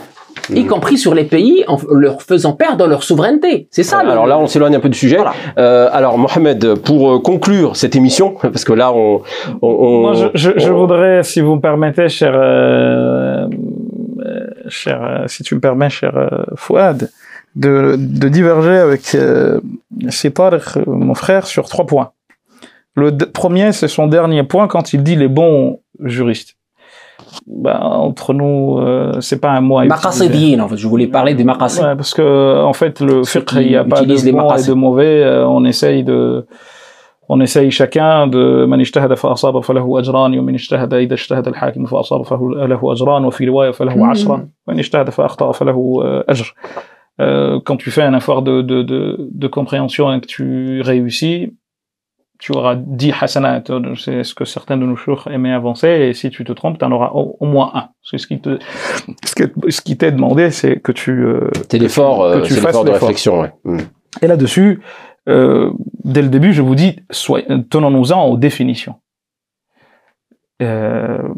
[0.51, 0.67] y Mhm.
[0.67, 3.67] compris sur les pays en leur faisant perdre leur souveraineté.
[3.71, 4.03] C'est ça.
[4.03, 5.17] le- alors là, on s'éloigne un peu du sujet.
[5.17, 5.33] Voilà.
[5.57, 9.21] Euh, alors, Mohamed, pour euh, conclure cette émission, parce que là, on...
[9.61, 13.47] on, on- Moi, je, je, voudrais, si vous me permettez, cher, euh, euh,
[14.69, 17.09] cher, euh, si tu me permets, cher euh, Fouad,
[17.55, 19.59] de, de diverger avec euh,
[20.09, 22.11] Sitar, mon frère, sur trois points.
[22.95, 26.55] Le premier, c'est son dernier point quand il dit les bons juristes.
[27.45, 29.83] Ben, entre nous, euh, c'est pas un mot.
[29.85, 30.77] Maqasidiyin, en fait.
[30.77, 31.83] Je voulais parler des maqasid.
[31.83, 34.53] Ouais, parce que en fait, le fiqh, il n'y a pas de utilisent les bon
[34.55, 35.23] et de mauvais.
[35.23, 36.45] euh, on essaye de,
[37.28, 42.22] on essaye chacun de من اجتهد فأصاب فله أجران ومن اجتهد إذا اجتهد الحاكم فأصاب
[42.22, 44.02] فله أجران وفي رواية فله مم.
[44.10, 46.54] عشرا وإن اجتهد فأخطأ فله euh, أجر.
[47.20, 51.54] Euh, quand tu fais un effort de, de, de, de compréhension et que tu réussis,
[52.40, 53.62] tu auras 10 hasanat.
[53.96, 55.88] C'est ce que certains de nos chours aimaient avancer.
[55.88, 57.84] Et si tu te trompes, tu en auras au, au moins un.
[58.02, 58.58] Parce que ce qui te,
[59.24, 62.52] ce que- ce qui t'est demandé, c'est que tu, euh, C'est l'effort, que euh, tu
[62.54, 63.08] c'est fasses l'effort de l'effort.
[63.08, 63.40] réflexion.
[63.40, 63.52] Ouais.
[63.64, 63.78] Mm.
[64.22, 64.80] Et là-dessus,
[65.29, 65.71] euh,
[66.03, 66.99] dès le début, je vous dis,
[67.69, 68.95] tenons-nous-en aux définitions.
[70.61, 71.29] Euh,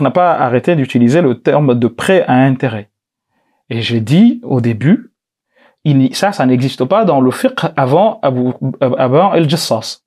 [0.00, 2.90] n'a pas arrêté d'utiliser le terme de prêt à intérêt.
[3.68, 5.12] Et j'ai dit au début,
[5.84, 8.20] il ça, ça n'existe pas dans le fiqh avant,
[8.80, 10.02] avant El-Jassas.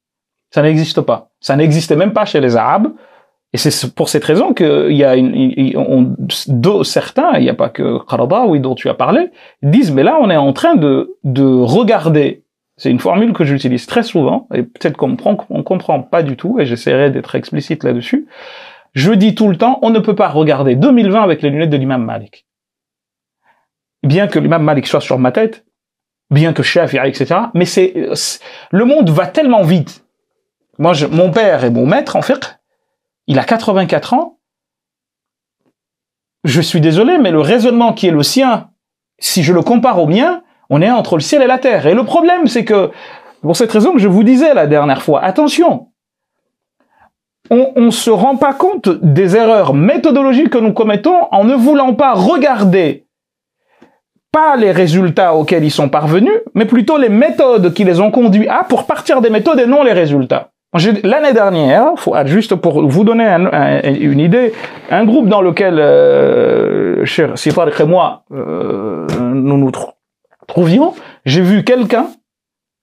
[0.52, 1.32] Ça n'existe pas.
[1.40, 2.94] Ça n'existait même pas chez les Arabes.
[3.54, 6.16] Et c'est pour cette raison qu'il y a une, on-
[6.84, 9.30] certains, il n'y a pas que Qaradawi dont tu as parlé,
[9.62, 12.44] disent, mais là, on est en train de, de regarder.
[12.78, 16.36] C'est une formule que j'utilise très souvent, et peut-être qu'on comprend, on comprend pas du
[16.36, 18.28] tout, et j'essaierai d'être explicite là-dessus.
[18.94, 21.78] Je dis tout le temps, on ne peut pas regarder 2020 avec les lunettes de
[21.78, 22.48] l'imam Malik.
[24.02, 25.66] Bien que l'imam Malik soit sur ma tête,
[26.32, 27.94] bien que Shafi'i, etc., mais c'est,
[28.72, 30.04] le monde va tellement vite.
[30.80, 32.44] Moi, je- mon père est mon maître en fiqh,
[33.28, 34.40] il a 84 ans,
[36.44, 38.70] je suis désolé, mais le raisonnement qui est le sien,
[39.20, 41.88] si je le compare au mien, on est entre le ciel et la terre.
[41.88, 42.92] Et le problème, c'est que,
[43.42, 45.88] pour cette raison que je vous disais la dernière fois, attention,
[47.50, 51.94] on ne se rend pas compte des erreurs méthodologiques que nous commettons en ne voulant
[51.94, 53.06] pas regarder
[54.32, 58.48] pas les résultats auxquels ils sont parvenus, mais plutôt les méthodes qui les ont conduits
[58.48, 60.53] à pour partir des méthodes et non les résultats.
[61.04, 64.54] L'année dernière, ah, juste pour vous donner un- un- une idée,
[64.90, 67.34] un groupe dans lequel euh, cher
[67.80, 69.92] et moi euh, nous nous trou-
[70.48, 70.94] trouvions,
[71.26, 72.08] j'ai vu quelqu'un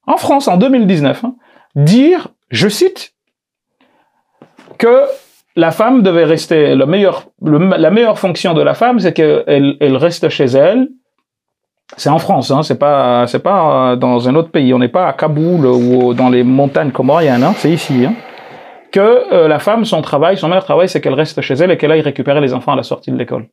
[0.07, 1.35] en France en 2019 hein,
[1.75, 3.15] dire, je cite,
[4.79, 5.03] que
[5.57, 9.77] la femme devait rester le meilleur, le- la meilleure fonction de la femme, c'est qu'elle
[9.81, 10.89] elle reste chez elle.
[11.97, 14.73] C'est en France, hein, c'est pas, c'est pas euh, dans un autre pays.
[14.73, 18.05] On n'est pas à Kaboul ou dans les montagnes comoriennes, hein, c'est ici.
[18.07, 18.15] Hein,
[18.91, 21.77] que euh, la femme, son travail, son meilleur travail, c'est qu'elle reste chez elle et
[21.77, 23.49] qu'elle aille récupérer les enfants à la sortie de l'école.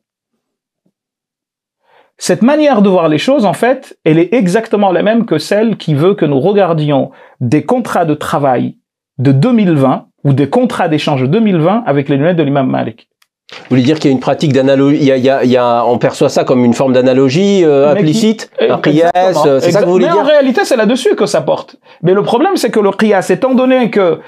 [2.16, 5.76] Cette manière de voir les choses, en fait, elle est exactement la même que celle
[5.76, 8.76] qui veut que nous regardions des contrats de travail
[9.18, 13.08] de 2020 ou des contrats d'échange de 2020 avec les lunettes de l'imam Malik.
[13.50, 15.42] Vous voulez dire qu'il y a une pratique d'analogie, il y a, il y a-
[15.44, 19.10] il y a- on perçoit ça comme une forme d'analogie euh, qui- implicite, un qiyas,
[19.14, 19.46] Exactement.
[19.46, 20.20] euh, c'est ça que vous voulez Mais dire?
[20.20, 21.76] en réalité, c'est là-dessus que ça porte.
[22.02, 24.20] Mais le problème, c'est que le qiyas, étant donné que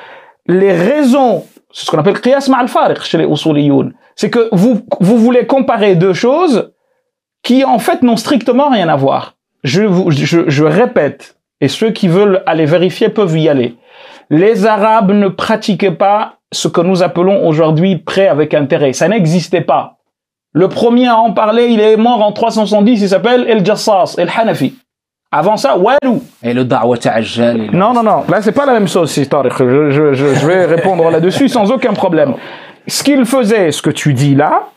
[0.47, 4.81] les raisons, c'est ce qu'on appelle qiyas ma'al fariq chez les usuliyoun, c'est que vous,
[5.01, 6.73] vous voulez comparer deux choses
[7.43, 9.35] qui, en fait, n'ont strictement rien à voir.
[9.65, 13.77] Je, vous, je, je répète, et ceux qui veulent aller vérifier peuvent y aller.
[14.31, 18.93] Les Arabes ne pratiquaient pas ce que nous appelons aujourd'hui prêt avec intérêt.
[18.93, 19.97] Ça n'existait pas.
[20.53, 24.29] Le premier à en parler, il est mort en 370, il s'appelle El Jassas, El
[24.37, 24.75] Hanafi.
[25.33, 26.23] Avant ça, Walou.
[26.43, 27.71] Et le da'wa ta'ajjal.
[27.73, 28.25] Non, non, non.
[28.29, 31.93] Là, c'est pas la même chose, c'est je, je, je vais répondre là-dessus sans aucun
[31.93, 32.35] problème.
[32.89, 34.71] Ce qu'il faisait, ce que tu dis là,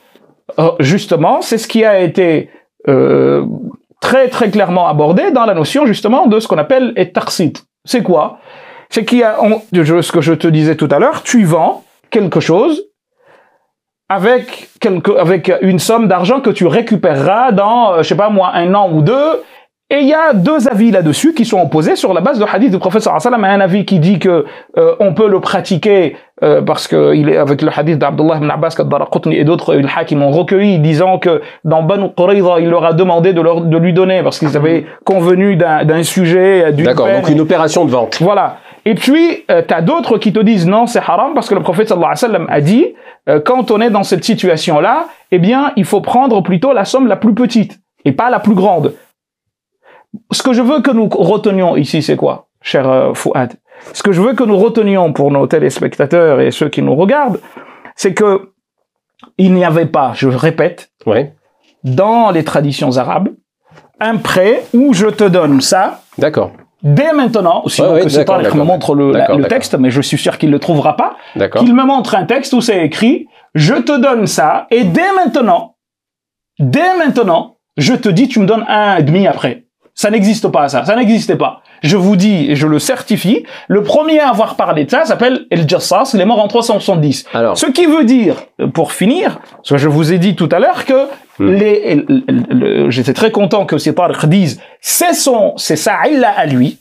[0.59, 2.51] euh, justement, c'est ce qui a été
[2.87, 3.45] euh,
[3.99, 7.53] très, très clairement abordé dans la notion, justement, de ce qu'on appelle et tarsit.
[7.85, 8.37] C'est quoi?
[8.93, 11.83] C'est qu'il y a, on- ce que je te disais tout à l'heure, tu vends
[12.11, 12.83] quelque chose
[14.07, 18.51] avec, quelque, avec une somme d'argent que tu récupéreras dans, euh, je sais pas moi,
[18.53, 19.41] un an ou deux,
[19.89, 22.69] et il y a deux avis là-dessus qui sont opposés sur la base de hadith
[22.69, 23.43] du wa sallam.
[23.43, 24.45] Un avis qui dit que
[24.77, 28.49] euh, on peut le pratiquer euh, parce que il est avec le hadith d'Abdullah ibn
[28.51, 32.85] Abbas qu'Ad-Daraqutni et d'autres il hakim ont recueilli disant que dans Banu Qurayza il leur
[32.85, 36.85] a demandé de, leur, de lui donner parce qu'ils avaient convenu d'un d'un sujet d'une
[36.85, 38.19] D'accord, donc une opération de vente.
[38.21, 38.57] voilà.
[38.85, 41.87] Et puis, euh, t'as d'autres qui te disent non, c'est haram parce que le prophète
[41.87, 42.93] sallallahu alayhi wa sallam a dit,
[43.29, 47.07] euh, quand on est dans cette situation-là, eh bien, il faut prendre plutôt la somme
[47.07, 48.93] la plus petite et pas la plus grande.
[50.31, 53.53] Ce que je veux que nous retenions ici, c'est quoi, cher euh, Fouad?
[53.93, 57.39] Ce que je veux que nous retenions pour nos téléspectateurs et ceux qui nous regardent,
[57.95, 58.49] c'est que
[59.37, 61.33] il n'y avait pas, je répète, Ouais,
[61.83, 63.29] dans les traditions arabes,
[63.99, 66.51] un prêt où je te donne ça, d'accord,
[66.83, 70.01] dès maintenant, sinon Ouais, que c'est d'accord, Tariq me montre le, la- texte, mais je
[70.01, 71.15] suis sûr qu'il ne le trouvera pas,
[71.59, 75.75] qu'il me montre un texte où c'est écrit «Je te donne ça, et dès maintenant,
[76.59, 79.63] dès maintenant, je te dis, tu me donnes un et demi après.»
[79.95, 80.85] Ça n'existe pas, ça.
[80.85, 81.61] Ça n'existait pas.
[81.83, 85.45] Je vous dis, et je le certifie, le premier à avoir parlé de ça s'appelle
[85.51, 87.25] El Jassas, il est mort en 370.
[87.33, 88.37] Alors, Ce qui veut dire,
[88.73, 91.07] pour finir, parce que je vous ai dit tout à l'heure que
[91.39, 91.49] Hmm.
[91.49, 96.77] le- j'étais très content que ces Tariq disent, c'est son, c'est sa à lui,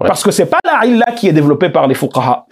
[0.00, 0.06] Ouais.
[0.06, 2.44] parce que c'est pas la illa qui est développée par les fuqaha.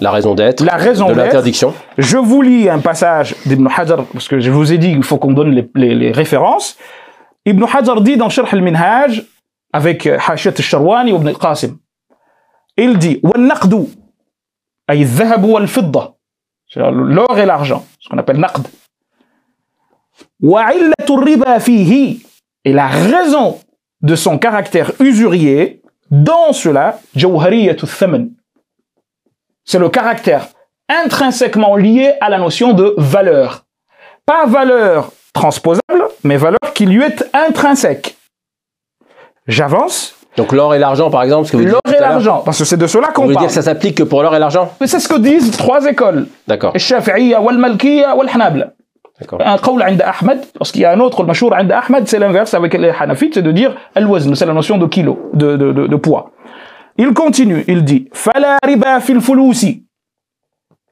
[0.00, 1.72] La raison d'être, La raison de l'interdiction.
[1.96, 5.16] Je vous lis un passage d'Ibn Hajar, parce que je vous ai dit qu'il faut
[5.16, 6.76] qu'on donne les, les- les références.
[7.46, 9.22] Ibn Hajar dit dans Sharh al-Minhaj,
[9.72, 11.78] avec euh, Hachit al-Sharwani ibn Qasim,
[12.76, 13.86] Il dit Wal-Naqdu,
[16.76, 18.66] l'or et l'argent, ce qu'on appelle Naqd.
[22.64, 23.58] Et la raison
[24.02, 26.98] de son caractère usurier, dans cela,
[29.64, 30.48] C'est le caractère
[30.88, 33.64] intrinsèquement lié à la notion de valeur.
[34.26, 38.16] Pas valeur transposable, mais valeur qui lui est intrinsèque
[39.49, 40.15] J'avance.
[40.37, 42.15] Donc l'or et l'argent, par exemple, ce que vous L'or disiez et tout à l'heure.
[42.17, 43.45] l'argent, parce que c'est de cela Vous qu'on voulez parle.
[43.47, 45.85] dire que ça s'applique que pour l'or et l'argent Mais c'est ce que disent trois
[45.85, 46.27] écoles.
[46.47, 48.71] D'accord, الشافعية والمالكية والحنابلة.
[49.21, 49.39] d'accord.
[49.41, 52.19] Un qawl عند أحمد, parce qu'il y a un autre, le mashour عند أحمد, c'est
[52.19, 55.71] l'inverse avec les hanafites, c'est de dire al-wazn, c'est la notion de kilo, de, de,
[55.71, 56.31] de, de poids.
[56.97, 59.65] Il continue, il dit فلا ربا في الفلوس.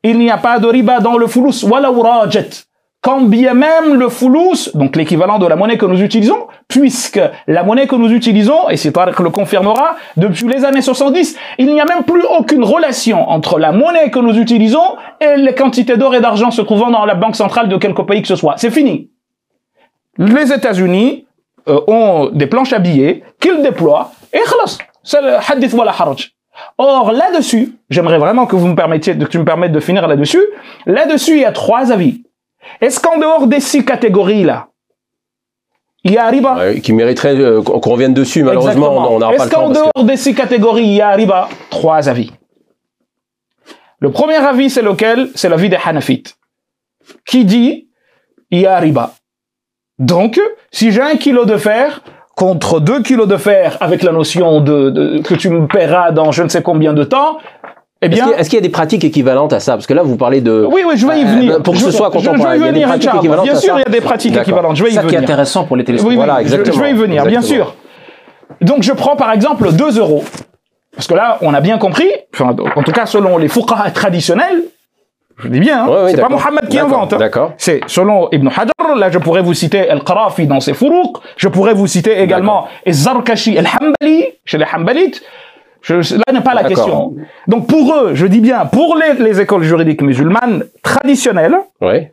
[0.05, 2.65] Il n'y a pas de riba dans le fulus, ولو راجت.
[3.00, 7.62] Quand bien même le fulus, donc l'équivalent de la monnaie que nous utilisons, puisque la
[7.62, 11.80] monnaie que nous utilisons, et c'est Tariq le confirmera, depuis les années 70, il n'y
[11.80, 16.14] a même plus aucune relation entre la monnaie que nous utilisons et les quantités d'or
[16.16, 18.54] et d'argent se trouvant dans la banque centrale de quelque pays que ce soit.
[18.56, 19.10] C'est fini.
[20.18, 21.26] Les États-Unis
[21.68, 24.78] euh, ont des planches à billets qu'ils déploient et khalas.
[25.04, 26.32] C'est le hadith haraj.
[26.76, 30.42] Or, là-dessus, j'aimerais vraiment que vous me permettiez, que tu me permettes de finir là-dessus.
[30.86, 32.22] Là-dessus, il y a trois avis.
[32.80, 34.68] Est-ce qu'en dehors des six catégories-là,
[36.04, 36.30] il y a.
[36.30, 38.42] Ouais, qui mériterait euh, qu'on revienne dessus.
[38.44, 39.28] Malheureusement, Exactement.
[39.28, 42.32] on Est-ce qu'en parce que- dehors de ces catégories, il y a riba Trois avis.
[44.00, 45.28] Le premier avis, c'est lequel?
[45.34, 46.36] C'est l'avis des Hanafites,
[47.26, 47.88] qui dit
[48.50, 49.12] il y a riba.
[49.98, 50.40] Donc,
[50.70, 52.02] si j'ai un kilo de fer
[52.36, 56.30] contre deux kilos de fer avec la notion de, de- que tu me paieras dans
[56.30, 57.38] je ne sais combien de temps,
[58.00, 59.72] eh Est-ce bien, qu'il y a- est-ce qu'il y a des pratiques équivalentes à ça?
[59.72, 60.66] Parce que là, vous parlez de.
[60.70, 61.62] oui, oui, je vais y Euh, venir.
[61.62, 62.94] pour que Je- ce soit je- je, contemporain, vais il y y a des venir,
[62.94, 64.76] équivalentes Bien sûr, il y a des pratiques équivalentes.
[64.76, 65.22] Je vais y ça qui est venir.
[65.22, 66.10] intéressant pour les téléspectateurs.
[66.10, 66.84] oui, Voilà, je- Je, exactement.
[66.84, 67.64] vais y venir, bien Exactement.
[67.66, 67.74] sûr.
[68.60, 70.24] Donc je prends par exemple 2 euros.
[70.94, 74.62] Parce que là, on a bien compris, enfin, en tout cas selon les fuqaha traditionnels,
[75.36, 76.28] je dis bien, hein, Ouais, c'est pas.
[76.28, 77.12] Mohammed qui invente.
[77.12, 77.18] hein.
[77.18, 77.52] D'accord.
[77.56, 81.74] C'est selon Ibn Hajar, là je pourrais vous citer Al-Qarafi dans ses Furuq, je pourrais
[81.74, 85.22] vous citer également Al-Zarkashi Al-Hambali, chez les Hambalites.
[85.82, 87.14] Je- là n'est pas la question.
[87.46, 92.12] Donc pour eux, je dis bien, pour les, les écoles juridiques musulmanes traditionnelles, Ouais.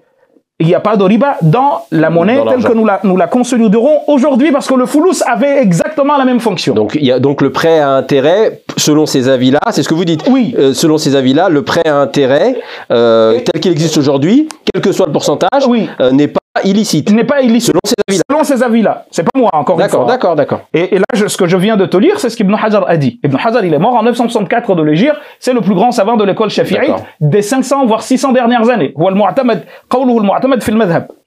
[0.60, 3.18] il n'y a pas de riba dans la monnaie Dans telle que nous la, nous
[3.18, 6.74] la consolidérons aujourd'hui parce que le foulous avait exactement la même fonction.
[6.74, 9.94] Donc il y a donc le prêt à intérêt selon ces avis-là, c'est ce que
[9.96, 10.24] vous dites.
[10.30, 10.56] Oui.
[10.58, 12.56] Euh, selon ces avis-là, le prêt à intérêt
[12.92, 15.90] euh, tel qu'il existe aujourd'hui, quel que soit le pourcentage, Oui.
[16.00, 17.10] euh, n'est pas illicite.
[17.10, 17.74] Il n'est pas illicite.
[17.74, 18.24] Selon ces avis-là.
[18.30, 19.06] Selon ces avis-là.
[19.12, 20.06] C'est pas moi, encore une fois.
[20.06, 20.62] D'accord, d'accord, d'accord.
[20.74, 23.20] Et, là, ce que je viens de te lire, c'est ce qu'Ibn Hazar a dit.
[23.24, 25.16] Ibn Hazar, il est mort en 964 de l'Égypte.
[25.40, 28.94] C'est le plus grand savant de l'école shafi'ite des 500, voire 600 dernières années.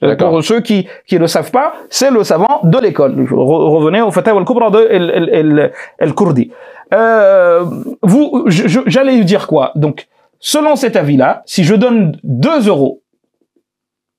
[0.04, 3.26] Euh, pour ceux qui, qui ne savent pas, c'est le savant de l'école.
[3.30, 6.50] Revenez au Fatah al-Kubra de El, el, el, el Kurdi.
[6.94, 7.64] Euh,
[8.02, 9.72] vous, j'allais dire quoi?
[9.74, 10.06] Donc,
[10.40, 13.02] selon cet avis-là, si je donne 2 euros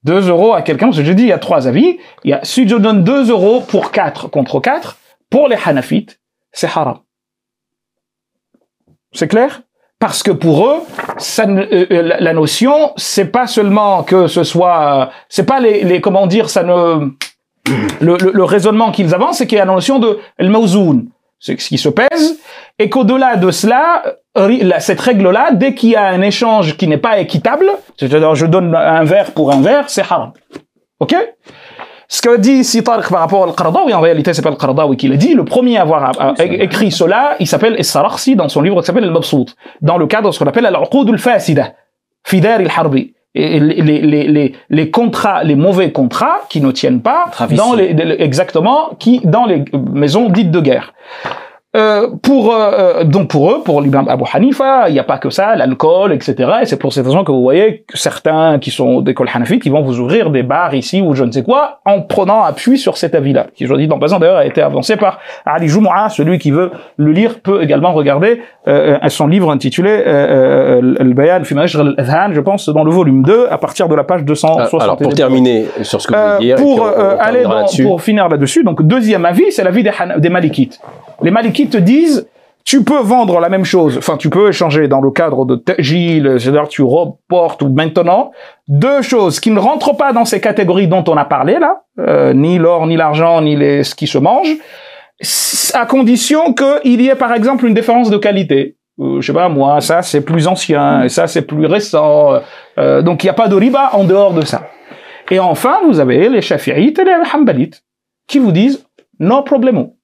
[0.04, 1.98] 2 euros à quelqu'un, parce que j'ai dit il y a trois avis.
[2.24, 4.98] Il y a, si je donne 2 euros pour 4 contre 4,
[5.30, 6.20] pour les Hanafites,
[6.52, 7.00] c'est haram.
[9.12, 9.62] C'est clair?
[10.00, 10.78] Parce que pour eux,
[11.18, 15.84] ça euh, euh, la, notion, c'est pas seulement que ce soit, euh, c'est pas les,
[15.84, 17.10] les, comment dire, ça ne,
[18.00, 21.08] le, le, raisonnement qu'ils avancent, c'est qu'il y a la notion de el-mawzoun,
[21.40, 22.40] ce qui se pèse,
[22.78, 24.04] et qu'au-delà de cela,
[24.80, 27.68] cette règle-là, dès qu'il y a un échange qui n'est pas équitable,
[27.98, 30.34] c'est-à-dire je donne un verre pour un verre, c'est haram.
[31.00, 31.16] Ok?
[32.12, 34.98] Ce que dit ici Tariq par rapport au Qaradawi, en réalité c'est pas le Qaradawi
[34.98, 38.50] qui l'a dit, le premier à avoir à- à- écrit cela, il s'appelle Essarakhsi dans
[38.50, 39.46] son livre qui s'appelle Al-Mabsout,
[39.82, 41.74] dans le cadre de ce qu'on appelle Al-Uqud al-Fasida,
[42.26, 43.14] Fidar al-Harbi.
[43.36, 47.26] Et les, les, les, les, contrats, les mauvais contrats qui ne tiennent pas
[47.58, 50.94] dans les- exactement, qui dans les maisons dites de guerre.
[51.78, 55.30] Euh, pour euh, donc pour eux, pour l'imam Abu Hanifa, il n'y a pas que
[55.30, 56.36] ça, l'alcool, etc.
[56.64, 59.70] Et c'est pour cette raison que vous voyez que certains qui sont d'école hanafites, qui
[59.70, 62.98] vont vous ouvrir des bars ici ou je ne sais quoi, en prenant appui sur
[62.98, 66.10] cet avis-là, qui je dis dans passant d'ailleurs a été avancé par Ali Joumoua.
[66.10, 71.44] Celui qui veut le lire peut également regarder euh, euh, son livre intitulé euh, euh,
[71.44, 74.82] fi Majr al-Adhan, je pense dans le volume 2, à partir de la page 260.
[74.82, 78.02] Alors pour terminer sur ce que vous Euh, voulez dire, pour euh, aller dans- pour
[78.02, 80.80] finir là-dessus, donc deuxième avis, c'est l'avis des, Han- des Malikites.
[81.22, 82.28] Les Malikites te disent,
[82.70, 86.36] tu peux vendre la même chose, enfin tu peux échanger dans le cadre de Tajil,
[86.40, 88.32] c'est-à-dire tu reportes ou maintenant
[88.68, 92.34] deux choses qui ne rentrent pas dans ces catégories dont on a parlé là, euh,
[92.34, 94.56] ni l'or, ni l'argent, ni les, ce qui se mange,
[95.74, 98.76] à condition qu'il y ait par exemple une différence de qualité.
[99.00, 102.34] Euh, je sais pas moi, ça c'est plus ancien, et ça c'est plus récent,
[102.78, 104.68] euh, donc il n'y a pas de riba en dehors de ça.
[105.32, 107.84] Et enfin, vous avez les Shafi'ites et les Hanbalites
[108.28, 108.86] qui vous disent
[109.20, 109.96] no problemo.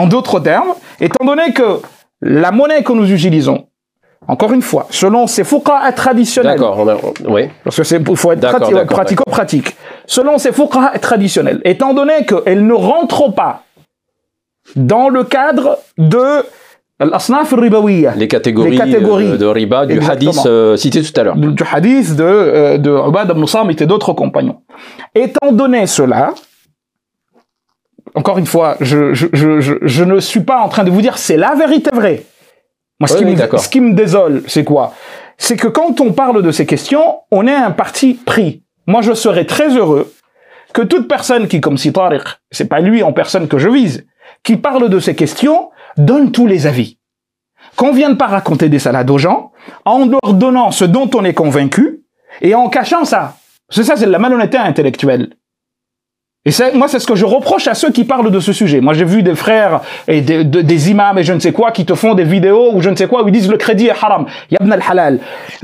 [0.00, 0.72] En d'autres termes,
[1.06, 1.68] étant donné que
[2.20, 3.60] la monnaie que nous utilisons,
[4.34, 6.76] encore une fois, selon ces fuqaha traditionnels, D'accord,
[7.34, 7.50] ouais.
[7.64, 9.76] parce que c'est, faut être prati- pratico-pratique,
[10.06, 13.54] selon ces fuqaha traditionnels, étant donné qu'elles ne rentrent pas
[14.76, 16.24] dans le cadre de
[17.00, 19.30] les catégories, Les catégories.
[19.32, 20.32] euh, de riba du Exactement.
[20.32, 21.36] hadith euh, cité tout à l'heure.
[21.36, 24.58] du du hadith de, euh, de Ubad ibn Samit et d'autres compagnons.
[25.14, 26.34] Étant donné cela,
[28.18, 31.00] encore une fois, je, je, je, je, je ne suis pas en train de vous
[31.00, 32.24] dire c'est la vérité vraie.
[32.98, 34.92] Moi, ce, Oui, qui, oui, me, ce qui me désole, c'est quoi?
[35.36, 38.64] C'est que quand on parle de ces questions, on est un parti pris.
[38.88, 40.12] Moi, je serais très heureux
[40.72, 44.04] que toute personne qui, comme si Tariq, c'est pas lui en personne que je vise,
[44.42, 46.98] qui parle de ces questions, donne tous les avis.
[47.76, 49.52] Qu'on vienne pas raconter des salades aux gens,
[49.84, 52.02] en leur donnant ce dont on est convaincu,
[52.42, 53.36] et en cachant ça.
[53.70, 55.34] C'est ça, c'est de la malhonnêteté intellectuelle.
[56.46, 58.80] Et moi, c'est ce que je reproche à ceux qui parlent de ce sujet.
[58.80, 61.72] Moi, j'ai vu des frères et des, de- des imams et je ne sais quoi
[61.72, 63.88] qui te font des vidéos ou je ne sais quoi où ils disent le crédit
[63.88, 64.24] est haram.
[64.50, 65.18] Yabna al-halal.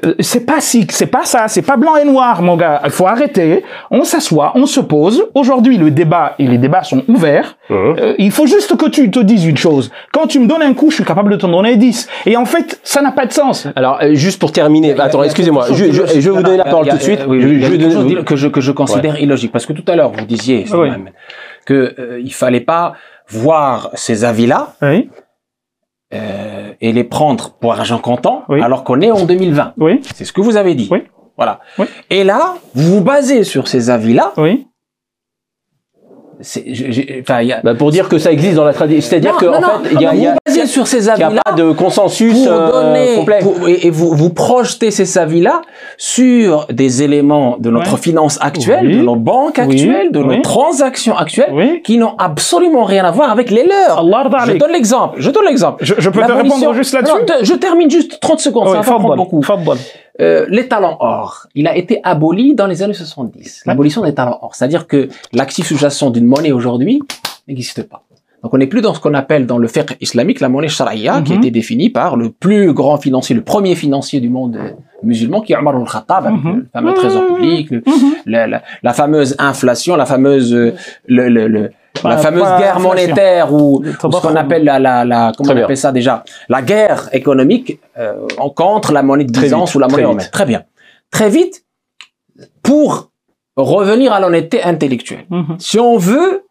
[0.05, 2.83] Euh, C'est pas si, c'est pas ça, c'est pas blanc et noir, mon gars.
[2.85, 3.65] Il faut arrêter.
[3.91, 5.25] On s'assoit, on se pose.
[5.35, 7.57] Aujourd'hui, le débat et les débats sont ouverts.
[7.71, 7.97] Mhm.
[7.99, 9.91] Euh, il faut juste que tu te dises une chose.
[10.13, 12.09] Quand tu me donnes un coup, je suis capable de t'en donner 10.
[12.27, 13.67] Et en fait, ça n'a pas de sens.
[13.75, 16.97] Alors euh, juste pour terminer, attends, excusez-moi, je, je- vais vous donner la parole tout
[16.97, 17.21] de suite.
[18.25, 19.53] que je, que je considère illogique.
[19.53, 20.89] Parce que tout à l'heure, vous disiez, Oui.
[20.89, 21.13] Mohamed,
[21.67, 22.95] que euh, il fallait pas
[23.29, 25.09] voir ces avis-là Oui,
[26.13, 28.61] euh, et les prendre pour argent comptant, Oui.
[28.63, 29.73] alors qu'on est en 2020.
[29.79, 30.89] oui, C'est ce que vous avez dit.
[30.91, 31.05] Oui.
[31.37, 31.61] Voilà.
[31.79, 31.87] Oui.
[32.11, 34.33] Et là, vous vous basez sur ces avis-là.
[34.37, 34.67] oui.
[36.41, 37.61] Y a.
[37.63, 39.09] Bah, pour dire que ça existe dans la tradition.
[39.09, 41.07] C'est-à-dire que non, en fait, il y a, y a- vous basez sur ces il
[41.07, 43.39] y a avis-là pas de consensus pour euh, donner complet.
[43.41, 45.63] pour- et, et vous vous projetez ces avis-là
[45.97, 47.99] sur des éléments de notre Ouais.
[48.01, 48.97] finance actuelle, Oui.
[48.99, 49.75] de nos banques Oui.
[49.75, 50.37] actuelles, de Oui.
[50.37, 51.83] nos transactions actuelles, Oui.
[51.83, 53.99] qui n'ont absolument rien à voir avec les leurs.
[53.99, 55.17] Allah Je donne l'exemple.
[55.21, 55.85] Je donne l'exemple.
[55.85, 58.65] Je, je peux te répondre juste là-dessus je termine juste 30 secondes.
[58.67, 59.41] ça Oui, va prendre beaucoup.
[60.21, 63.63] Euh, les talents or, il a été aboli dans les années 70.
[63.67, 67.03] L'abolition des talents or, c'est-à-dire que l'actif sous-jacent d'une monnaie aujourd'hui
[67.49, 68.05] n'existe pas.
[68.45, 71.23] Donc on n'est plus dans ce qu'on appelle dans le fiqh islamique la monnaie sharia
[71.23, 71.41] qui a Mhm.
[71.43, 74.69] été définie par le plus grand financier, le premier financier du monde euh,
[75.03, 76.57] musulman qui est Omar al-Khattab avec Mhm.
[76.59, 78.15] le fameux trésor public, le- Mhm.
[78.27, 80.75] la, la- la fameuse inflation, la fameuse euh,
[81.09, 81.71] le, le- le-
[82.05, 85.91] la fameuse guerre monétaire ou, ce qu'on appelle la, la, la comment on appelle ça
[85.93, 90.29] déjà la guerre économique euh, en- contre la monnaie de Byzance ou la monnaie romaine.
[90.31, 90.65] Très bien.
[91.11, 91.65] Très vite
[92.63, 93.11] pour
[93.57, 95.25] revenir à l'honnêteté intellectuelle.
[95.31, 95.57] Mhm.
[95.59, 96.43] Si on veut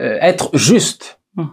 [0.00, 1.48] euh, être juste Mhm.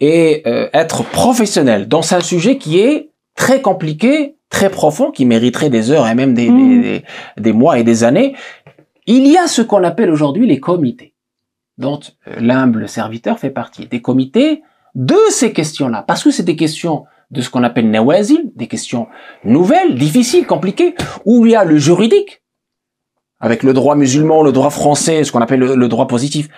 [0.00, 5.70] et euh, être professionnel dans un sujet qui est très compliqué, très profond, qui mériterait
[5.70, 6.82] des heures et même des, Mhm.
[6.82, 7.04] des, des-
[7.38, 8.34] des mois et des années,
[9.06, 11.14] il y a ce qu'on appelle aujourd'hui les comités,
[11.78, 13.86] dont euh, l'humble serviteur fait partie.
[13.86, 14.62] Des comités
[14.94, 19.06] de ces questions-là, parce que c'est des questions de ce qu'on appelle nawazil, des questions
[19.44, 20.94] nouvelles, difficiles, compliquées,
[21.24, 22.42] où il y a le juridique,
[23.40, 26.48] avec le droit musulman, le droit français, ce qu'on appelle le, le droit positif.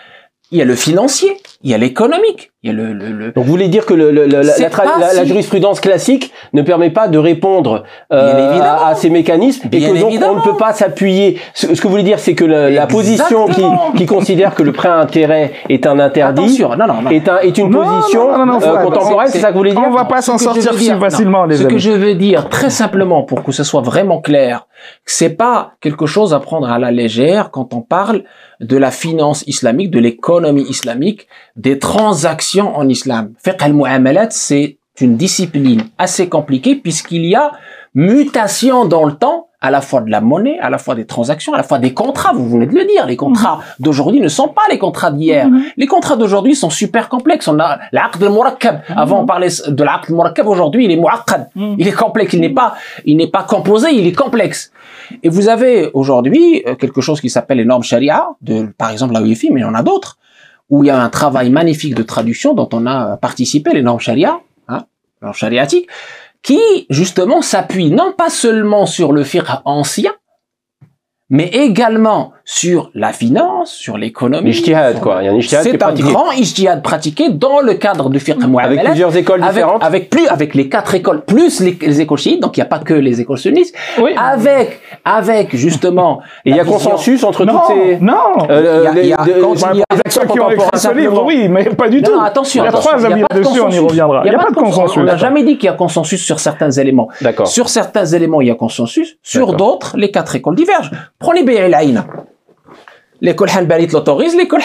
[0.50, 3.32] Il y a le financier, il y a l'économique, il y a le, le, le-
[3.32, 6.32] Donc vous voulez dire que le, le- le- la, la tra- la- la jurisprudence classique
[6.54, 10.40] ne permet pas de répondre euh, à, à ces mécanismes et que donc on ne
[10.40, 11.38] peut pas s'appuyer.
[11.52, 13.62] Ce, ce que vous voulez dire, c'est que le- la position qui,
[13.98, 17.10] qui considère que le prêt à intérêt est un interdit Attention, non, non, non.
[17.10, 19.58] est, un, est une Non, position non, non, non, euh, contemporaine, c'est- ça que vous
[19.58, 21.68] voulez dire On va pas s'en Ce que sortir si dire- facilement, les Ce que
[21.68, 21.78] amis.
[21.80, 24.66] je veux dire très simplement pour que ce soit vraiment clair,
[25.04, 28.22] c'est pas quelque chose à prendre à la légère quand on parle
[28.60, 31.26] de la finance islamique, de l'économie islamique,
[31.56, 33.32] des transactions en islam.
[33.42, 37.50] Fiqh al-mu'amalat, c'est une discipline assez compliquée puisqu'il y a
[37.94, 41.54] mutation dans le temps à la fois de la monnaie, à la fois des transactions,
[41.54, 42.34] à la fois des contrats.
[42.34, 45.48] Vous venez de le dire, les contrats d'aujourd'hui ne sont pas les contrats d'hier.
[45.78, 47.48] Les contrats d'aujourd'hui sont super complexes.
[47.48, 48.82] On a l'aqd al-murakkab.
[48.94, 50.46] Avant, on parlait de l'aqd al-murakkab.
[50.46, 51.48] Aujourd'hui, il est muakkad.
[51.54, 51.76] Mhm.
[51.78, 52.34] Il est complexe.
[52.34, 52.74] Il n'est pas,
[53.06, 53.88] il n'est pas composé.
[53.92, 54.70] Il est complexe.
[55.22, 59.14] Et vous avez aujourd'hui euh, quelque chose qui s'appelle les normes sharia, de, par exemple
[59.14, 60.18] la UEFI, mais il y en a d'autres,
[60.70, 64.00] où il y a un travail magnifique de traduction dont on a participé, les normes
[64.00, 64.86] sharia, hein,
[65.32, 65.88] chariatiques,
[66.42, 66.60] qui
[66.90, 70.12] justement s'appuient non pas seulement sur le fiqh ancien,
[71.30, 74.50] mais également sur la finance, sur l'économie.
[74.50, 75.18] L'ijtihad, quoi.
[75.22, 76.08] Il y a un ijtihad C'est un pratiqué.
[76.12, 79.82] grand ijtihad pratiqué dans le cadre du fiqh Avec mu'amalat, plusieurs écoles avec, différentes.
[79.82, 82.68] avec plus avec les quatre écoles plus les, les écoles chiites donc il n'y a
[82.68, 84.10] pas que les écoles sunnites Oui.
[84.16, 87.98] avec avec justement Et il y a vision- consensus entre Non, toutes ces...
[88.00, 88.12] non.
[88.50, 90.12] euh, Il y a- les- il y a- de- quand de- il y a- Avec
[90.12, 92.14] ceux qui ont écrit ce livre, oui, mais pas du Non, tout.
[92.16, 93.54] non, attention, Il y a attention, trois il y a avis pas de dessus, on
[93.54, 93.80] y consensus.
[93.88, 94.22] reviendra.
[94.26, 94.96] Il n'y a pas de consensus.
[94.98, 97.08] On n'a jamais dit qu'il y a consensus sur certains éléments.
[97.22, 97.46] D'accord.
[97.46, 99.16] Sur certains éléments, il y a consensus.
[99.22, 100.90] Sur d'autres, les quatre écoles divergent.
[101.18, 101.42] Prenez
[101.74, 102.06] Aïna.
[103.24, 104.60] L'école Hanbalite l'autorise, l'école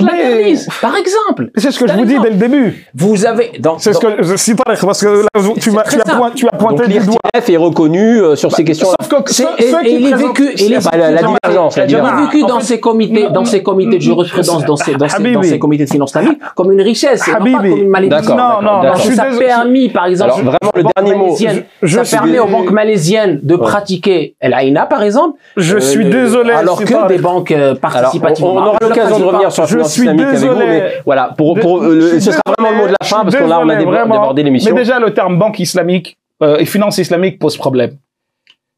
[0.00, 0.68] Mais- l'interdise.
[0.80, 1.50] Par exemple.
[1.56, 2.86] C'est ce que je vous dis dès le début.
[2.94, 6.84] Vous avez, dans, C'est ce que, si parce que là, tu, as, tu as pointé
[6.84, 7.18] Donc du doigt.
[7.34, 8.96] est reconnu euh, sur ces questions-là.
[9.00, 12.20] Sauf que et- il est vécu- est Bah, la, la divergence, la Il est divergence.
[12.32, 15.26] vécu dans fait, ces comités, dans ces comités de jurisprudence, dans ces, dans ces, dans
[15.28, 15.48] Habibi.
[15.48, 17.56] ces comités de finance islamique, comme une richesse, et non pas Habibi.
[17.70, 18.36] comme une malédiction.
[18.36, 22.46] Non, non, non, ça permis, par exemple, Alors, vraiment, le dernier mot, ça permet aux
[22.46, 25.38] banques malaisiennes de pratiquer l'AINA, par exemple.
[25.56, 26.52] Je euh, suis désolé.
[26.52, 27.52] Alors que des banques
[27.82, 30.66] Alors, on, on aura l'occasion de revenir sur la finance suis islamique avec vous, désolé.
[30.66, 33.50] mais voilà, pour, pour, euh, ce sera vraiment le mot de la fin, parce qu'on
[33.50, 34.72] a, on a débordé l'émission.
[34.74, 37.96] Mais déjà, le terme banque islamique euh, et finance islamique pose problème.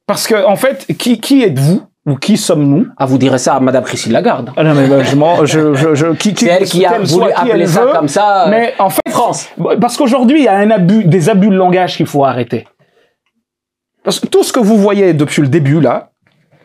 [0.06, 2.86] Parce que, en fait, qui, qui êtes-vous ou qui sommes-nous?
[2.98, 4.51] Ah, vous direz ça à Madame Christine Lagarde.
[4.56, 6.98] ah non, mais ben, je, m'en- je, je, je, qui, qui, C'est elle qui a
[6.98, 8.44] voulu appeler ça veut, comme ça.
[8.47, 9.48] euh, Mais en fait, France.
[9.81, 12.66] parce qu'aujourd'hui, il y a un abus, des abus de langage qu'il faut arrêter.
[14.02, 16.10] Parce que tout ce que vous voyez depuis le début, là,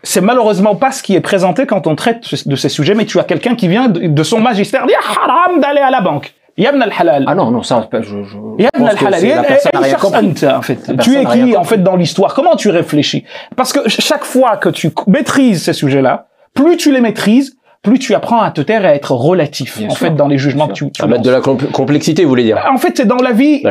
[0.03, 3.19] c'est malheureusement pas ce qui est présenté quand on traite de ces sujets, mais tu
[3.19, 6.33] as quelqu'un qui vient de, son magistère dire haram d'aller à la banque.
[6.57, 7.23] Yabna al-halal.
[7.27, 10.25] Ah non, non, ça, je, je, Yabna al-halal.
[10.25, 10.79] anta, en fait.
[10.89, 13.23] La Tu es qui, en fait, dans l'histoire Comment tu réfléchis?
[13.55, 17.97] Parce que ch- chaque fois que tu maîtrises ces sujets-là, plus tu les maîtrises, plus
[17.97, 20.07] tu apprends à te taire et à être relatif, Bien en sûr.
[20.07, 22.43] fait, dans les jugements que tu, tu À mettre de la compl- complexité, vous voulez
[22.43, 23.63] dire En fait, c'est dans la vie,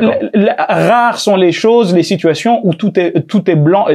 [0.69, 3.87] rares sont les choses, les situations où tout est, tout est blanc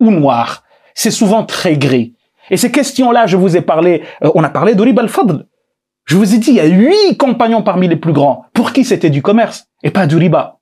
[0.00, 0.62] ou noir.
[0.98, 2.16] C'est souvent très gris.
[2.50, 5.46] Et ces questions-là, je vous ai parlé, euh, on a parlé de riba al-fadl.
[6.06, 8.46] Je vous ai dit, il y a huit compagnons parmi les plus grands.
[8.52, 10.58] Pour qui c'était du commerce et pas du riba.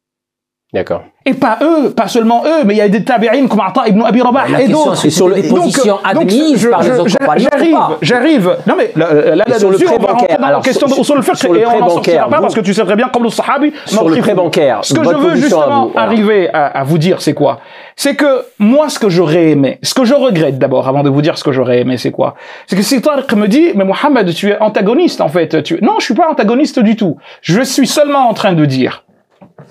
[0.75, 1.05] D'accord.
[1.29, 4.01] Et pas eux, pas seulement eux, mais il y a des tabi'in comme Ata ibn
[4.03, 4.95] Abi Rabah et d'autres.
[4.97, 8.57] c'est sur les positions admises par les autres J'arrive, j'arrive.
[8.65, 11.81] Non mais là, Et sur le prêt bancaire, alors, question sur- le et prêt on
[11.81, 13.73] n'en bancaire, sortira pas parce que tu sais très bien comme le sahabi.
[13.87, 17.35] Sur le prêt bancaire, Ce que je veux justement arriver à, à vous dire, c'est
[17.35, 17.59] quoi?
[17.97, 21.23] C'est que moi, ce que j'aurais aimé, ce que je regrette d'abord, avant de vous
[21.23, 22.35] dire ce que j'aurais aimé, c'est quoi?
[22.67, 25.63] C'est que si Tariq me dit, mais Mohamed, tu es antagoniste en fait.
[25.65, 25.79] Tu...
[25.83, 27.17] Non, je suis pas antagoniste du tout.
[27.41, 29.03] Je suis seulement en train de dire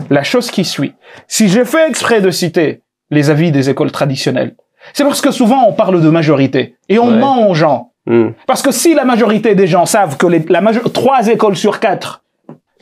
[0.10, 0.94] la chose qui suit.
[1.28, 2.82] Si j'ai fait exprès de citer
[3.12, 4.56] les avis des écoles traditionnelles,
[4.94, 7.18] c'est parce que souvent on parle de majorité et on Ouais.
[7.18, 7.92] ment aux gens.
[8.06, 8.30] Hmm.
[8.46, 10.62] Parce que si la majorité des gens savent que les, la
[10.94, 12.22] trois écoles sur quatre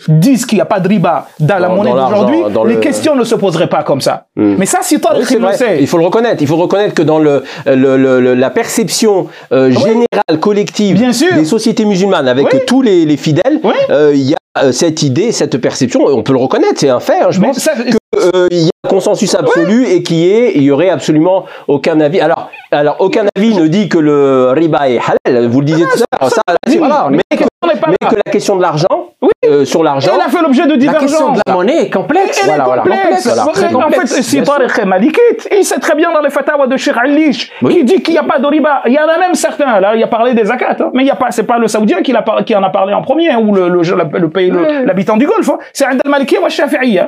[0.07, 3.23] disent qu'il n'y a pas de riba dans, la monnaie d'aujourd'hui, les le- questions ne
[3.23, 4.27] se poseraient pas comme ça.
[4.35, 4.55] Hmm.
[4.57, 5.77] Mais ça, si toi, Oui, le sait.
[5.79, 6.41] Il faut le reconnaître.
[6.41, 11.13] Il faut reconnaître que dans le, le- le- le- la perception euh, générale, collective Bien
[11.13, 11.33] sûr.
[11.35, 12.59] des sociétés musulmanes, avec Oui.
[12.65, 13.59] tous les, les fidèles,
[13.89, 16.01] euh, il y a euh, cette idée, cette perception.
[16.05, 17.21] On peut le reconnaître, c'est un fait.
[17.21, 17.71] hein, je Mais pense ça-
[18.15, 21.99] euh, il y a un consensus absolu et qui est, il y aurait absolument aucun
[22.01, 22.19] avis.
[22.19, 25.47] Alors, alors aucun avis ne dit que le riba est halal.
[25.47, 26.31] Vous le disiez tout à l'heure.
[26.31, 27.07] Ça, oui, voilà.
[27.09, 27.73] mais que, mais
[28.09, 29.29] que la question de l'argent, Oui.
[29.45, 31.37] euh, sur l'argent, Elle a fait l'objet de La question divergences.
[31.37, 32.39] de la monnaie est complexe.
[32.43, 32.81] Elle Voilà, est voilà.
[32.83, 33.25] complexe.
[33.27, 34.41] Voilà, en complexe, fait, si.
[34.43, 37.75] Tariq malikite, il sait très bien dans les fatwas de Sheikh Alish, Oui.
[37.75, 38.81] qui dit qu'il n'y a pas de riba.
[38.85, 40.91] Il y en a même certains, là, il a parlé des zakats, hein.
[40.93, 42.69] mais il y a pas, c'est pas le Saoudien qui, l'a par- qui en a
[42.69, 44.51] parlé en premier, hein, ou le, le, le, le pays,
[44.85, 45.49] l'habitant du Golfe.
[45.49, 45.57] hein.
[45.73, 46.99] C'est un Maliki ou Shafi'i.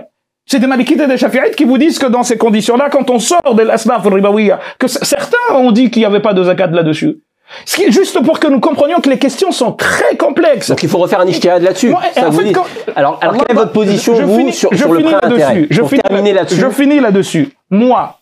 [0.48, 3.18] C'est des Malikites et des Shafi'ites qui vous disent que dans ces conditions-là, quand on
[3.20, 7.18] sort de l'asnaf al-ribawiya, que certains ont dit qu'il n'y avait pas de zakat là-dessus.
[7.66, 10.70] Ce qui est juste pour que nous comprenions que les questions sont très complexes.
[10.70, 11.90] donc il faut refaire un ijtihad là-dessus.
[11.90, 12.52] Moi, et Ça en vous fait, dit.
[12.54, 12.66] quand-
[12.96, 15.68] alors, alors, quelle est votre position, je vous, finis- sur, je sur le prêt là-dessus.
[15.70, 16.60] Je Pour finis, terminer là-dessus.
[16.60, 17.50] Je finis là-dessus.
[17.72, 18.18] Moi,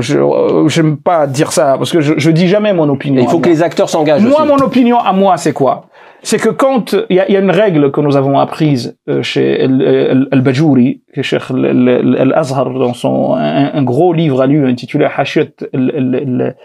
[0.00, 3.22] je euh, j'aime pas dire ça parce que je, je dis jamais mon opinion.
[3.22, 3.54] il faut que moi.
[3.56, 4.48] les acteurs s'engagent Moi, aussi.
[4.48, 5.86] mon opinion à moi, c'est quoi?
[6.24, 9.22] C'est que quand il y a, y a une règle que nous avons apprise euh,
[9.22, 14.40] chez Al- Al- Al-Bajouri, que Cheikh Al- Al- Al-Azhar dans son un, un gros livre
[14.40, 16.56] à lui intitulé Al-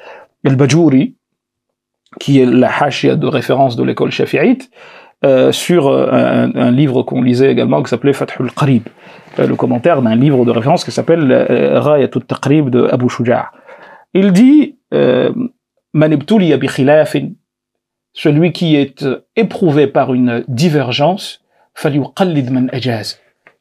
[0.46, 1.16] Al-Bajouri,
[2.20, 4.70] qui est la hashia de référence de l'école shafi'ite,
[5.26, 8.84] euh, sur euh, un, un livre qu'on lisait également qui s'appelait Fathul Qarib,
[9.40, 13.52] euh, le commentaire d'un livre de référence qui s'appelle euh, Rayatut Taqrib de Abu Shuja'.
[14.14, 15.32] Il dit euh,
[18.14, 21.42] celui qui est éprouvé par une divergence,
[21.76, 23.20] falyuqallid man ajaz,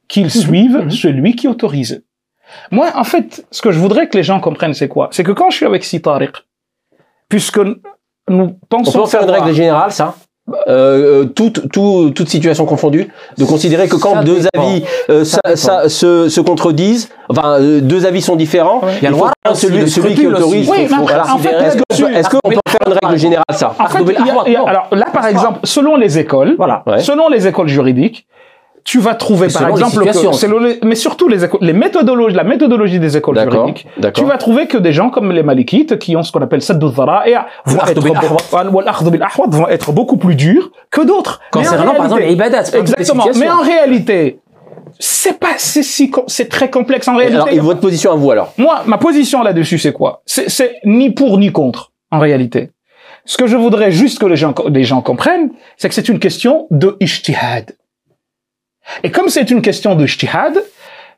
[0.09, 0.91] qu'il suive mhm.
[0.91, 2.03] celui qui autorise.
[2.71, 5.09] Moi, en fait, ce que je voudrais que les gens comprennent, c'est quoi?
[5.11, 6.33] C'est que quand je suis avec Si Tariq,
[7.29, 7.77] puisque nous
[8.29, 10.15] On pensons peut en faire une règle générale, ça?
[10.69, 13.09] Euh, euh, toute, tout- toute situation confondue,
[13.39, 14.67] de considérer que quand Ça deux dépend.
[14.69, 18.93] avis euh, Ça ça- se, se contredisent, enfin euh, deux avis sont différents, Ouais.
[19.01, 20.69] Il y a le droit celui, celui qui autorise.
[20.69, 21.25] Oui, voilà.
[21.33, 23.75] en fait, Est-ce qu'on qu'on peut faire une règle générale, ça?
[23.79, 24.67] En fait, Ahmed il y a- Ahwad, il y a- non.
[24.67, 26.83] alors là, par exemple, selon les écoles, Voilà.
[26.99, 28.27] Selon les écoles juridiques,
[28.87, 33.17] tu vas trouver, par exemple, que- les- mais surtout les les méthodologies, la méthodologie des
[33.17, 36.41] écoles juridiques, tu vas trouver que des gens comme les Malikites, qui ont ce qu'on
[36.41, 37.35] appelle saddu dhara'i,
[37.67, 38.01] vont être,
[39.89, 41.41] vont beaucoup plus durs que d'autres.
[41.51, 43.25] Concernant, par exemple, les ibadats, Exactement.
[43.37, 44.39] Mais en réalité,
[45.01, 47.37] c'est pas, c'est si, c'est très complexe en réalité.
[47.37, 48.53] Alors, et votre position à vous alors?
[48.57, 50.23] Moi, ma position là-dessus, c'est quoi?
[50.27, 52.71] C'est c'est ni pour ni contre, en réalité.
[53.25, 56.21] Ce que je voudrais juste que les gens, les gens comprennent, c'est que c'est une
[56.21, 57.73] question de ijtihad.
[59.03, 60.63] Et comme c'est une question de ijtihad,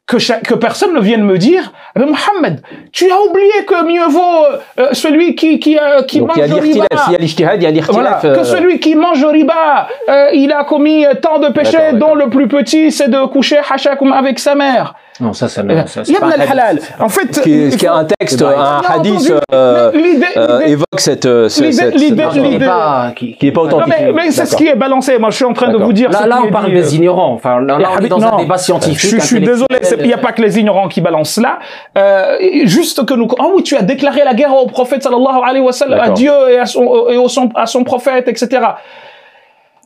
[0.09, 2.62] que, personne ne vienne me dire, mais Mohamed,
[2.93, 4.47] tu as oublié que mieux vaut
[4.78, 6.86] euh, celui qui, qui, euh, qui Donc mange il y a le riba.
[7.05, 7.95] s'il y a l'ijtihad, il y a l'irtilaf.
[7.95, 11.93] Voilà, euh, que celui qui mange le riba, euh, il a commis tant de péchés,
[11.93, 14.95] dont le plus petit, c'est de coucher hashakum avec sa mère.
[15.20, 15.62] Non, ça, ça,
[16.05, 16.78] c'est Ibn pas un al-halal.
[17.01, 19.90] En fait, ce qui il qui est un texte, Eh ben, un hadith euh,
[20.36, 23.62] euh, évoque cette, ce- l'idée- cette, l'idée- cette- qui n'est pas, qui, qui est pas
[23.62, 23.95] Non, authentique.
[23.99, 25.19] mais, mais c'est ce qui est balancé.
[25.19, 26.11] Moi, je suis en train de vous dire.
[26.11, 27.32] Là, ce là, qui on parle dit, des ignorants.
[27.32, 28.35] Enfin, là, on est dans non.
[28.35, 29.11] un débat scientifique.
[29.11, 31.59] Je, je suis désolé, il n'y a pas que les ignorants qui balancent là.
[31.97, 33.27] Euh, juste que nous.
[33.40, 36.11] Oh oui, tu as déclaré la guerre au prophète sallallahu alayhi wa sallam, à.
[36.11, 38.61] Dieu et à son, et au son- à son prophète, etc.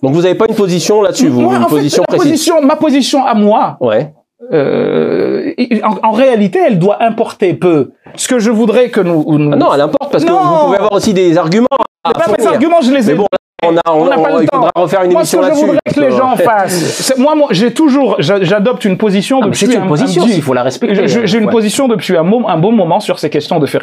[0.02, 2.32] Donc vous n'avez pas une position là-dessus, vous, Moi, une en fait, position la précise.
[2.32, 4.12] position, ma position à moi, Ouais.
[4.52, 5.52] Euh,
[5.84, 7.92] en, en réalité, elle doit importer peu.
[8.16, 9.24] Ce que je voudrais que nous.
[9.38, 10.38] nous Ah non, elle importe parce que Non.
[10.42, 11.68] vous pouvez avoir aussi des arguments.
[12.04, 13.26] À pas mes arguments, je les ai Mais bon,
[13.64, 14.56] on a, on, On pas on- le il temps.
[14.58, 15.66] faudra refaire une Moi, ce émission que je là-dessus.
[15.66, 19.58] voudrais que les gens fassent, moi, moi, j'ai toujours, j'a- j'adopte une position Ah, depuis
[19.66, 21.06] C'est un- une un position, petit- il faut la respecter.
[21.06, 21.52] Je- J'ai une Ouais.
[21.52, 23.82] position depuis un, un bon moment sur ces questions de fiqh.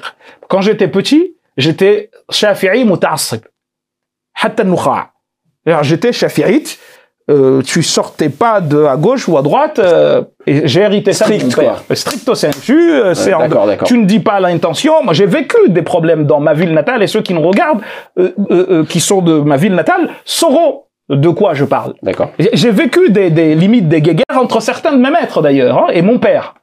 [0.49, 3.41] Quand j'étais petit, j'étais shafi'i muta'assib.
[4.41, 4.63] Hatta
[5.81, 6.79] J'étais shafi'ite.
[7.29, 9.77] Euh, tu sortais pas de à gauche ou à droite.
[9.79, 11.83] euh, et j'ai hérité ça de mon père.
[11.93, 12.91] Stricto sensu.
[12.91, 13.87] euh, c'est en- d'accord, d'accord.
[13.87, 14.93] Tu ne dis pas l'intention.
[15.03, 17.81] Moi, j'ai vécu des problèmes dans ma ville natale et ceux qui nous regardent,
[18.17, 21.93] euh, euh, euh, qui sont de ma ville natale, sauront de quoi je parle.
[22.03, 22.29] D'accord.
[22.53, 26.01] J'ai- vécu des, des limites des guéguerres entre certains de mes maîtres d'ailleurs, hein, et
[26.01, 26.53] mon père,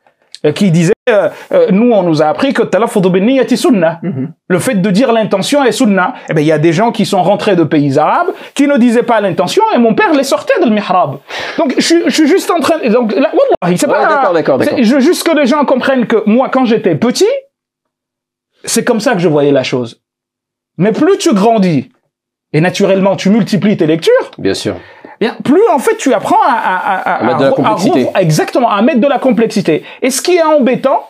[0.53, 2.63] qui disait, euh, euh, nous on nous a appris que
[3.19, 4.01] niyyati sunnah.
[4.03, 4.33] Mhm.
[4.49, 6.15] Le fait de dire l'intention est sunnah.
[6.29, 8.77] Eh ben il y a des gens qui sont rentrés de pays arabes qui ne
[8.77, 11.19] disaient pas l'intention et mon père les sortait de le mihrab.
[11.59, 13.31] Donc je, suis- je suis juste en train, donc là,
[13.63, 14.07] wallahi, c'est Ouais, pas.
[14.09, 14.61] d'accord, d'accord.
[14.83, 17.29] Je veux juste que les gens comprennent que moi quand j'étais petit,
[18.65, 20.01] c'est comme ça que je voyais la chose.
[20.79, 21.89] Mais plus tu grandis
[22.53, 24.31] et naturellement tu multiplies tes lectures.
[24.39, 24.77] Bien sûr.
[25.21, 28.05] Bien, plus en fait tu apprends à, à, à, À mettre de la re- complexité.
[28.05, 29.83] re- exactement, à mettre de la complexité.
[30.03, 31.09] Et ce qui est embêtant,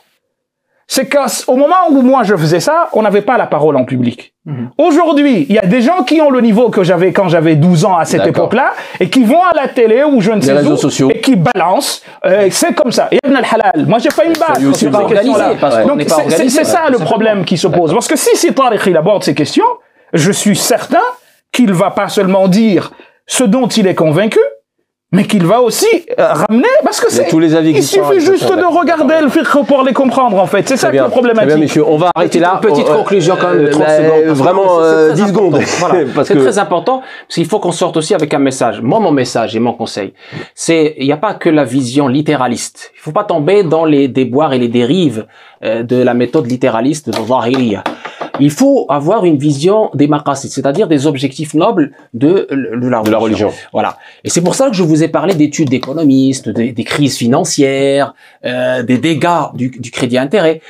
[0.88, 4.32] c'est qu'au moment où moi je faisais ça, on n'avait pas la parole en public.
[4.44, 4.70] Mhm.
[4.78, 7.84] Aujourd'hui, il y a des gens qui ont le niveau que j'avais quand j'avais 12
[7.84, 10.76] ans à cette époque-là et qui vont à la télé ou je ne sais où
[10.76, 11.10] sociaux.
[11.10, 12.02] et qui balancent.
[12.24, 13.08] Euh, c'est comme ça.
[13.10, 15.54] Et Ibn al-Halal, moi j'ai failli me battre sur ces questions-là.
[15.84, 17.92] Donc c'est- ça ouais, le problème qui se pose.
[17.92, 19.66] Parce que si si Tariq il aborde ces questions,
[20.12, 21.02] je suis certain
[21.50, 22.92] qu'il va pas seulement dire
[23.26, 24.38] ce dont il est convaincu,
[25.12, 25.86] mais qu'il va aussi
[26.18, 29.64] euh, ramener parce que c'est tous les avis il suffit juste de regarder le fiqh
[29.66, 30.68] pour les comprendre en fait.
[30.68, 31.46] C'est ça qui est problématique.
[31.48, 31.84] bien, messieurs.
[31.86, 32.58] On va arrêter là.
[32.60, 34.36] Petite On- euh, conclusion quand même de 30 euh, secondes.
[34.36, 35.50] Vraiment, c'est- c'est euh, très 10 important.
[35.60, 35.62] secondes.
[35.78, 36.04] Voilà.
[36.14, 38.80] Parce C'est que très important parce qu'il faut qu'on sorte aussi avec un message.
[38.82, 40.12] Moi, mon message et mon conseil,
[40.56, 42.90] c'est il n'y a pas que la vision littéraliste.
[42.96, 45.26] Il faut pas tomber dans les déboires et les dérives
[45.64, 47.84] euh, de la méthode littéraliste de Zahiriya.
[48.40, 53.10] Il faut avoir une vision des maqasid, c'est-à-dire des objectifs nobles de, de la de
[53.10, 53.50] la religion.
[53.72, 53.98] voilà.
[54.24, 58.14] Et c'est pour ça que je vous ai parlé d'études d'économistes, des, des crises financières,
[58.44, 60.60] euh, des dégâts du, du crédit intérêt.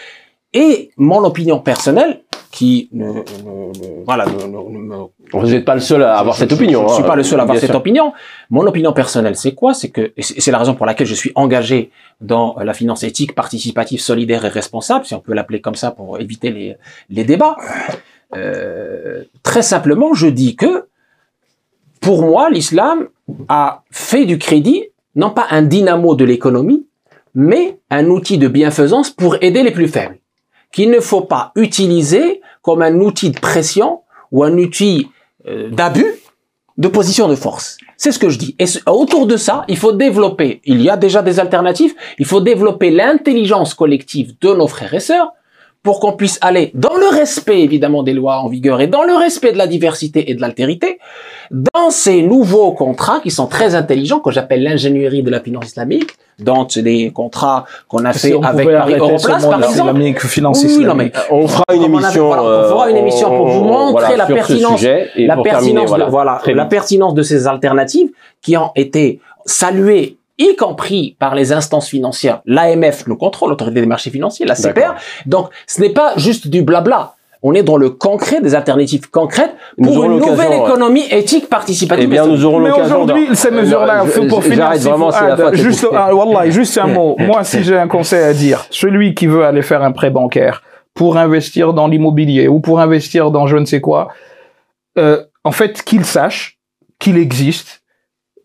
[0.57, 6.03] Et mon opinion personnelle, qui ne, ne- ne- voilà, ne- Vous n'êtes pas le seul
[6.03, 6.81] à avoir cette opinion.
[6.83, 7.07] je ne suis hein.
[7.07, 7.79] pas le seul à avoir cette sûr.
[7.79, 8.13] opinion.
[8.49, 9.75] Mon opinion personnelle, c'est quoi?
[9.75, 11.91] C'est que et c'est c'est la raison pour laquelle je suis engagé
[12.23, 16.19] dans la finance éthique, participative, solidaire et responsable, si on peut l'appeler comme ça pour
[16.19, 16.77] éviter les,
[17.11, 17.57] les débats.
[18.35, 20.87] Euh, très simplement, je dis que
[22.01, 23.09] pour moi, l'islam
[23.49, 24.85] a fait du crédit
[25.15, 26.87] non pas un dynamo de l'économie,
[27.35, 30.19] mais un outil de bienfaisance pour aider les plus faibles,
[30.77, 35.09] qu'il ne faut pas utiliser comme un outil de pression ou un outil
[35.47, 36.05] euh, d'abus
[36.77, 37.79] de position de force.
[37.97, 38.55] C'est ce que je dis.
[38.59, 42.43] Et autour de ça, il faut développer, il y a déjà des alternatives, il faut
[42.43, 45.33] développer l'intelligence collective de nos frères et sœurs
[45.87, 49.15] pour qu'on puisse aller dans le respect évidemment des lois en vigueur et dans le
[49.27, 50.99] respect de la diversité et de l'altérité,
[51.53, 56.11] dans ces nouveaux contrats qui sont très intelligents, que j'appelle l'ingénierie de la finance islamique,
[56.41, 59.79] dans les contrats qu'on a Si fait on avec Paris Europlace ce par exemple.
[59.91, 61.15] islamique, finance Oui, non, mais islamique.
[61.31, 62.27] On fera une émission.
[62.27, 64.81] voilà, on fera une euh, émission pour vous on- montrer voilà, la sur ce pertinence-
[64.81, 66.71] sujet et la pour pertinence, terminer, de, voilà, voilà, très la vite.
[66.73, 68.11] pertinence de ces alternatives
[68.43, 73.87] qui ont été saluées, y compris par les instances financières, l'AMF le contrôle, l'autorité des
[73.87, 74.95] marchés financiers, la CPR.
[75.27, 77.15] Donc, ce n'est pas juste du blabla.
[77.43, 80.59] On est dans le concret, des alternatives concrètes Nous pour une nouvelle ouais.
[80.65, 82.05] économie éthique participative.
[82.05, 83.03] Eh bien, nous aurons Mais l'occasion.
[83.03, 86.87] aujourd'hui, d'en- ces mesures-là, pour finir, si vraiment, vous- la juste, ah, wallah, juste un
[86.89, 87.15] mot.
[87.19, 90.63] Moi, si j'ai un conseil à dire, celui qui veut aller faire un prêt bancaire
[90.95, 94.09] pour investir dans l'immobilier ou pour investir dans je ne sais quoi,
[94.99, 96.59] euh, en fait, qu'il sache
[96.99, 97.83] qu'il existe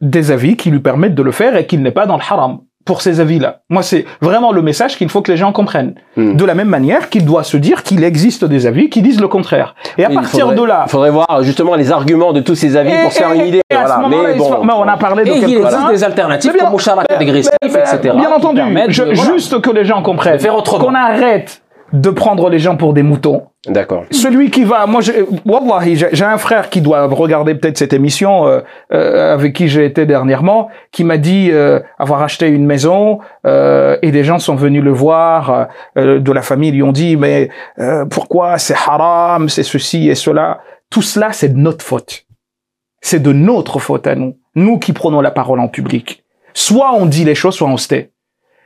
[0.02, 2.60] des avis qui lui permettent de le faire et qu'il n'est pas dans le haram
[2.84, 3.60] pour ces avis-là.
[3.70, 5.94] Moi, c'est vraiment le message qu'il faut que les gens comprennent.
[6.18, 6.36] Hmm.
[6.36, 9.28] De la même manière qu'il doit se dire qu'il existe des avis qui disent le
[9.28, 9.76] contraire.
[10.00, 12.56] Et à Il partir faudrait- de là, Il faudrait voir justement les arguments de tous
[12.56, 13.62] ces avis pour se faire une idée.
[13.70, 14.08] et à Voilà.
[14.10, 14.64] Mais bon.
[14.64, 15.68] mais on a parlé de Et il quelques-uns.
[15.68, 18.00] existe des alternatives bien- comme Moucharaka dégressif, etc.
[18.18, 19.32] Bien entendu, je- de- voilà.
[19.32, 20.86] juste que les gens comprennent De faire autrement.
[20.86, 21.62] qu'on arrête
[21.94, 23.44] de prendre les gens pour des moutons.
[23.68, 24.06] D'accord.
[24.10, 25.02] Celui qui va, moi,
[25.46, 28.62] wallahi, j'ai un frère qui doit regarder peut-être cette émission euh,
[28.92, 33.98] euh, avec qui j'ai été dernièrement, qui m'a dit euh, avoir acheté une maison euh,
[34.02, 37.50] et des gens sont venus le voir euh, de la famille lui ont dit mais
[37.78, 40.62] euh, pourquoi c'est haram, c'est ceci et cela?
[40.90, 42.26] Tout cela, c'est de notre faute.
[43.00, 46.24] C'est de notre faute à nous, nous qui prenons la parole en public.
[46.54, 48.11] Soit on dit les choses, soit on se tait.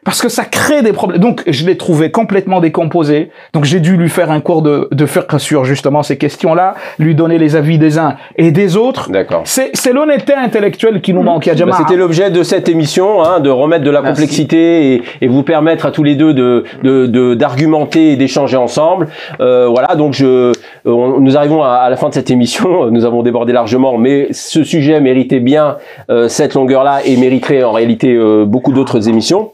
[0.05, 1.19] Parce que ça crée des problèmes.
[1.19, 3.31] Donc, je l'ai trouvé complètement décomposé.
[3.53, 7.15] Donc, j'ai dû lui faire un cours de, de fiqh sur justement ces questions-là, lui
[7.15, 9.09] donner les avis des uns et des autres.
[9.11, 9.41] D'accord.
[9.45, 11.75] C'est, c'est l'honnêteté intellectuelle qui nous manque, ya Bah.
[11.77, 14.21] C'était l'objet de cette émission, hein, de remettre de la Merci.
[14.21, 18.57] complexité et, et vous permettre à tous les deux de de- de- d'argumenter et d'échanger
[18.57, 19.07] ensemble.
[19.41, 20.51] Euh, voilà, donc je,
[20.85, 22.91] on- nous arrivons à, à la fin de cette émission.
[22.91, 25.77] Nous avons débordé largement, mais ce sujet méritait bien
[26.11, 29.51] euh, cette longueur-là et mériterait en réalité euh, beaucoup d'autres émissions.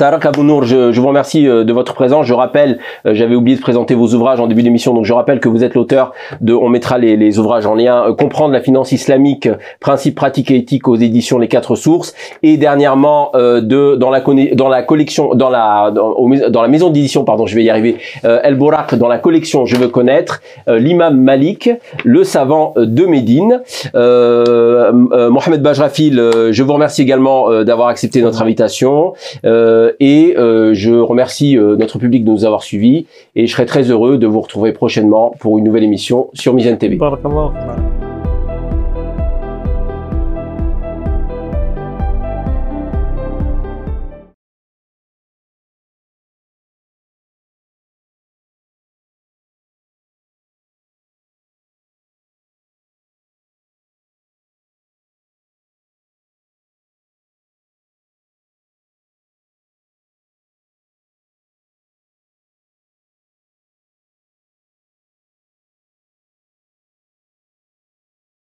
[0.00, 2.24] Tarak Abounour, je, je vous remercie euh, de votre présence.
[2.24, 5.40] Je rappelle, euh, j'avais oublié de présenter vos ouvrages en début d'émission, donc je rappelle
[5.40, 8.62] que vous êtes l'auteur de, on mettra les, les ouvrages en lien, euh, Comprendre la
[8.62, 14.08] finance islamique, principes pratiques et éthiques aux éditions Les Quatre Sources, et dernièrement de dans
[14.08, 14.22] la
[14.54, 18.54] dans la collection, dans la dans, la maison d'édition, pardon, je vais y arriver, El
[18.54, 21.70] Borak dans la collection Je veux connaître, l'imam Malik,
[22.04, 23.62] le savant de Médine,
[23.94, 29.12] Mohamed Bajrafil, je vous remercie également d'avoir accepté notre invitation.
[29.89, 33.06] Euh, et euh, je remercie euh, notre public de nous avoir suivis
[33.36, 36.76] et je serai très heureux de vous retrouver prochainement pour une nouvelle émission sur Mizan
[36.76, 36.98] TV.